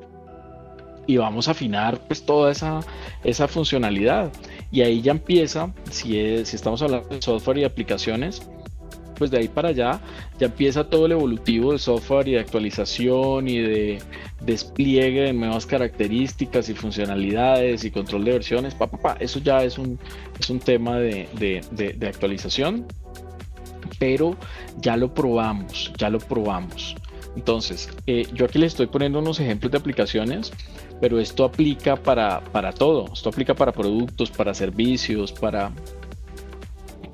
y 1.06 1.16
vamos 1.16 1.48
a 1.48 1.52
afinar 1.52 1.98
pues 2.06 2.24
toda 2.24 2.52
esa, 2.52 2.80
esa 3.24 3.48
funcionalidad. 3.48 4.30
Y 4.70 4.82
ahí 4.82 5.00
ya 5.00 5.12
empieza, 5.12 5.72
si, 5.90 6.44
si 6.44 6.56
estamos 6.56 6.82
hablando 6.82 7.08
de 7.08 7.22
software 7.22 7.58
y 7.58 7.64
aplicaciones, 7.64 8.42
pues 9.18 9.30
de 9.30 9.38
ahí 9.38 9.48
para 9.48 9.70
allá 9.70 10.00
ya 10.38 10.46
empieza 10.46 10.84
todo 10.84 11.06
el 11.06 11.12
evolutivo 11.12 11.72
de 11.72 11.78
software 11.78 12.28
y 12.28 12.32
de 12.32 12.40
actualización 12.40 13.48
y 13.48 13.58
de 13.58 13.98
despliegue 14.40 15.22
de 15.22 15.32
nuevas 15.32 15.66
características 15.66 16.68
y 16.68 16.74
funcionalidades 16.74 17.84
y 17.84 17.90
control 17.90 18.24
de 18.24 18.32
versiones. 18.32 18.74
Pa, 18.74 18.86
pa, 18.86 19.16
Eso 19.20 19.40
ya 19.40 19.62
es 19.64 19.78
un, 19.78 19.98
es 20.38 20.48
un 20.50 20.60
tema 20.60 20.98
de, 20.98 21.28
de, 21.70 22.06
actualización, 22.06 22.86
pero 23.98 24.36
ya 24.78 24.96
lo 24.96 25.12
probamos, 25.12 25.92
ya 25.98 26.08
lo 26.08 26.18
probamos. 26.18 26.94
Entonces, 27.36 27.90
eh, 28.06 28.26
yo 28.32 28.46
aquí 28.46 28.58
les 28.58 28.72
estoy 28.72 28.86
poniendo 28.86 29.18
unos 29.18 29.38
ejemplos 29.40 29.70
de 29.70 29.78
aplicaciones, 29.78 30.52
pero 31.00 31.20
esto 31.20 31.44
aplica 31.44 31.96
para, 31.96 32.40
para 32.40 32.72
todo. 32.72 33.12
Esto 33.12 33.28
aplica 33.28 33.54
para 33.54 33.72
productos, 33.72 34.30
para 34.30 34.54
servicios, 34.54 35.32
para 35.32 35.72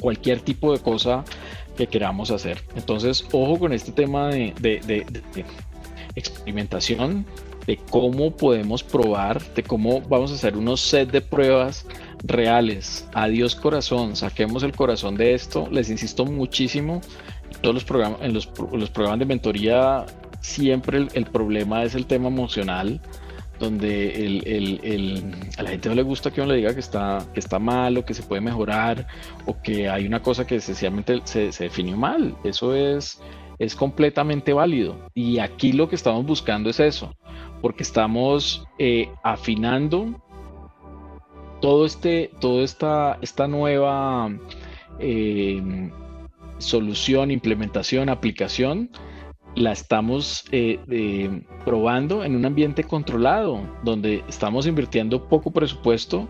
cualquier 0.01 0.41
tipo 0.41 0.73
de 0.73 0.81
cosa 0.81 1.25
que 1.77 1.87
queramos 1.87 2.31
hacer. 2.31 2.63
Entonces, 2.77 3.27
ojo 3.33 3.59
con 3.59 3.73
este 3.73 3.93
tema 3.93 4.29
de, 4.29 5.07
experimentación, 6.15 7.27
de 7.67 7.77
cómo 7.77 8.31
podemos 8.37 8.83
probar, 8.83 9.43
de 9.55 9.63
cómo 9.63 10.01
vamos 10.03 10.31
a 10.33 10.35
hacer 10.35 10.57
unos 10.57 10.81
set 10.81 11.11
de 11.11 11.21
pruebas 11.21 11.87
reales. 12.23 13.09
Adiós 13.15 13.55
corazón, 13.55 14.17
saquemos 14.17 14.63
el 14.63 14.73
corazón 14.73 15.17
de 15.17 15.35
esto. 15.35 15.69
Les 15.71 15.91
insisto 15.91 16.25
muchísimo, 16.25 17.01
todos 17.63 17.75
los 17.75 17.85
programas, 17.85 18.21
en 18.23 18.35
los, 18.35 18.47
programas 18.47 19.19
de 19.19 19.27
mentoría 19.27 20.07
siempre 20.41 21.09
el 21.15 21.27
problema 21.27 21.85
es 21.85 21.95
el 21.95 22.05
tema 22.07 22.29
emocional 22.29 23.01
donde 23.59 24.27
el, 24.27 25.35
a 25.57 25.63
la 25.63 25.71
gente 25.71 25.89
no 25.89 25.95
le 25.95 26.03
gusta 26.03 26.31
que 26.31 26.41
uno 26.41 26.53
le 26.53 26.59
diga 26.59 26.75
que 26.75 26.81
está, 26.81 27.25
que 27.33 27.41
está 27.41 27.59
mal 27.59 27.97
o 27.97 28.05
que 28.05 28.15
se 28.15 28.23
puede 28.23 28.41
mejorar 28.41 29.07
o 29.47 29.61
que 29.63 29.89
hay 29.89 30.07
una 30.07 30.21
cosa 30.21 30.47
que 30.47 30.61
sencillamente 30.61 31.21
se, 31.25 31.51
definió 31.51 31.97
mal. 31.97 32.37
Eso 32.45 32.75
es, 32.75 33.21
es 33.59 33.75
completamente 33.75 34.53
válido. 34.53 34.97
Y 35.15 35.39
aquí 35.39 35.73
lo 35.73 35.89
que 35.89 35.97
estamos 35.97 36.25
buscando 36.27 36.71
es 36.71 36.81
eso, 36.81 37.15
porque 37.63 37.83
estamos 37.83 38.67
eh, 38.79 39.09
afinando 39.23 40.21
todo 41.61 41.87
este, 41.87 42.31
toda 42.41 42.65
esta, 42.65 43.19
esta 43.23 43.47
nueva 43.49 44.31
eh, 44.99 45.91
solución, 46.59 47.31
implementación, 47.31 48.09
aplicación 48.09 48.91
la 49.57 49.73
estamos 49.73 50.45
eh, 50.51 50.81
eh, 50.91 51.43
probando 51.65 52.25
en 52.25 52.35
un 52.35 52.45
ambiente 52.45 52.85
controlado, 52.85 53.61
donde 53.83 54.25
estamos 54.29 54.67
invirtiendo 54.67 55.29
poco 55.29 55.51
presupuesto 55.53 56.29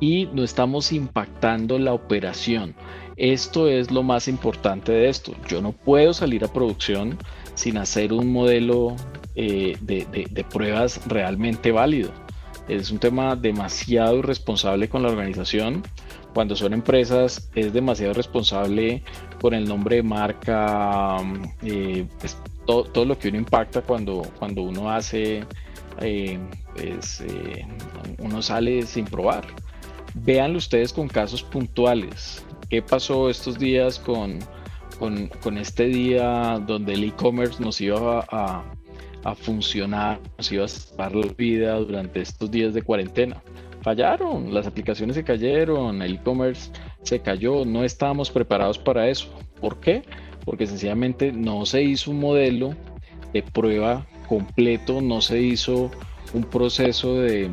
y 0.00 0.26
no 0.32 0.44
estamos 0.44 0.92
impactando 0.92 1.78
la 1.78 1.92
operación. 1.92 2.74
Esto 3.16 3.68
es 3.68 3.90
lo 3.90 4.02
más 4.02 4.28
importante 4.28 4.92
de 4.92 5.08
esto. 5.08 5.34
Yo 5.48 5.60
no 5.60 5.72
puedo 5.72 6.12
salir 6.12 6.44
a 6.44 6.52
producción 6.52 7.18
sin 7.54 7.78
hacer 7.78 8.12
un 8.12 8.32
modelo 8.32 8.94
eh, 9.34 9.76
de, 9.80 10.44
pruebas 10.52 11.00
realmente 11.06 11.72
válido. 11.72 12.12
Es 12.68 12.90
un 12.90 12.98
tema 12.98 13.34
demasiado 13.34 14.18
irresponsable 14.18 14.88
con 14.88 15.02
la 15.02 15.08
organización. 15.08 15.82
Cuando 16.34 16.54
son 16.54 16.74
empresas 16.74 17.50
es 17.54 17.72
demasiado 17.72 18.12
responsable 18.12 19.02
con 19.40 19.54
el 19.54 19.66
nombre 19.66 19.96
de 19.96 20.02
marca, 20.02 21.16
pues, 22.20 22.36
todo, 22.68 23.06
lo 23.06 23.18
que 23.18 23.28
uno 23.28 23.38
impacta 23.38 23.80
cuando, 23.80 24.22
cuando 24.38 24.62
uno 24.62 24.90
hace, 24.90 25.42
eh, 26.02 26.38
pues, 26.74 27.22
eh, 27.22 27.66
uno 28.18 28.42
sale 28.42 28.82
sin 28.82 29.06
probar. 29.06 29.46
Véanlo 30.14 30.58
ustedes 30.58 30.92
con 30.92 31.08
casos 31.08 31.42
puntuales. 31.42 32.44
¿Qué 32.68 32.82
pasó 32.82 33.30
estos 33.30 33.58
días 33.58 33.98
con, 33.98 34.40
con, 34.98 35.56
este 35.56 35.84
día 35.84 36.62
donde 36.66 36.92
el 36.92 37.04
e-commerce 37.04 37.62
nos 37.62 37.80
iba 37.80 38.26
a, 38.30 38.62
a, 39.24 39.34
funcionar, 39.34 40.20
nos 40.36 40.52
iba 40.52 40.66
a 40.66 40.68
salvar 40.68 41.14
la 41.14 41.32
vida 41.38 41.74
durante 41.76 42.20
estos 42.20 42.50
días 42.50 42.74
de 42.74 42.82
cuarentena? 42.82 43.42
Fallaron, 43.80 44.52
las 44.52 44.66
aplicaciones 44.66 45.16
se 45.16 45.24
cayeron, 45.24 46.02
el 46.02 46.16
e-commerce 46.16 46.70
se 47.02 47.20
cayó, 47.20 47.64
no 47.64 47.82
estábamos 47.84 48.30
preparados 48.30 48.78
para 48.78 49.08
eso. 49.08 49.28
¿Por 49.58 49.80
qué? 49.80 50.02
Porque 50.48 50.66
sencillamente 50.66 51.30
no 51.30 51.66
se 51.66 51.82
hizo 51.82 52.10
un 52.10 52.20
modelo 52.20 52.74
de 53.34 53.42
prueba 53.42 54.06
completo, 54.30 55.02
no 55.02 55.20
se 55.20 55.42
hizo 55.42 55.90
un 56.32 56.44
proceso 56.44 57.16
de, 57.16 57.50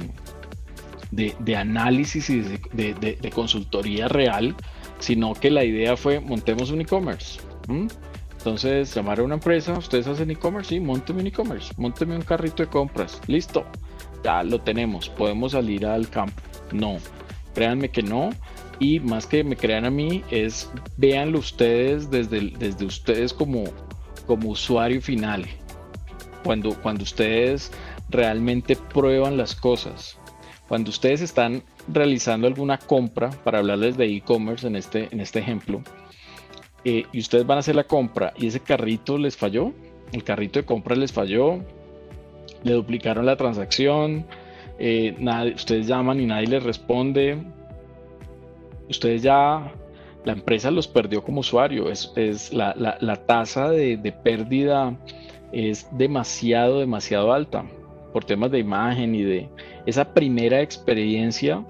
de, 1.11 1.55
análisis 1.57 2.29
y 2.29 2.39
de, 2.39 3.31
consultoría 3.35 4.07
real, 4.07 4.55
sino 4.99 5.33
que 5.33 5.51
la 5.51 5.65
idea 5.65 5.97
fue 5.97 6.21
montemos 6.21 6.71
un 6.71 6.79
e-commerce. 6.79 7.41
Entonces, 8.37 8.95
llamar 8.95 9.19
a 9.19 9.23
una 9.23 9.35
empresa, 9.35 9.77
ustedes 9.77 10.07
hacen 10.07 10.31
e-commerce, 10.31 10.69
sí, 10.69 10.79
monteme 10.79 11.19
un 11.19 11.27
e-commerce, 11.27 11.73
monteme 11.75 12.15
un 12.15 12.21
carrito 12.21 12.63
de 12.63 12.69
compras, 12.69 13.21
listo, 13.27 13.65
ya 14.23 14.41
lo 14.41 14.61
tenemos, 14.61 15.09
podemos 15.09 15.51
salir 15.51 15.85
al 15.85 16.07
campo. 16.07 16.41
No, 16.71 16.95
créanme 17.53 17.89
que 17.89 18.03
no, 18.03 18.29
y 18.79 18.99
más 18.99 19.25
que 19.25 19.43
me 19.43 19.55
crean 19.55 19.85
a 19.85 19.89
mí 19.89 20.23
es 20.31 20.69
véanlo 20.97 21.39
ustedes 21.39 22.09
desde, 22.09 22.51
desde 22.57 22.85
ustedes 22.85 23.33
como, 23.33 23.65
como 24.25 24.49
usuario 24.49 25.01
final. 25.01 25.45
Cuando, 26.43 26.79
cuando 26.81 27.03
ustedes 27.03 27.71
realmente 28.09 28.75
prueban 28.75 29.35
las 29.35 29.55
cosas. 29.55 30.17
Cuando 30.67 30.89
ustedes 30.89 31.21
están 31.21 31.63
realizando 31.87 32.47
alguna 32.47 32.77
compra 32.77 33.29
para 33.29 33.59
hablarles 33.59 33.97
de 33.97 34.05
e-commerce 34.05 34.65
en 34.65 34.75
este, 34.75 35.07
en 35.11 35.19
este 35.19 35.39
ejemplo 35.39 35.81
eh, 36.83 37.05
y 37.11 37.19
ustedes 37.19 37.45
van 37.45 37.57
a 37.57 37.59
hacer 37.59 37.75
la 37.75 37.83
compra 37.83 38.33
y 38.35 38.47
ese 38.47 38.59
carrito 38.59 39.17
les 39.17 39.37
falló 39.37 39.73
el 40.11 40.23
carrito 40.23 40.59
de 40.59 40.65
compra 40.65 40.95
les 40.95 41.11
falló 41.11 41.59
le 42.63 42.73
duplicaron 42.73 43.25
la 43.25 43.35
transacción 43.35 44.25
eh, 44.79 45.15
ustedes 45.55 45.87
llaman 45.87 46.19
y 46.19 46.25
nadie 46.25 46.47
les 46.47 46.63
responde 46.63 47.37
ustedes 48.89 49.21
ya, 49.21 49.73
la 50.23 50.33
empresa 50.33 50.71
los 50.71 50.87
perdió 50.87 51.23
como 51.23 51.41
usuario, 51.41 51.91
es, 51.91 52.11
la, 52.53 53.23
tasa 53.25 53.69
de, 53.69 54.13
pérdida 54.23 54.97
es 55.51 55.87
demasiado, 55.97 56.79
demasiado 56.79 57.31
alta 57.31 57.65
por 58.11 58.25
temas 58.25 58.51
de 58.51 58.59
imagen 58.59 59.13
y 59.13 59.23
de 59.23 59.49
esa 59.85 60.13
primera 60.13 60.61
experiencia 60.61 61.63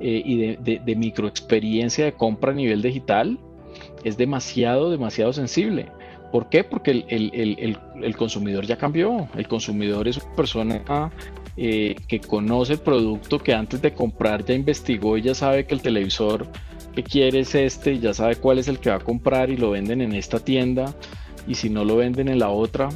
eh, 0.00 0.22
y 0.24 0.36
de, 0.38 0.56
de, 0.60 0.78
de 0.84 0.96
microexperiencia 0.96 2.04
de 2.04 2.12
compra 2.12 2.52
a 2.52 2.54
nivel 2.54 2.82
digital 2.82 3.38
es 4.04 4.16
demasiado, 4.16 4.90
demasiado 4.90 5.32
sensible. 5.32 5.86
¿Por 6.32 6.50
qué? 6.50 6.62
Porque 6.62 6.90
el, 6.90 7.04
el, 7.08 7.78
el, 8.02 8.16
consumidor 8.16 8.66
ya 8.66 8.76
cambió. 8.76 9.28
El 9.34 9.48
consumidor 9.48 10.06
es 10.08 10.18
una 10.18 10.36
persona 10.36 11.10
eh, 11.60 11.96
que 12.06 12.20
conoce 12.20 12.74
el 12.74 12.78
producto, 12.78 13.40
que 13.40 13.52
antes 13.52 13.82
de 13.82 13.92
comprar 13.92 14.44
ya 14.44 14.54
investigó 14.54 15.18
y 15.18 15.22
ya 15.22 15.34
sabe 15.34 15.66
que 15.66 15.74
el 15.74 15.82
televisor 15.82 16.46
que 16.94 17.02
quiere 17.02 17.40
es 17.40 17.52
este, 17.56 17.98
ya 17.98 18.14
sabe 18.14 18.36
cuál 18.36 18.58
es 18.58 18.68
el 18.68 18.78
que 18.78 18.90
va 18.90 18.96
a 18.96 19.00
comprar 19.00 19.50
y 19.50 19.56
lo 19.56 19.70
venden 19.70 20.00
en 20.00 20.14
esta 20.14 20.38
tienda 20.38 20.94
y 21.48 21.56
si 21.56 21.68
no 21.68 21.84
lo 21.84 21.96
venden 21.96 22.28
en 22.28 22.38
la 22.38 22.50
otra. 22.50 22.90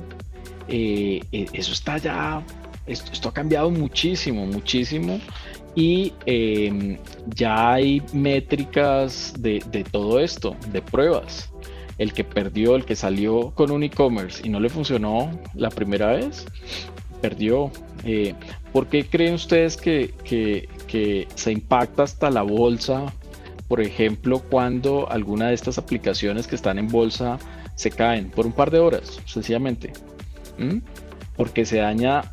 Eh, 0.69 1.21
eh, 1.33 1.47
eso 1.53 1.73
está 1.73 1.99
ya, 1.99 2.41
esto, 2.87 3.29
ha 3.29 3.35
cambiado 3.35 3.69
muchísimo, 3.69 4.47
muchísimo 4.47 5.19
y 5.75 6.13
em, 6.25 6.99
ya 7.35 7.73
hay 7.73 8.01
métricas 8.13 9.35
de, 9.41 9.61
de 9.73 9.83
todo 9.83 10.21
esto, 10.21 10.55
de 10.71 10.83
pruebas 10.83 11.53
el 11.99 12.13
que 12.13 12.25
perdió, 12.25 12.75
el 12.75 12.85
que 12.85 12.97
salió 12.97 13.51
con 13.51 13.71
un 13.71 13.83
e-commerce 13.83 14.43
y 14.45 14.49
no 14.49 14.61
le 14.61 14.69
funcionó 14.69 15.31
la 15.55 15.69
primera 15.69 16.09
vez, 16.13 16.47
perdió. 17.23 17.71
Eh, 18.05 18.35
¿Por 18.73 18.89
qué 18.89 19.07
creen 19.07 19.35
ustedes 19.35 19.77
que, 19.77 20.13
se 21.35 21.53
impacta 21.53 22.03
hasta 22.03 22.31
la 22.31 22.43
bolsa, 22.43 23.15
por 23.69 23.81
ejemplo, 23.81 24.41
cuando 24.51 25.11
alguna 25.11 25.49
de 25.49 25.55
estas 25.55 25.79
aplicaciones 25.79 26.47
que 26.47 26.57
están 26.57 26.79
en 26.79 26.89
bolsa 26.89 27.39
se 27.75 27.91
caen 27.91 28.31
por 28.31 28.45
un 28.45 28.53
par 28.53 28.71
de 28.71 28.81
horas, 28.81 29.21
sencillamente? 29.25 29.93
¿Mm? 30.59 30.79
Porque 31.37 31.65
se 31.65 31.79
daña 31.79 32.33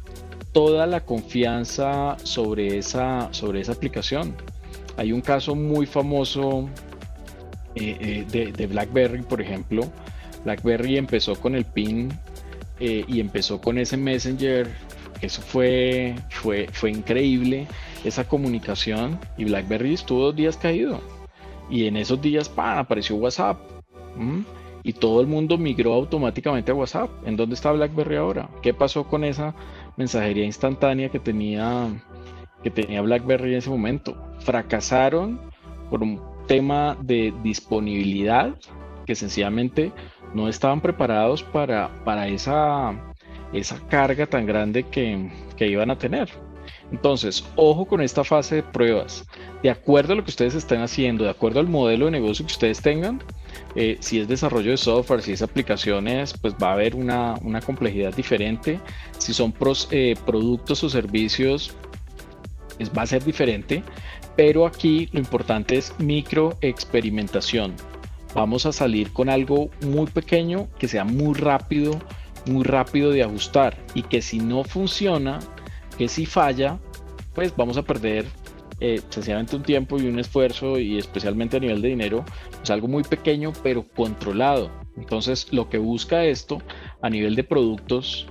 toda 0.51 0.87
la 0.87 1.01
confianza 1.01 2.17
sobre 2.23 2.77
esa, 2.79 3.29
sobre 3.31 3.61
esa 3.61 3.73
aplicación. 3.73 4.35
Hay 4.97 5.13
un 5.13 5.21
caso 5.21 5.55
muy 5.55 5.85
famoso 5.85 6.67
eh, 7.75 8.25
eh, 8.33 8.51
de, 8.51 8.67
BlackBerry, 8.67 9.21
por 9.21 9.41
ejemplo. 9.41 9.89
BlackBerry 10.43 10.97
empezó 10.97 11.39
con 11.39 11.55
el 11.55 11.65
PIN 11.65 12.09
eh, 12.79 13.05
y 13.07 13.19
empezó 13.19 13.61
con 13.61 13.77
ese 13.77 13.97
Messenger. 13.97 14.67
Eso 15.21 15.41
fue, 15.41 16.15
fue, 16.29 16.67
fue 16.71 16.91
increíble, 16.91 17.67
esa 18.03 18.27
comunicación. 18.27 19.19
Y 19.37 19.45
BlackBerry 19.45 19.93
estuvo 19.93 20.25
dos 20.25 20.35
días 20.35 20.57
caído. 20.57 21.01
Y 21.69 21.85
en 21.85 21.97
esos 21.97 22.21
días, 22.21 22.51
apareció 22.55 23.15
WhatsApp. 23.17 23.59
Y 24.83 24.93
todo 24.93 25.21
el 25.21 25.27
mundo 25.27 25.57
migró 25.57 25.93
automáticamente 25.93 26.71
a 26.71 26.75
WhatsApp. 26.75 27.09
¿En 27.25 27.35
dónde 27.35 27.55
está 27.55 27.71
BlackBerry 27.71 28.15
ahora? 28.15 28.49
¿Qué 28.61 28.73
pasó 28.73 29.05
con 29.05 29.23
esa 29.23 29.53
mensajería 29.99 30.45
instantánea 30.45 31.09
que 31.09 31.19
tenía, 31.19 31.89
que 32.63 32.71
tenía 32.71 33.01
BlackBerry 33.01 33.51
en 33.51 33.57
ese 33.57 33.69
momento. 33.69 34.15
Fracasaron 34.39 35.41
por 35.89 36.01
un 36.01 36.21
tema 36.47 36.97
de 37.01 37.33
disponibilidad 37.43 38.55
que 39.05 39.13
sencillamente 39.13 39.91
no 40.33 40.47
estaban 40.47 40.81
preparados 40.81 41.43
para, 41.43 41.89
para 42.03 42.27
esa, 42.27 42.93
esa 43.53 43.79
carga 43.87 44.25
tan 44.25 44.45
grande 44.45 44.83
que, 44.83 45.31
que 45.57 45.67
iban 45.67 45.91
a 45.91 45.97
tener. 45.97 46.29
Entonces, 46.91 47.45
ojo 47.55 47.85
con 47.85 48.01
esta 48.01 48.23
fase 48.23 48.55
de 48.55 48.63
pruebas. 48.63 49.25
De 49.61 49.69
acuerdo 49.69 50.13
a 50.13 50.15
lo 50.15 50.23
que 50.23 50.31
ustedes 50.31 50.55
estén 50.55 50.81
haciendo, 50.81 51.23
de 51.23 51.29
acuerdo 51.29 51.59
al 51.59 51.67
modelo 51.67 52.05
de 52.05 52.11
negocio 52.11 52.45
que 52.45 52.51
ustedes 52.51 52.81
tengan, 52.81 53.21
eh, 53.75 53.97
si 53.99 54.19
es 54.19 54.27
desarrollo 54.27 54.71
de 54.71 54.77
software, 54.77 55.21
si 55.21 55.33
es 55.33 55.41
aplicaciones, 55.41 56.33
pues 56.33 56.55
va 56.61 56.69
a 56.69 56.73
haber 56.73 56.95
una, 56.95 57.35
complejidad 57.65 58.13
diferente. 58.15 58.79
Si 59.17 59.33
son 59.33 59.53
eh, 59.91 60.15
productos 60.25 60.83
o 60.83 60.89
servicios, 60.89 61.75
pues 62.77 62.91
va 62.97 63.03
a 63.03 63.07
ser 63.07 63.23
diferente. 63.23 63.83
Pero 64.35 64.65
aquí 64.65 65.09
lo 65.11 65.19
importante 65.19 65.77
es 65.77 65.93
micro 65.99 66.57
experimentación. 66.61 67.75
Vamos 68.33 68.65
a 68.65 68.71
salir 68.71 69.11
con 69.11 69.29
algo 69.29 69.69
muy 69.81 70.07
pequeño 70.07 70.67
que 70.77 70.87
sea 70.87 71.03
muy 71.03 71.33
rápido, 71.33 71.99
muy 72.45 72.63
rápido 72.63 73.11
de 73.11 73.23
ajustar 73.23 73.77
y 73.93 74.03
que 74.03 74.21
si 74.21 74.39
no 74.39 74.63
funciona, 74.63 75.39
que 75.97 76.07
si 76.07 76.25
falla, 76.25 76.79
pues 77.33 77.55
vamos 77.55 77.77
a 77.77 77.83
perder 77.83 78.25
eh, 78.81 79.01
sencillamente 79.09 79.57
un 79.57 79.63
tiempo 79.63 79.99
y 79.99 80.07
un 80.07 80.19
esfuerzo 80.19 80.79
y 80.79 80.97
especialmente 80.97 81.57
a 81.57 81.59
nivel 81.59 81.81
de 81.81 81.89
dinero, 81.89 82.23
es 82.63 82.69
algo 82.69 82.87
muy 82.87 83.03
pequeño 83.03 83.51
pero 83.61 83.85
controlado. 83.87 84.71
Entonces 84.95 85.51
lo 85.51 85.69
que 85.69 85.77
busca 85.77 86.23
esto 86.23 86.61
a 87.01 87.09
nivel 87.09 87.35
de 87.35 87.43
productos 87.43 88.27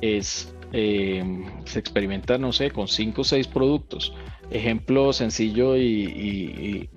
es, 0.00 0.54
eh, 0.72 1.22
se 1.64 1.78
experimenta, 1.78 2.38
no 2.38 2.52
sé, 2.52 2.70
con 2.70 2.88
5 2.88 3.20
o 3.20 3.24
6 3.24 3.48
productos. 3.48 4.14
Ejemplo 4.50 5.12
sencillo 5.12 5.76
y, 5.76 6.88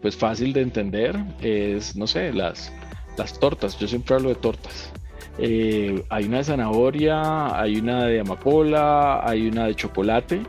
pues 0.00 0.16
fácil 0.16 0.52
de 0.52 0.62
entender 0.62 1.16
es, 1.40 1.96
no 1.96 2.06
sé, 2.06 2.32
las, 2.32 2.72
las 3.16 3.38
tortas. 3.38 3.78
Yo 3.78 3.88
siempre 3.88 4.14
hablo 4.14 4.28
de 4.30 4.34
tortas. 4.36 4.92
Eh, 5.38 6.04
hay 6.08 6.24
una 6.24 6.38
de 6.38 6.44
zanahoria, 6.44 7.58
hay 7.58 7.76
una 7.76 8.04
de 8.06 8.20
amapola, 8.20 9.26
hay 9.26 9.48
una 9.48 9.66
de 9.66 9.74
chocolate. 9.74 10.42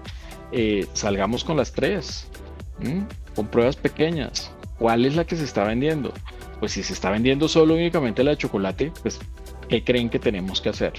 Eh, 0.52 0.86
salgamos 0.94 1.44
con 1.44 1.58
las 1.58 1.72
tres, 1.72 2.28
con 3.36 3.48
pruebas 3.48 3.76
pequeñas. 3.76 4.52
¿Cuál 4.78 5.06
es 5.06 5.16
la 5.16 5.26
que 5.26 5.36
se 5.36 5.44
está 5.44 5.64
vendiendo? 5.64 6.14
Pues 6.60 6.74
si 6.74 6.84
se 6.84 6.94
está 6.94 7.10
vendiendo 7.10 7.48
solo 7.48 7.74
únicamente 7.74 8.24
la 8.24 8.32
de 8.32 8.38
chocolate, 8.38 8.92
pues 9.02 9.20
¿qué 9.70 9.84
creen 9.84 10.10
que 10.10 10.20
tenemos 10.20 10.62
que 10.62 10.70
hacer? 10.70 10.94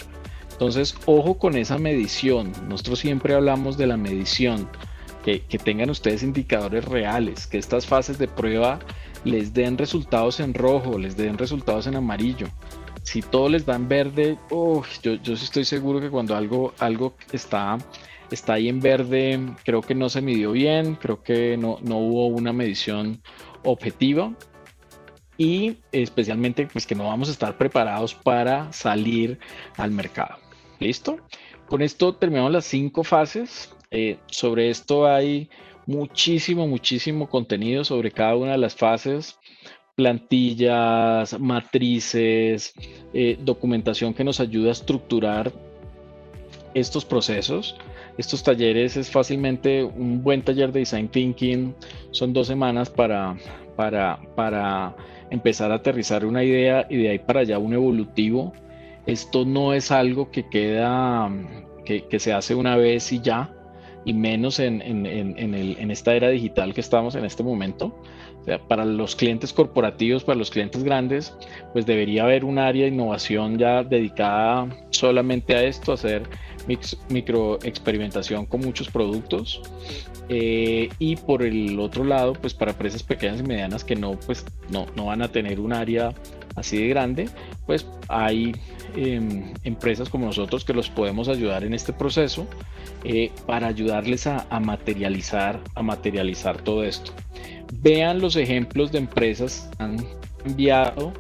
Entonces, 0.53 0.97
ojo 1.07 1.39
con 1.39 1.57
esa 1.57 1.79
medición. 1.79 2.53
Nosotros 2.69 3.01
siempre 3.01 3.35
hablamos 3.35 3.77
de 3.77 3.87
la 3.87 3.97
medición, 3.97 4.69
que, 5.25 5.41
tengan 5.59 5.91
ustedes 5.91 6.23
indicadores 6.23 6.85
reales, 6.85 7.47
que 7.47 7.59
estas 7.59 7.87
fases 7.87 8.19
de 8.19 8.29
prueba 8.29 8.79
les 9.25 9.55
den 9.55 9.79
resultados 9.79 10.39
en 10.39 10.53
rojo, 10.53 10.99
les 10.99 11.17
den 11.17 11.39
resultados 11.39 11.87
en 11.87 11.97
amarillo 11.97 12.47
si 13.05 13.21
todo 13.21 13.51
les 13.51 13.67
da 13.67 13.77
en 13.77 13.87
verde, 13.87 14.39
yo, 14.51 15.15
yo 15.15 15.35
estoy 15.35 15.65
seguro 15.67 16.01
que 16.01 16.09
cuando 16.09 16.35
algo, 16.35 16.73
algo 16.79 17.15
está, 17.33 17.77
está 18.31 18.55
ahí 18.55 18.69
en 18.69 18.81
verde, 18.81 19.39
creo 19.63 19.83
que 19.83 19.95
no 19.95 20.09
se 20.09 20.23
midió 20.23 20.53
bien, 20.53 20.97
creo 20.97 21.23
que 21.23 21.59
no, 21.59 21.79
no 21.83 21.99
hubo 21.99 22.27
una 22.29 22.55
medición 22.55 23.21
objetiva 23.63 24.33
y 25.37 25.77
especialmente 25.93 26.67
pues 26.67 26.87
que 26.87 26.95
no 26.95 27.09
vamos 27.09 27.29
a 27.29 27.33
estar 27.33 27.59
preparados 27.59 28.15
para 28.15 28.73
salir 28.73 29.39
al 29.77 29.91
mercado. 29.91 30.39
¿Listo? 30.81 31.19
Con 31.67 31.83
esto 31.83 32.15
terminamos 32.15 32.53
las 32.53 32.65
cinco 32.65 33.05
fases. 33.05 33.74
Eh, 33.97 34.19
sobre 34.27 34.71
esto 34.71 35.07
hay 35.07 35.49
muchísimo, 35.87 36.67
muchísimo 36.67 37.29
contenido 37.29 37.85
sobre 37.85 38.11
cada 38.11 38.35
una 38.35 38.53
de 38.53 38.59
las 38.59 38.75
fases 38.75 39.39
plantillas, 39.95 41.39
matrices, 41.39 42.75
eh, 43.13 43.39
documentación 43.41 44.13
que 44.13 44.25
nos 44.25 44.41
ayuda 44.41 44.71
a 44.71 44.73
estructurar 44.73 45.53
estos 46.75 47.05
procesos. 47.05 47.77
Estos 48.19 48.43
talleres 48.43 48.97
es 48.97 49.09
fácilmente 49.09 49.85
un 49.85 50.25
buen 50.25 50.43
taller 50.43 50.73
de 50.73 50.81
design 50.81 51.09
thinking. 51.09 51.77
Son 52.11 52.33
dos 52.33 52.49
semanas 52.49 52.91
para, 52.91 53.37
para, 53.77 54.19
para 54.35 54.97
empezar 55.31 55.71
a 55.71 55.77
aterrizar 55.77 56.25
una 56.25 56.43
idea 56.43 56.85
y 56.91 56.97
de 56.97 57.11
ahí 57.11 57.21
para 57.21 57.41
allá 57.41 57.61
un 57.61 57.75
evolutivo. 57.75 58.53
Esto 59.07 59.45
no 59.45 59.73
es 59.73 59.93
algo 59.93 60.33
que 60.33 60.49
queda, 60.49 61.31
que, 61.85 62.09
que 62.09 62.19
se 62.19 62.33
hace 62.33 62.57
una 62.57 62.77
vez 62.77 63.13
y 63.13 63.21
ya, 63.21 63.55
y 64.05 64.13
menos 64.15 64.59
en, 64.59 64.83
en, 64.83 65.07
en, 65.07 65.55
en 65.55 65.91
esta 65.91 66.15
era 66.15 66.29
digital 66.29 66.75
que 66.75 66.81
estamos 66.81 67.15
en 67.15 67.25
este 67.25 67.43
momento 67.43 67.95
para 68.69 68.85
los 68.85 69.17
clientes 69.17 69.53
corporativos, 69.53 70.25
para 70.25 70.39
los 70.39 70.51
clientes 70.51 70.83
grandes, 70.85 71.35
pues 71.73 71.87
debería 71.87 72.25
haber 72.25 72.45
un 72.45 72.59
área 72.59 72.85
de 72.85 72.91
innovación 72.91 73.59
ya 73.59 73.83
dedicada 73.83 74.69
solamente 74.91 75.55
a 75.55 75.63
esto, 75.63 75.93
a 75.93 75.95
hacer 75.95 76.23
micro 77.09 77.59
experimentación 77.63 78.47
con 78.47 78.61
muchos 78.61 78.89
productos. 78.91 79.63
Eh, 80.29 80.89
y 80.99 81.17
por 81.17 81.43
el 81.43 81.79
otro 81.79 82.05
lado, 82.05 82.33
pues 82.35 82.55
para 82.55 82.73
empresas 82.73 83.03
pequeñas 83.03 83.41
y 83.41 83.43
medianas 83.43 83.85
que 83.85 83.97
no, 83.97 84.13
pues 84.13 84.45
no, 84.71 84.87
no 84.97 85.07
van 85.07 85.23
a 85.23 85.29
tener 85.29 85.61
un 85.61 85.73
área 85.73 86.15
así 86.55 86.79
de 86.79 86.89
grande, 86.89 87.29
pues 87.67 87.87
hay 88.09 88.55
em, 88.97 89.53
empresas 89.65 90.09
como 90.09 90.27
nosotros 90.27 90.65
que 90.65 90.73
los 90.73 90.89
podemos 90.89 91.29
ayudar 91.29 91.65
en 91.65 91.75
este 91.75 91.93
proceso 91.93 92.47
eh, 93.05 93.33
para 93.47 93.67
ayudarles 93.67 94.27
a, 94.27 94.47
materializar, 94.61 95.61
a 95.75 95.83
materializar 95.83 96.61
todo 96.63 96.85
esto. 96.85 97.13
Vean 97.81 98.21
los 98.21 98.37
ejemplos 98.37 98.93
de 98.93 98.99
empresas 98.99 99.69
que 99.77 99.83
han 99.83 99.97
cambiado 100.43 101.13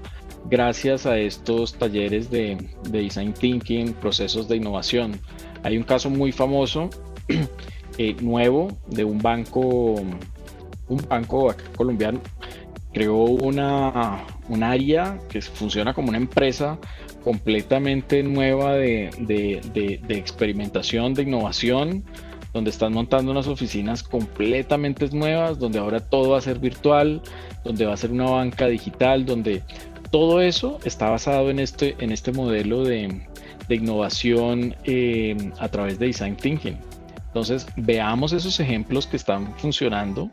gracias 0.51 1.07
a 1.07 1.18
estos 1.18 1.74
talleres 1.74 2.30
de, 2.30 2.57
design 2.91 3.32
thinking, 3.32 3.93
procesos 3.95 4.49
de 4.49 4.57
innovación. 4.57 5.20
Hay 5.62 5.76
un 5.76 5.85
caso 5.85 6.11
muy 6.11 6.32
famoso, 6.32 6.91
eh, 7.99 8.14
nuevo, 8.20 8.68
de 8.89 9.05
un 9.05 9.18
banco, 9.18 9.61
un 10.89 11.09
banco 11.09 11.55
colombiano, 11.76 12.20
creó 12.95 13.24
una, 13.24 14.24
un 14.49 14.62
área 14.62 15.18
que 15.28 15.42
funciona 15.42 15.92
como 15.92 16.09
una 16.09 16.18
empresa 16.18 16.78
completamente 17.22 18.22
nueva 18.22 18.74
de, 18.74 19.11
de 19.20 20.16
experimentación, 20.16 21.12
de 21.12 21.24
innovación, 21.24 22.05
donde 22.55 22.70
están 22.70 22.92
montando 22.92 23.32
unas 23.32 23.49
oficinas 23.49 24.03
completamente 24.03 25.09
nuevas, 25.11 25.59
donde 25.59 25.80
ahora 25.80 26.01
todo 26.01 26.30
va 26.30 26.38
a 26.38 26.40
ser 26.40 26.61
virtual, 26.61 27.20
donde 27.64 27.84
va 27.84 27.95
a 27.95 27.97
ser 27.97 28.12
una 28.12 28.30
banca 28.30 28.68
digital, 28.68 29.26
donde 29.26 29.62
todo 30.11 30.40
eso 30.40 30.78
está 30.84 31.11
basado 31.11 31.51
en 31.51 31.59
este, 31.59 31.97
en 31.99 32.12
este 32.12 32.30
modelo 32.30 32.84
de, 32.84 33.26
innovación 33.68 34.76
eh, 34.84 35.36
a 35.59 35.68
través 35.68 35.99
de 35.99 36.07
Design 36.07 36.36
Thinking. 36.36 36.78
Entonces, 37.26 37.66
veamos 37.74 38.32
esos 38.32 38.61
ejemplos 38.61 39.09
que 39.09 39.16
están 39.16 39.53
funcionando 39.59 40.30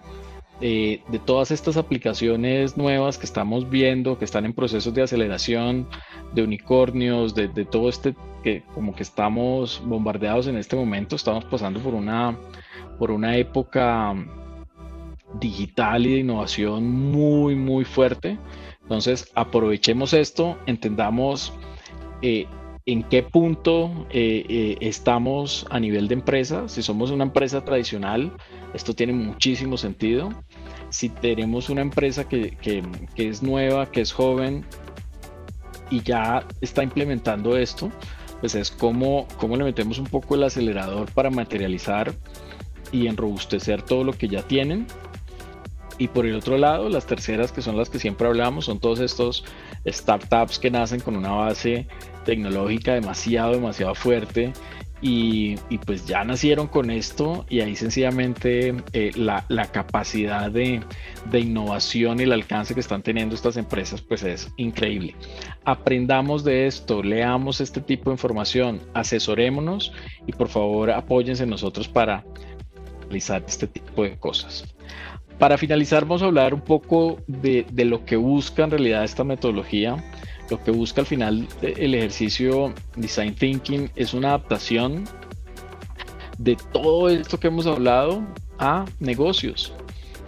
eh, 0.63 1.01
de 1.07 1.17
todas 1.17 1.49
estas 1.49 1.75
aplicaciones 1.75 2.77
nuevas 2.77 3.17
que 3.17 3.25
estamos 3.25 3.69
viendo, 3.69 4.19
que 4.19 4.25
están 4.25 4.45
en 4.45 4.53
procesos 4.53 4.93
de 4.93 5.01
aceleración, 5.01 5.87
de 6.33 6.43
unicornios, 6.43 7.33
de, 7.33 7.47
todo 7.65 7.89
este 7.89 8.15
que 8.43 8.61
como 8.75 8.93
que 8.93 9.01
estamos 9.01 9.81
bombardeados 9.83 10.45
en 10.45 10.57
este 10.57 10.75
momento, 10.75 11.15
estamos 11.15 11.45
pasando 11.45 11.79
por 11.79 11.95
una, 11.95 12.37
por 12.99 13.09
una 13.09 13.37
época 13.37 14.13
digital 15.39 16.05
y 16.05 16.13
de 16.13 16.19
innovación 16.19 16.87
muy, 16.89 17.55
muy 17.55 17.83
fuerte. 17.83 18.37
Entonces, 18.83 19.31
aprovechemos 19.33 20.13
esto, 20.13 20.57
entendamos 20.67 21.53
eh, 22.21 22.45
en 22.91 23.03
qué 23.03 23.23
punto 23.23 24.07
eh, 24.09 24.77
estamos 24.81 25.65
a 25.69 25.79
nivel 25.79 26.07
de 26.07 26.15
empresa. 26.15 26.67
Si 26.67 26.81
somos 26.81 27.11
una 27.11 27.23
empresa 27.23 27.63
tradicional, 27.63 28.31
esto 28.73 28.93
tiene 28.93 29.13
muchísimo 29.13 29.77
sentido 29.77 30.29
si 30.91 31.07
tenemos 31.07 31.69
una 31.69 31.81
empresa 31.81 32.27
que, 32.27 32.57
es 33.15 33.41
nueva, 33.41 33.89
que 33.89 34.01
es 34.01 34.11
joven 34.11 34.65
y 35.89 36.01
ya 36.01 36.45
está 36.59 36.83
implementando 36.83 37.57
esto, 37.57 37.89
pues 38.41 38.55
es 38.55 38.69
como, 38.69 39.25
como 39.37 39.55
le 39.55 39.63
metemos 39.63 39.99
un 39.99 40.05
poco 40.05 40.35
el 40.35 40.43
acelerador 40.43 41.09
para 41.13 41.29
materializar 41.29 42.13
y 42.91 43.07
enrobustecer 43.07 43.81
todo 43.81 44.03
lo 44.03 44.13
que 44.13 44.27
ya 44.27 44.43
tienen. 44.43 44.85
Y 45.97 46.09
por 46.09 46.25
el 46.25 46.35
otro 46.35 46.57
lado, 46.57 46.89
las 46.89 47.05
terceras, 47.05 47.51
que 47.51 47.61
son 47.61 47.77
las 47.77 47.89
que 47.89 47.99
siempre 47.99 48.27
hablamos, 48.27 48.65
son 48.65 48.79
todos 48.79 48.99
estos 48.99 49.45
startups 49.87 50.59
que 50.59 50.71
nacen 50.71 50.99
con 50.99 51.15
una 51.15 51.31
base 51.31 51.87
tecnológica 52.23 52.93
demasiado, 52.93 53.53
demasiado 53.53 53.95
fuerte 53.95 54.53
y, 55.01 55.55
pues 55.85 56.05
ya 56.05 56.23
nacieron 56.23 56.67
con 56.67 56.91
esto 56.91 57.45
y 57.49 57.61
ahí 57.61 57.75
sencillamente 57.75 58.75
eh, 58.93 59.11
la, 59.15 59.43
capacidad 59.71 60.51
de, 60.51 60.81
innovación 61.33 62.19
y 62.19 62.23
el 62.23 62.31
alcance 62.31 62.75
que 62.75 62.79
están 62.79 63.01
teniendo 63.01 63.33
estas 63.33 63.57
empresas 63.57 64.01
pues 64.01 64.21
es 64.23 64.51
increíble. 64.57 65.15
Aprendamos 65.65 66.43
de 66.43 66.67
esto, 66.67 67.01
leamos 67.01 67.61
este 67.61 67.81
tipo 67.81 68.11
de 68.11 68.15
información, 68.15 68.79
asesorémonos 68.93 69.91
y 70.27 70.33
por 70.33 70.49
favor 70.49 70.91
apóyense 70.91 71.43
en 71.43 71.49
nosotros 71.49 71.87
para 71.87 72.23
realizar 73.01 73.43
este 73.47 73.67
tipo 73.67 74.03
de 74.03 74.17
cosas. 74.17 74.65
Para 75.39 75.57
finalizar 75.57 76.03
vamos 76.03 76.21
a 76.21 76.25
hablar 76.25 76.53
un 76.53 76.61
poco 76.61 77.17
de, 77.25 77.65
de 77.71 77.85
lo 77.85 78.05
que 78.05 78.17
busca 78.17 78.63
en 78.63 78.69
realidad 78.69 79.03
esta 79.03 79.23
metodología 79.23 79.97
lo 80.51 80.61
que 80.61 80.69
busca 80.69 81.01
al 81.01 81.07
final 81.07 81.47
el 81.61 81.95
ejercicio 81.95 82.73
Design 82.97 83.33
Thinking 83.33 83.89
es 83.95 84.13
una 84.13 84.29
adaptación 84.29 85.05
de 86.37 86.57
todo 86.73 87.07
esto 87.09 87.39
que 87.39 87.47
hemos 87.47 87.65
hablado 87.65 88.21
a 88.59 88.85
negocios. 88.99 89.73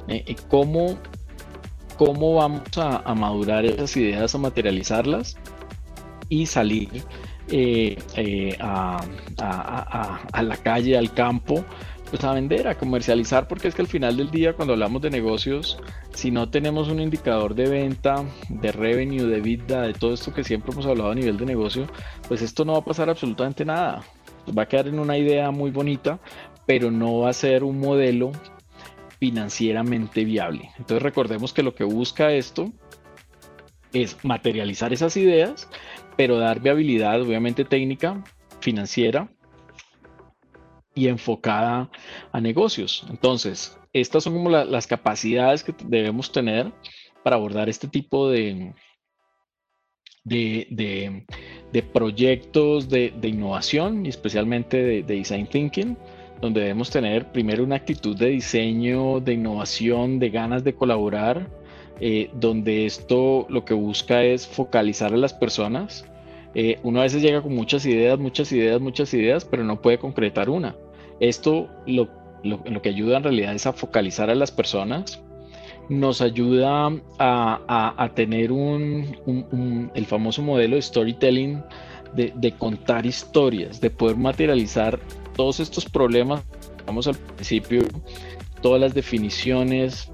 Eh, 0.08 0.36
cómo, 0.50 0.98
cómo 1.98 2.36
vamos 2.36 2.62
a, 2.78 3.14
madurar 3.16 3.66
esas 3.66 3.98
ideas, 3.98 4.34
a 4.34 4.38
materializarlas 4.38 5.38
y 6.30 6.46
salir 6.46 7.04
eh, 7.50 7.98
eh, 8.16 8.58
a, 8.62 9.04
la 10.42 10.58
calle, 10.58 10.98
al 10.98 11.14
campo, 11.14 11.66
pues 12.14 12.24
a 12.26 12.32
vender, 12.32 12.68
a 12.68 12.78
comercializar, 12.78 13.48
porque 13.48 13.68
es 13.68 13.74
que 13.74 13.82
al 13.82 13.88
final 13.88 14.18
del 14.18 14.30
día 14.30 14.54
cuando 14.54 14.74
hablamos 14.74 15.02
de 15.02 15.10
negocios, 15.10 15.80
si 16.14 16.30
no 16.30 16.48
tenemos 16.48 16.88
un 16.88 17.00
indicador 17.00 17.56
de 17.56 17.68
venta, 17.68 18.24
de 18.50 18.72
revenue, 18.72 19.26
de 19.26 19.42
vida, 19.42 19.82
de 19.82 19.94
todo 19.94 20.14
esto 20.14 20.32
que 20.32 20.44
siempre 20.44 20.72
hemos 20.74 20.86
hablado 20.86 21.10
a 21.10 21.16
nivel 21.16 21.38
de 21.38 21.48
negocio, 21.48 21.88
pues 22.28 22.44
esto 22.44 22.66
no 22.66 22.74
va 22.74 22.78
a 22.78 22.86
pasar 22.86 23.10
absolutamente 23.10 23.66
nada. 23.66 24.04
Va 24.56 24.62
a 24.62 24.68
quedar 24.68 24.90
en 24.90 25.00
una 25.00 25.18
idea 25.18 25.50
muy 25.50 25.72
bonita, 25.72 26.20
pero 26.68 26.92
no 26.92 27.22
va 27.22 27.32
a 27.32 27.34
ser 27.34 27.64
un 27.64 27.80
modelo 27.80 28.32
financieramente 29.20 30.24
viable. 30.24 30.70
Entonces 30.78 31.02
recordemos 31.02 31.52
que 31.52 31.64
lo 31.64 31.74
que 31.74 31.84
busca 31.84 32.32
esto 32.32 32.72
es 33.92 34.24
materializar 34.24 34.94
esas 34.94 35.18
ideas, 35.18 35.68
pero 36.16 36.38
dar 36.38 36.60
viabilidad, 36.60 37.20
obviamente 37.24 37.66
técnica, 37.66 38.24
financiera, 38.60 39.30
y 40.96 41.08
enfocada 41.08 41.90
a 42.32 42.42
negocios. 42.42 43.06
Entonces, 43.10 43.78
estas 43.94 44.24
son 44.24 44.34
como 44.34 44.50
las 44.50 44.88
capacidades 44.88 45.64
que 45.64 45.74
debemos 45.86 46.32
tener 46.32 46.72
para 47.24 47.36
abordar 47.36 47.70
este 47.70 47.88
tipo 47.88 48.30
de, 48.30 48.74
de, 50.24 51.84
proyectos 51.94 52.90
de, 52.90 53.14
innovación 53.24 54.06
y 54.06 54.10
especialmente 54.10 54.78
de, 54.78 55.04
design 55.04 55.48
thinking, 55.48 55.98
donde 56.42 56.62
debemos 56.62 56.90
tener 56.90 57.32
primero 57.32 57.64
una 57.64 57.78
actitud 57.78 58.18
de 58.18 58.30
diseño, 58.30 59.20
de 59.20 59.34
innovación, 59.34 60.20
de 60.20 60.30
ganas 60.30 60.64
de 60.64 60.74
colaborar, 60.74 61.50
eh, 62.00 62.30
donde 62.34 62.86
esto 62.86 63.46
lo 63.50 63.64
que 63.64 63.74
busca 63.74 64.24
es 64.24 64.48
focalizar 64.48 65.14
a 65.14 65.18
las 65.18 65.34
personas 65.34 66.06
eh, 66.56 66.80
uno 66.84 67.00
a 67.00 67.04
veces 67.04 67.22
llega 67.22 67.42
con 67.42 67.56
muchas 67.56 67.86
ideas, 67.86 68.20
muchas 68.20 68.52
ideas, 68.52 68.80
muchas 68.80 69.14
ideas, 69.14 69.46
pero 69.46 69.64
no 69.64 69.82
puede 69.82 69.98
concretar 69.98 70.50
una. 70.50 70.76
Esto 71.20 71.70
lo, 71.88 72.10
lo, 72.44 72.82
que 72.82 72.90
ayuda 72.90 73.18
en 73.18 73.24
realidad 73.24 73.56
es 73.56 73.66
a 73.66 73.74
focalizar 73.74 74.30
a 74.30 74.36
las 74.36 74.52
personas, 74.52 75.22
nos 75.90 76.22
ayuda 76.22 76.92
a, 77.20 77.96
a, 77.98 78.10
tener 78.14 78.52
un, 78.52 79.92
el 79.94 80.06
famoso 80.06 80.42
modelo 80.42 80.76
de 80.76 80.82
storytelling, 80.82 81.64
de, 82.14 82.32
de, 82.36 82.52
contar 82.52 83.06
historias, 83.06 83.82
de 83.82 83.90
poder 83.90 84.18
materializar 84.18 85.00
todos 85.36 85.60
estos 85.60 85.86
problemas, 85.86 86.44
vamos 86.86 87.08
al 87.08 87.16
principio, 87.16 87.82
todas 88.62 88.80
las 88.80 88.94
definiciones, 88.94 90.12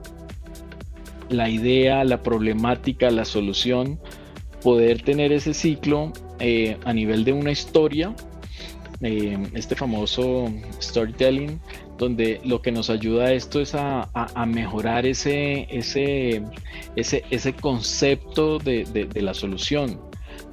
la 1.30 1.50
idea, 1.50 2.04
la 2.04 2.24
problemática, 2.24 3.12
la 3.12 3.26
solución, 3.26 4.00
poder 4.64 5.02
tener 5.02 5.32
ese 5.32 5.54
ciclo 5.54 6.14
eh, 6.40 6.78
a 6.86 6.94
nivel 6.94 7.24
de 7.24 7.34
una 7.34 7.52
historia, 7.52 8.16
eh, 9.02 9.38
este 9.54 9.76
famoso 9.76 10.52
storytelling, 10.82 11.60
donde 11.98 12.42
lo 12.44 12.62
que 12.62 12.72
nos 12.72 12.90
ayuda 12.90 13.26
a 13.26 13.34
esto 13.34 13.62
es 13.62 13.74
a, 13.74 14.10
mejorar 14.46 15.06
ese, 15.06 15.68
ese, 15.70 16.44
ese, 16.96 17.24
ese 17.30 17.54
concepto 17.54 18.60
de, 18.60 18.84
de, 18.86 19.22
la 19.22 19.34
solución. 19.34 20.00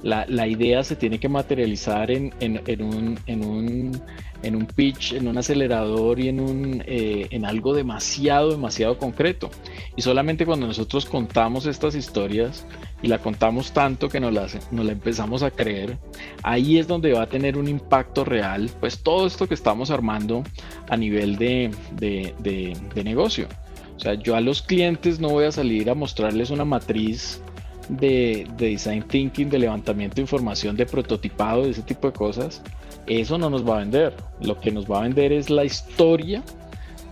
La, 0.03 0.25
la, 0.29 0.47
idea 0.47 0.83
se 0.83 0.95
tiene 0.95 1.19
que 1.19 1.27
materializar 1.27 2.11
en, 2.11 2.33
en, 2.39 2.81
un, 2.81 3.19
en, 3.25 3.43
un, 3.43 4.01
en 4.43 4.55
un 4.55 4.65
pitch, 4.65 5.13
en 5.13 5.27
un 5.27 5.37
acelerador 5.37 6.19
y 6.19 6.29
en, 6.29 6.39
un, 6.39 6.83
eh, 6.85 7.27
en 7.31 7.45
algo 7.45 7.73
demasiado, 7.73 8.51
demasiado 8.51 8.97
concreto. 8.97 9.49
Y 9.95 10.01
solamente 10.01 10.45
cuando 10.45 10.67
nosotros 10.67 11.05
contamos 11.05 11.65
estas 11.65 11.95
historias 11.95 12.65
y 13.01 13.07
la 13.07 13.19
contamos 13.19 13.71
tanto 13.71 14.09
que 14.09 14.19
nos 14.19 14.33
la, 14.33 14.47
nos 14.71 14.85
la 14.85 14.91
empezamos 14.91 15.43
a 15.43 15.51
creer, 15.51 15.97
ahí 16.43 16.77
es 16.77 16.87
donde 16.87 17.13
va 17.13 17.23
a 17.23 17.27
tener 17.27 17.57
un 17.57 17.67
impacto 17.67 18.25
real, 18.25 18.69
pues 18.79 18.99
todo 18.99 19.27
esto 19.27 19.47
que 19.47 19.53
estamos 19.53 19.91
armando 19.91 20.43
a 20.89 20.97
nivel 20.97 21.37
de, 21.37 21.71
de, 21.91 22.33
de, 22.39 23.03
negocio. 23.03 23.47
O 23.95 23.99
sea, 23.99 24.15
yo 24.15 24.35
a 24.35 24.41
los 24.41 24.61
clientes 24.61 25.19
no 25.19 25.29
voy 25.29 25.45
a 25.45 25.51
salir 25.51 25.89
a 25.89 25.95
mostrarles 25.95 26.49
una 26.49 26.65
matriz 26.65 27.41
de, 27.89 28.47
de, 28.57 28.69
design 28.69 29.03
thinking, 29.03 29.49
de 29.49 29.59
levantamiento 29.59 30.15
de 30.15 30.21
información, 30.21 30.75
de 30.75 30.85
prototipado, 30.85 31.63
de 31.63 31.71
ese 31.71 31.81
tipo 31.81 32.07
de 32.07 32.13
cosas. 32.13 32.61
Eso 33.07 33.37
no 33.37 33.49
nos 33.49 33.67
va 33.67 33.77
a 33.77 33.79
vender. 33.79 34.13
Lo 34.41 34.59
que 34.59 34.71
nos 34.71 34.89
va 34.89 34.99
a 34.99 35.01
vender 35.03 35.31
es 35.31 35.49
la 35.49 35.63
historia, 35.63 36.43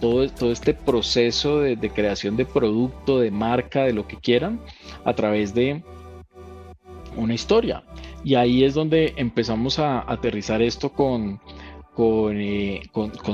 todo, 0.06 0.30
todo 0.30 0.52
este 0.52 0.74
proceso 0.76 1.62
de, 1.62 1.76
de 1.76 1.90
creación 1.90 2.38
de 2.38 2.46
producto, 2.46 3.20
de 3.20 3.32
marca, 3.32 3.84
de 3.84 3.94
lo 3.94 4.08
que 4.08 4.18
quieran, 4.18 4.60
a 5.04 5.14
través 5.14 5.56
de 5.56 5.84
una 7.16 7.34
historia. 7.34 7.84
Y 8.24 8.36
ahí 8.36 8.64
es 8.64 8.76
donde 8.76 9.14
empezamos 9.18 9.80
a 9.80 10.00
aterrizar 10.12 10.62
esto 10.62 10.92
con, 10.92 11.40
con, 11.96 12.40
eh, 12.40 12.84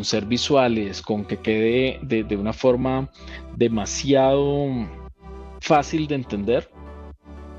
ser 0.03 0.25
visuales, 0.25 1.01
con 1.01 1.25
que 1.25 1.37
quede 1.37 1.99
de, 2.03 2.35
una 2.37 2.53
forma 2.53 3.09
demasiado 3.55 4.67
fácil 5.59 6.07
de 6.07 6.15
entender 6.15 6.69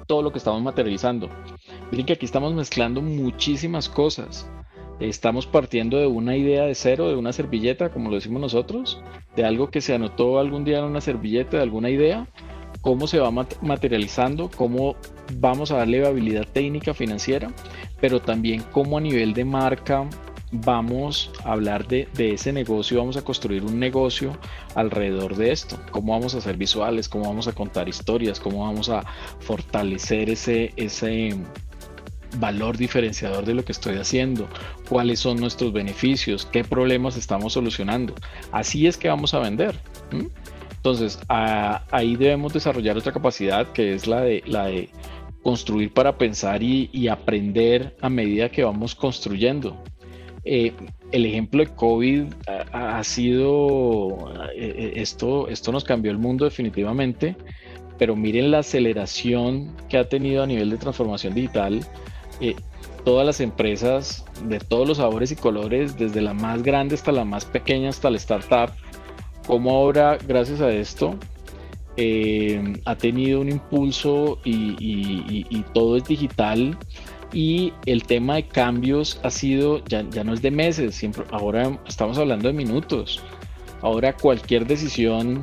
todo 0.06 0.22
lo 0.22 0.32
que 0.32 0.38
estamos 0.38 0.62
materializando. 0.62 1.28
Miren 1.90 2.06
que 2.06 2.14
aquí 2.14 2.24
estamos 2.24 2.54
mezclando 2.54 3.02
muchísimas 3.02 3.88
cosas. 3.88 4.48
Estamos 5.00 5.46
partiendo 5.46 5.98
de 5.98 6.06
una 6.06 6.36
idea 6.36 6.64
de 6.64 6.74
cero, 6.74 7.08
de 7.08 7.16
una 7.16 7.32
servilleta, 7.32 7.90
como 7.90 8.08
lo 8.08 8.16
decimos 8.16 8.40
nosotros, 8.40 9.02
de 9.34 9.44
algo 9.44 9.70
que 9.70 9.80
se 9.80 9.94
anotó 9.94 10.38
algún 10.38 10.64
día 10.64 10.78
en 10.78 10.84
una 10.84 11.00
servilleta, 11.00 11.56
de 11.56 11.62
alguna 11.62 11.90
idea, 11.90 12.26
cómo 12.82 13.06
se 13.06 13.18
va 13.18 13.30
materializando, 13.30 14.50
cómo 14.54 14.96
vamos 15.34 15.70
a 15.70 15.78
darle 15.78 16.06
habilidad 16.06 16.46
técnica 16.52 16.94
financiera, 16.94 17.50
pero 18.00 18.20
también 18.20 18.62
cómo 18.72 18.98
a 18.98 19.00
nivel 19.00 19.32
de 19.34 19.44
marca 19.44 20.08
vamos 20.52 21.32
a 21.44 21.52
hablar 21.52 21.88
de, 21.88 22.08
ese 22.18 22.52
negocio, 22.52 22.98
vamos 22.98 23.16
a 23.16 23.22
construir 23.22 23.64
un 23.64 23.78
negocio 23.78 24.36
alrededor 24.74 25.36
de 25.36 25.50
esto, 25.50 25.78
cómo 25.90 26.12
vamos 26.12 26.34
a 26.34 26.38
hacer 26.38 26.56
visuales, 26.56 27.08
cómo 27.08 27.24
vamos 27.24 27.48
a 27.48 27.52
contar 27.52 27.88
historias, 27.88 28.38
cómo 28.38 28.66
vamos 28.66 28.90
a 28.90 29.02
fortalecer 29.40 30.28
ese, 30.28 30.72
ese 30.76 31.36
valor 32.38 32.76
diferenciador 32.76 33.44
de 33.44 33.54
lo 33.54 33.64
que 33.64 33.72
estoy 33.72 33.96
haciendo, 33.96 34.48
cuáles 34.88 35.20
son 35.20 35.38
nuestros 35.38 35.72
beneficios, 35.72 36.46
qué 36.46 36.64
problemas 36.64 37.16
estamos 37.16 37.52
solucionando. 37.52 38.14
Así 38.50 38.86
es 38.86 38.96
que 38.96 39.08
vamos 39.08 39.34
a 39.34 39.38
vender. 39.40 39.74
Entonces, 40.76 41.18
ahí 41.28 42.16
debemos 42.16 42.52
desarrollar 42.52 42.96
otra 42.96 43.12
capacidad 43.12 43.70
que 43.72 43.94
es 43.94 44.06
la 44.06 44.22
de, 44.22 44.42
la 44.46 44.66
de 44.66 44.90
construir 45.42 45.92
para 45.92 46.16
pensar 46.16 46.62
y, 46.62 47.08
aprender 47.08 47.96
a 48.00 48.08
medida 48.08 48.48
que 48.48 48.64
vamos 48.64 48.94
construyendo. 48.94 49.76
Eh, 50.44 50.72
el 51.12 51.26
ejemplo 51.26 51.64
de 51.64 51.70
COVID 51.70 52.24
ha, 52.72 53.04
sido, 53.04 54.32
eh, 54.56 54.74
eh, 54.76 54.92
esto, 54.96 55.48
esto 55.48 55.70
nos 55.70 55.84
cambió 55.84 56.10
el 56.10 56.18
mundo 56.18 56.44
definitivamente, 56.44 57.36
pero 57.98 58.16
miren 58.16 58.50
la 58.50 58.58
aceleración 58.58 59.76
que 59.88 59.98
ha 59.98 60.08
tenido 60.08 60.42
a 60.42 60.46
nivel 60.46 60.70
de 60.70 60.78
transformación 60.78 61.34
digital. 61.34 61.86
Todas 63.04 63.26
las 63.26 63.40
empresas 63.40 64.24
de 64.44 64.58
todos 64.58 64.86
los 64.86 64.98
sabores 64.98 65.32
y 65.32 65.36
colores, 65.36 65.96
desde 65.96 66.20
la 66.20 66.34
más 66.34 66.62
grande 66.62 66.94
hasta 66.94 67.12
la 67.12 67.24
más 67.24 67.44
pequeña, 67.44 67.90
hasta 67.90 68.10
la 68.10 68.16
startup, 68.16 68.70
como 69.46 69.70
ahora, 69.70 70.18
gracias 70.26 70.60
a 70.60 70.72
esto, 70.72 71.16
eh, 71.96 72.74
ha 72.86 72.96
tenido 72.96 73.40
un 73.40 73.50
impulso 73.50 74.38
y, 74.44 75.64
todo 75.74 75.96
es 75.96 76.04
digital 76.04 76.78
y 77.32 77.72
el 77.86 78.04
tema 78.04 78.36
de 78.36 78.46
cambios 78.46 79.20
ha 79.22 79.30
sido, 79.30 79.84
ya, 79.86 80.02
no 80.02 80.32
es 80.32 80.42
de 80.42 80.50
meses, 80.50 80.94
siempre, 80.94 81.24
ahora 81.30 81.78
estamos 81.86 82.18
hablando 82.18 82.48
de 82.48 82.54
minutos. 82.54 83.20
Ahora 83.80 84.16
cualquier 84.16 84.66
decisión 84.66 85.42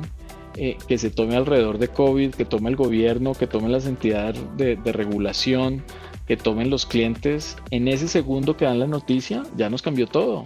eh, 0.56 0.78
que 0.88 0.98
se 0.98 1.10
tome 1.10 1.36
alrededor 1.36 1.78
de 1.78 1.88
COVID, 1.88 2.34
que 2.34 2.44
tome 2.44 2.70
el 2.70 2.76
gobierno, 2.76 3.34
que 3.34 3.46
tome 3.46 3.68
las 3.68 3.86
entidades 3.86 4.40
de, 4.56 4.76
regulación, 4.92 5.84
que 6.30 6.36
tomen 6.36 6.70
los 6.70 6.86
clientes 6.86 7.56
en 7.72 7.88
ese 7.88 8.06
segundo 8.06 8.56
que 8.56 8.64
dan 8.64 8.78
la 8.78 8.86
noticia, 8.86 9.42
ya 9.56 9.68
nos 9.68 9.82
cambió 9.82 10.06
todo. 10.06 10.44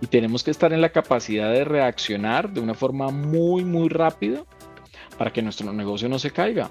Y 0.00 0.06
tenemos 0.06 0.42
que 0.42 0.50
estar 0.50 0.72
en 0.72 0.80
la 0.80 0.92
capacidad 0.92 1.52
de 1.52 1.62
reaccionar 1.62 2.54
de 2.54 2.62
una 2.62 2.72
forma 2.72 3.10
muy, 3.10 3.62
muy 3.62 3.90
rápida 3.90 4.44
para 5.18 5.34
que 5.34 5.42
nuestro 5.42 5.70
negocio 5.74 6.08
no 6.08 6.18
se 6.18 6.30
caiga. 6.30 6.70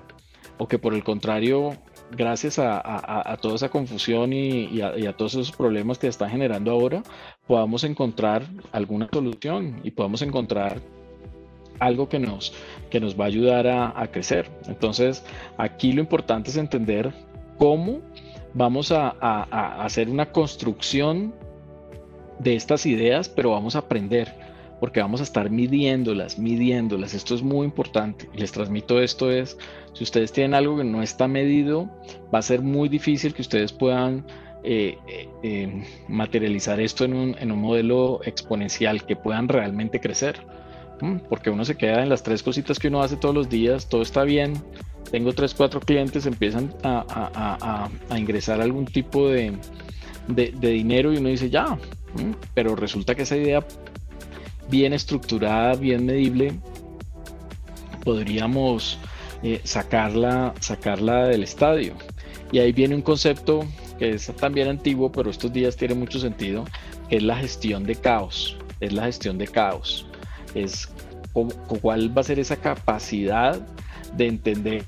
O 0.57 0.68
que 0.68 0.80
por 0.80 0.95
el 0.95 1.03
contrario, 1.03 1.78
gracias 2.09 2.57
a, 2.57 3.38
toda 3.39 3.53
esa 3.53 3.70
confusión 3.70 4.34
y, 4.34 4.82
a, 4.82 5.13
todos 5.16 5.36
esos 5.36 5.51
problemas 5.51 5.99
que 5.99 6.07
están 6.07 6.32
generando 6.32 6.72
ahora, 6.72 7.03
podamos 7.45 7.84
encontrar 7.84 8.47
alguna 8.72 9.07
solución 9.13 9.80
y 9.84 9.91
podamos 9.91 10.24
encontrar 10.24 10.82
algo 11.78 12.09
que 12.09 12.18
nos, 12.18 12.51
que 12.89 12.99
nos 12.99 13.16
va 13.16 13.26
a 13.26 13.28
ayudar 13.28 13.68
a, 13.68 14.07
crecer. 14.11 14.49
Entonces, 14.66 15.24
aquí 15.55 15.91
lo 15.91 16.01
importante 16.01 16.49
es 16.49 16.57
entender 16.57 17.13
cómo 17.59 18.01
vamos 18.56 18.91
a, 18.91 19.10
hacer 19.84 20.10
una 20.10 20.32
construcción 20.32 21.36
de 22.39 22.56
estas 22.56 22.86
ideas, 22.86 23.30
pero 23.30 23.51
vamos 23.51 23.76
a 23.76 23.80
aprender, 23.80 24.34
porque 24.80 25.01
vamos 25.01 25.20
a 25.20 25.24
estar 25.24 25.49
midiéndolas, 25.49 26.39
midiéndolas. 26.39 27.14
Esto 27.14 27.36
es 27.36 27.43
muy 27.43 27.66
importante. 27.66 28.30
Les 28.34 28.51
transmito 28.51 28.99
esto 29.01 29.30
es, 29.30 29.58
si 29.93 30.03
ustedes 30.03 30.32
tienen 30.32 30.53
algo 30.53 30.78
que 30.78 30.84
no 30.84 31.03
está 31.03 31.28
medido, 31.28 31.89
va 32.34 32.39
a 32.39 32.41
ser 32.41 32.62
muy 32.62 32.89
difícil 32.89 33.34
que 33.34 33.41
ustedes 33.41 33.72
puedan 33.72 34.26
eh, 34.64 34.97
eh, 35.08 35.30
eh, 35.43 35.84
materializar 36.08 36.80
esto 36.80 37.06
en 37.06 37.14
un, 37.14 37.36
en 37.38 37.51
un 37.51 37.60
modelo 37.60 38.22
exponencial, 38.24 39.06
que 39.06 39.16
puedan 39.16 39.47
realmente 39.49 39.99
crecer. 39.99 40.39
Porque 41.28 41.49
uno 41.49 41.66
se 41.66 41.76
queda 41.76 42.01
en 42.01 42.08
las 42.08 42.24
tres 42.24 42.41
cositas 42.41 42.80
que 42.80 42.88
uno 42.88 43.01
hace 43.01 43.18
todos 43.18 43.36
los 43.36 43.49
días, 43.49 43.89
todo 43.89 44.01
está 44.01 44.24
bien, 44.24 44.53
tengo 45.12 45.34
tres, 45.34 45.53
cuatro 45.53 45.80
clientes, 45.80 46.26
empiezan 46.26 46.74
a, 46.84 47.89
ingresar 48.16 48.62
algún 48.62 48.86
tipo 48.86 49.30
de, 49.30 49.58
dinero 50.28 51.14
y 51.14 51.18
uno 51.18 51.30
dice 51.30 51.49
ya, 51.49 51.78
pero 52.53 52.76
resulta 52.76 53.16
que 53.16 53.24
esa 53.24 53.38
idea 53.38 53.66
bien 54.70 54.93
estructurada, 54.93 55.76
bien 55.76 56.06
medible, 56.06 56.53
podríamos 58.03 58.99
eh, 59.43 59.62
sacarla, 59.64 60.53
sacarla 60.60 61.28
del 61.28 61.43
estadio. 61.43 61.93
Y 62.51 62.60
ahí 62.60 62.72
viene 62.72 62.95
un 62.95 63.01
concepto 63.01 63.66
que 63.97 64.12
es 64.12 64.28
también 64.39 64.68
antiguo, 64.68 65.12
pero 65.12 65.30
estos 65.30 65.51
días 65.51 65.76
tiene 65.76 65.95
mucho 65.95 66.20
sentido, 66.20 66.66
que 67.10 67.18
es 67.18 67.24
la 67.24 67.38
gestión 67.38 67.84
de 67.84 67.95
caos. 67.95 68.58
Es 68.80 68.91
la 68.93 69.06
gestión 69.06 69.38
de 69.38 69.47
caos 69.47 70.06
es 70.56 70.89
cuál 71.82 72.18
va 72.18 72.22
a 72.22 72.24
ser 72.24 72.39
esa 72.39 72.56
capacidad 72.56 73.60
de 74.16 74.28
entender 74.28 74.86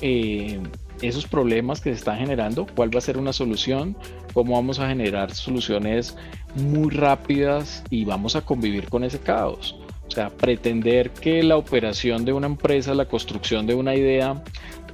eh, 0.00 0.60
esos 1.02 1.26
problemas 1.26 1.80
que 1.80 1.90
se 1.90 1.96
están 1.96 2.18
generando, 2.18 2.66
cuál 2.74 2.94
va 2.94 2.98
a 2.98 3.02
ser 3.02 3.18
una 3.18 3.32
solución, 3.32 3.96
cómo 4.32 4.54
vamos 4.54 4.78
a 4.78 4.88
generar 4.88 5.34
soluciones 5.34 6.16
muy 6.54 6.90
rápidas 6.90 7.84
y 7.90 8.04
vamos 8.04 8.36
a 8.36 8.42
convivir 8.42 8.88
con 8.88 9.04
ese 9.04 9.18
caos. 9.18 9.78
O 10.06 10.10
sea, 10.10 10.30
pretender 10.30 11.10
que 11.10 11.42
la 11.42 11.56
operación 11.56 12.24
de 12.24 12.32
una 12.32 12.46
empresa, 12.46 12.94
la 12.94 13.06
construcción 13.06 13.66
de 13.66 13.74
una 13.74 13.94
idea 13.94 14.42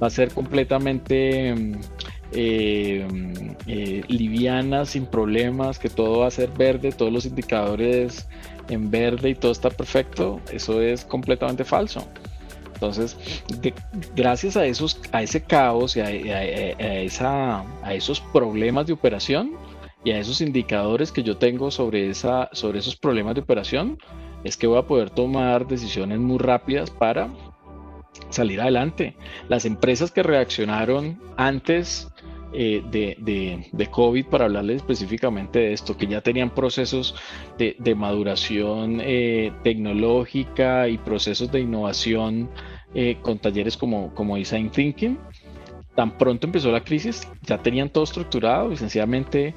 va 0.01 0.07
a 0.07 0.09
ser 0.09 0.33
completamente 0.33 1.53
eh, 2.31 3.07
eh, 3.67 4.01
liviana, 4.07 4.85
sin 4.85 5.05
problemas, 5.05 5.77
que 5.77 5.89
todo 5.89 6.19
va 6.19 6.27
a 6.27 6.31
ser 6.31 6.49
verde, 6.49 6.91
todos 6.91 7.13
los 7.13 7.25
indicadores 7.25 8.27
en 8.69 8.89
verde 8.89 9.29
y 9.29 9.35
todo 9.35 9.51
está 9.51 9.69
perfecto, 9.69 10.41
eso 10.51 10.81
es 10.81 11.05
completamente 11.05 11.63
falso. 11.63 12.07
Entonces, 12.83 13.17
gracias 14.13 14.57
a, 14.57 14.65
esos, 14.65 14.99
a 15.13 15.23
ese 15.23 15.41
caos 15.41 15.95
y 15.95 16.01
a, 16.01 16.11
esa, 16.11 17.63
a 17.81 17.93
esos 17.93 18.19
problemas 18.19 18.87
de 18.87 18.93
operación 18.93 19.53
y 20.03 20.11
a 20.11 20.19
esos 20.19 20.41
indicadores 20.41 21.11
que 21.13 21.23
yo 21.23 21.37
tengo 21.37 21.71
sobre, 21.71 22.09
esa, 22.09 22.49
sobre 22.51 22.79
esos 22.79 22.97
problemas 22.97 23.35
de 23.35 23.41
operación, 23.41 23.97
es 24.43 24.57
que 24.57 24.67
voy 24.67 24.79
a 24.79 24.83
poder 24.83 25.09
tomar 25.11 25.65
decisiones 25.65 26.19
muy 26.19 26.39
rápidas 26.39 26.91
para 26.91 27.29
salir 28.29 28.59
adelante. 28.59 29.15
Las 29.47 29.63
empresas 29.63 30.11
que 30.11 30.21
reaccionaron 30.21 31.21
antes 31.37 32.09
eh, 32.55 32.83
de, 32.91 33.87
COVID 33.89 34.27
para 34.27 34.45
hablarles 34.45 34.77
específicamente 34.77 35.57
de 35.57 35.73
esto, 35.73 35.97
que 35.97 36.05
ya 36.05 36.21
tenían 36.21 36.51
procesos 36.51 37.15
de, 37.57 37.95
maduración 37.95 38.99
eh, 39.01 39.51
tecnológica 39.63 40.87
y 40.87 40.99
procesos 40.99 41.51
de 41.51 41.61
innovación 41.61 42.51
eh, 42.93 43.17
con 43.21 43.39
talleres 43.39 43.77
como, 43.77 44.13
como 44.13 44.35
Design 44.35 44.69
Thinking. 44.69 45.17
Tan 45.95 46.17
pronto 46.17 46.47
empezó 46.47 46.71
la 46.71 46.83
crisis, 46.83 47.27
ya 47.43 47.59
tenían 47.59 47.89
todo 47.89 48.03
estructurado 48.03 48.71
y 48.71 48.77
sencillamente 48.77 49.53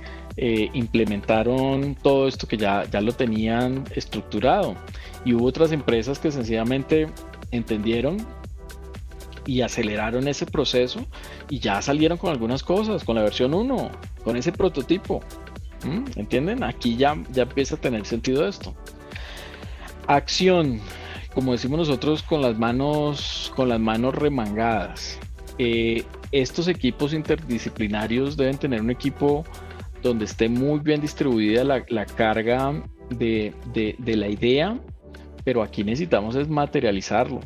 implementaron 0.74 1.94
todo 2.02 2.28
esto 2.28 2.46
que 2.46 2.58
ya, 2.58 2.84
ya 2.84 3.00
lo 3.00 3.12
tenían 3.12 3.84
estructurado. 3.94 4.76
Y 5.24 5.32
hubo 5.32 5.46
otras 5.46 5.72
empresas 5.72 6.18
que 6.18 6.30
sencillamente 6.30 7.08
entendieron 7.52 8.18
y 9.46 9.62
aceleraron 9.62 10.28
ese 10.28 10.44
proceso 10.44 11.06
y 11.48 11.60
ya 11.60 11.80
salieron 11.80 12.18
con 12.18 12.30
algunas 12.30 12.62
cosas, 12.62 13.04
con 13.04 13.16
la 13.16 13.22
versión 13.22 13.54
1, 13.54 13.90
con 14.24 14.36
ese 14.36 14.52
prototipo. 14.52 15.22
¿Mm? 15.84 16.04
¿Entienden? 16.16 16.64
Aquí 16.64 16.96
ya, 16.96 17.16
ya 17.32 17.44
empieza 17.44 17.76
a 17.76 17.78
tener 17.78 18.04
sentido 18.04 18.46
esto. 18.46 18.74
Acción, 20.08 20.80
como 21.36 21.52
decimos 21.52 21.80
nosotros, 21.80 22.22
con 22.22 22.40
las 22.40 22.58
manos, 22.58 23.52
con 23.54 23.68
las 23.68 23.78
manos 23.78 24.14
remangadas. 24.14 25.20
Eh, 25.58 26.02
estos 26.32 26.66
equipos 26.66 27.12
interdisciplinarios 27.12 28.38
deben 28.38 28.56
tener 28.56 28.80
un 28.80 28.90
equipo 28.90 29.44
donde 30.02 30.24
esté 30.24 30.48
muy 30.48 30.80
bien 30.80 31.02
distribuida 31.02 31.62
la, 31.62 32.06
carga 32.06 32.82
de, 33.10 33.52
de 33.74 34.16
la 34.16 34.28
idea, 34.28 34.80
pero 35.44 35.62
aquí 35.62 35.84
necesitamos 35.84 36.36
es 36.36 36.48
materializarlo. 36.48 37.40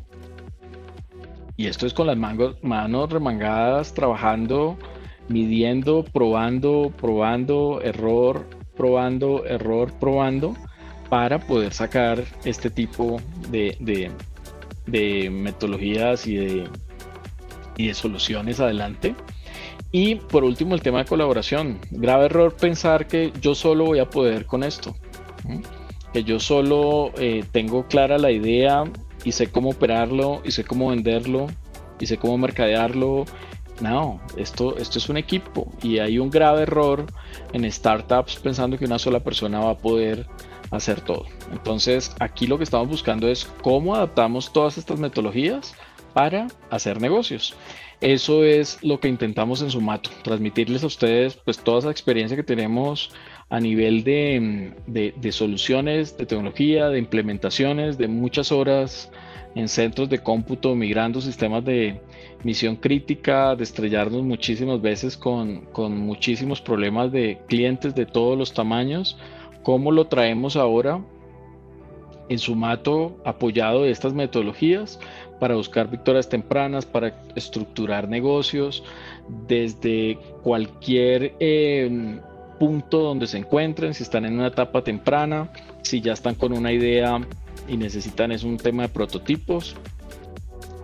Y 1.57 1.67
esto 1.67 1.85
es 1.85 1.93
con 1.93 2.07
las 2.07 2.17
manos 2.17 3.11
remangadas, 3.11 3.93
trabajando, 3.93 4.79
midiendo, 5.27 6.05
probando, 6.05 6.93
probando, 6.97 7.81
error, 7.83 8.47
probando, 8.77 9.45
error, 9.47 9.93
probando, 9.99 10.55
para 11.11 11.39
poder 11.39 11.75
sacar 11.75 12.25
este 12.45 12.71
tipo 12.71 13.21
de, 13.51 14.11
metodologías 15.31 16.27
y 16.27 16.37
de, 16.37 16.69
y 17.77 17.89
de 17.89 17.95
soluciones 17.95 18.61
adelante. 18.61 19.15
Y 19.93 20.15
por 20.15 20.45
último, 20.45 20.75
el 20.75 20.83
tema 20.83 21.01
de 21.01 21.05
colaboración. 21.05 21.79
Grave 21.91 22.27
error 22.27 22.57
pensar 22.57 23.07
que 23.07 23.33
yo 23.43 23.55
solo 23.55 23.85
voy 23.87 23.99
a 23.99 24.09
poder 24.09 24.47
con 24.47 24.63
esto. 24.63 24.97
Que 26.13 26.25
yo 26.25 26.41
solo 26.41 27.13
eh, 27.19 27.45
tengo 27.53 27.87
clara 27.87 28.17
la 28.17 28.31
idea, 28.31 28.85
y 29.25 29.33
sé 29.33 29.51
cómo 29.51 29.71
operarlo 29.71 30.41
y 30.45 30.51
sé 30.51 30.65
cómo 30.65 30.89
venderlo 30.89 31.47
y 31.99 32.07
sé 32.07 32.17
cómo 32.17 32.39
mercadearlo. 32.39 33.25
No, 33.81 34.21
esto, 34.37 34.77
esto 34.77 34.99
es 34.99 35.09
un 35.09 35.17
equipo 35.17 35.73
y 35.83 35.99
hay 35.99 36.19
un 36.19 36.31
grave 36.31 36.63
error 36.63 37.07
en 37.53 37.71
startups 37.71 38.37
pensando 38.37 38.77
que 38.77 38.85
una 38.85 38.99
sola 38.99 39.21
persona 39.21 39.61
va 39.61 39.71
a 39.71 39.79
poder 39.79 40.27
hacer 40.71 41.01
todo. 41.01 41.27
Entonces 41.53 42.15
aquí 42.21 42.47
lo 42.47 42.59
que 42.59 42.65
estamos 42.65 42.89
buscando 42.89 43.29
es 43.29 43.45
cómo 43.63 43.95
adaptamos 43.95 44.53
todas 44.53 44.79
estas 44.79 44.99
metodologías 44.99 45.75
para 46.13 46.49
hacer 46.71 47.01
negocios. 47.01 47.55
Eso 48.01 48.45
es 48.45 48.79
lo 48.83 48.99
que 48.99 49.09
intentamos 49.09 49.61
en 49.61 49.71
Sumato, 49.71 50.09
transmitirles 50.23 50.83
a 50.83 50.87
ustedes 50.87 51.35
pues 51.37 51.59
toda 51.59 51.81
esa 51.81 51.91
experiencia 51.91 52.37
que 52.37 52.43
tenemos 52.43 53.13
a 53.51 53.61
nivel 53.61 54.05
de, 54.05 54.73
de, 54.87 55.33
soluciones, 55.33 56.17
de 56.17 56.25
tecnología, 56.25 56.89
de 56.89 56.99
implementaciones, 56.99 57.99
de 57.99 58.09
muchas 58.09 58.53
horas 58.53 59.11
en 59.55 59.69
centros 59.69 60.09
de 60.09 60.21
cómputo, 60.21 60.75
migrando 60.75 61.21
sistemas 61.21 61.65
de 61.65 62.01
misión 62.43 62.77
crítica, 62.77 63.55
de 63.55 63.65
estrellarnos 63.65 64.23
muchísimas 64.23 64.81
veces 64.81 65.17
con, 65.17 65.67
con 65.67 65.99
muchísimos 65.99 66.61
problemas 66.61 67.13
de 67.13 67.41
clientes 67.49 67.95
de 67.95 68.07
todos 68.07 68.39
los 68.39 68.55
tamaños. 68.55 69.19
¿Cómo 69.63 69.93
lo 69.93 70.07
traemos 70.07 70.57
ahora 70.57 71.01
en 72.29 72.39
Sumato 72.39 73.17
apoyado 73.25 73.83
de 73.83 73.91
estas 73.91 74.15
metodologías 74.15 75.01
para 75.41 75.57
buscar 75.57 75.91
victorias 75.91 76.29
tempranas, 76.29 76.87
para 76.87 77.15
estructurar 77.35 78.09
negocios 78.09 78.85
desde 79.49 80.19
cualquier 80.43 81.35
eh, 81.41 82.21
punto 82.59 83.01
donde 83.01 83.27
se 83.27 83.39
encuentren, 83.39 83.95
si 83.95 84.05
están 84.05 84.25
en 84.27 84.35
una 84.35 84.49
etapa 84.49 84.83
temprana, 84.83 85.51
si 85.83 86.01
ya 86.01 86.13
están 86.13 86.35
con 86.35 86.53
una 86.53 86.73
idea 86.73 87.21
y 87.67 87.77
necesitan 87.77 88.33
es 88.33 88.45
un 88.45 88.59
tema 88.59 88.85
de 88.85 88.91
prototipos, 88.91 89.75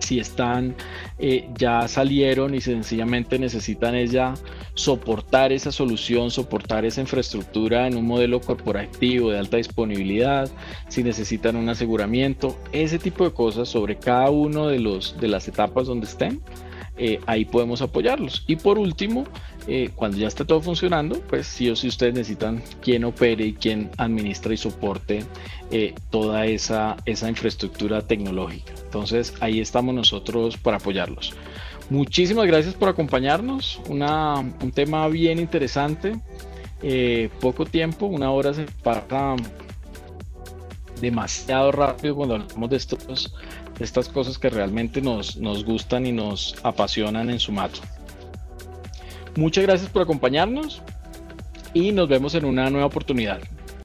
si 0.06 0.20
están 0.20 0.76
eh, 1.18 1.48
ya 1.58 1.88
salieron 1.88 2.54
y 2.54 2.60
sencillamente 2.60 3.38
necesitan 3.38 3.94
es 3.94 4.12
ya 4.12 4.34
soportar 4.74 5.52
esa 5.52 5.72
solución, 5.72 6.30
soportar 6.30 6.84
esa 6.84 7.00
infraestructura 7.00 7.86
en 7.86 7.96
un 7.96 8.06
modelo 8.06 8.40
corporativo 8.40 9.30
de 9.30 9.38
alta 9.38 9.56
disponibilidad, 9.56 10.48
si 10.88 11.02
necesitan 11.02 11.56
un 11.56 11.68
aseguramiento, 11.68 12.56
ese 12.72 12.98
tipo 12.98 13.24
de 13.24 13.32
cosas 13.32 13.68
sobre 13.68 13.96
cada 13.96 14.30
uno 14.30 14.68
de 14.68 14.78
los 14.78 15.18
de 15.20 15.28
las 15.28 15.48
etapas 15.48 15.86
donde 15.86 16.06
estén 16.06 16.40
eh, 16.98 17.20
ahí 17.26 17.44
podemos 17.44 17.82
apoyarlos. 17.82 18.44
Y 18.46 18.56
por 18.56 18.78
último, 18.78 19.24
eh, 19.66 19.90
cuando 19.94 20.16
ya 20.16 20.28
esté 20.28 20.44
todo 20.44 20.60
funcionando, 20.60 21.20
pues 21.28 21.46
sí 21.46 21.68
o 21.70 21.76
sí 21.76 21.88
ustedes 21.88 22.14
necesitan 22.14 22.62
quien 22.80 23.04
opere 23.04 23.46
y 23.46 23.52
quien 23.54 23.90
administra 23.96 24.54
y 24.54 24.56
soporte 24.56 25.24
eh, 25.70 25.94
toda 26.10 26.46
esa, 26.46 26.96
esa 27.04 27.28
infraestructura 27.28 28.02
tecnológica. 28.02 28.72
Entonces 28.84 29.34
ahí 29.40 29.60
estamos 29.60 29.94
nosotros 29.94 30.56
para 30.56 30.76
apoyarlos. 30.76 31.34
Muchísimas 31.90 32.46
gracias 32.46 32.74
por 32.74 32.88
acompañarnos. 32.88 33.80
Una, 33.88 34.40
un 34.40 34.72
tema 34.72 35.06
bien 35.08 35.38
interesante. 35.38 36.18
poco 37.40 37.64
tiempo, 37.64 38.06
una 38.06 38.30
hora 38.30 38.54
se 38.54 38.66
pasa 38.82 39.36
demasiado 41.00 41.72
rápido 41.72 42.16
cuando 42.16 42.36
hablamos 42.36 42.70
de 42.70 42.76
estos 42.76 43.32
estas 43.80 44.08
cosas 44.08 44.38
que 44.38 44.48
realmente 44.48 45.00
nos, 45.00 45.36
nos 45.36 45.64
gustan 45.64 46.06
y 46.06 46.12
nos 46.12 46.56
apasionan 46.62 47.30
en 47.30 47.40
Sumato. 47.40 47.80
Muchas 49.36 49.64
gracias 49.64 49.90
por 49.90 50.02
acompañarnos 50.02 50.82
y 51.74 51.92
nos 51.92 52.08
vemos 52.08 52.34
en 52.34 52.46
una 52.46 52.70
nueva 52.70 52.86
oportunidad. 52.86 53.40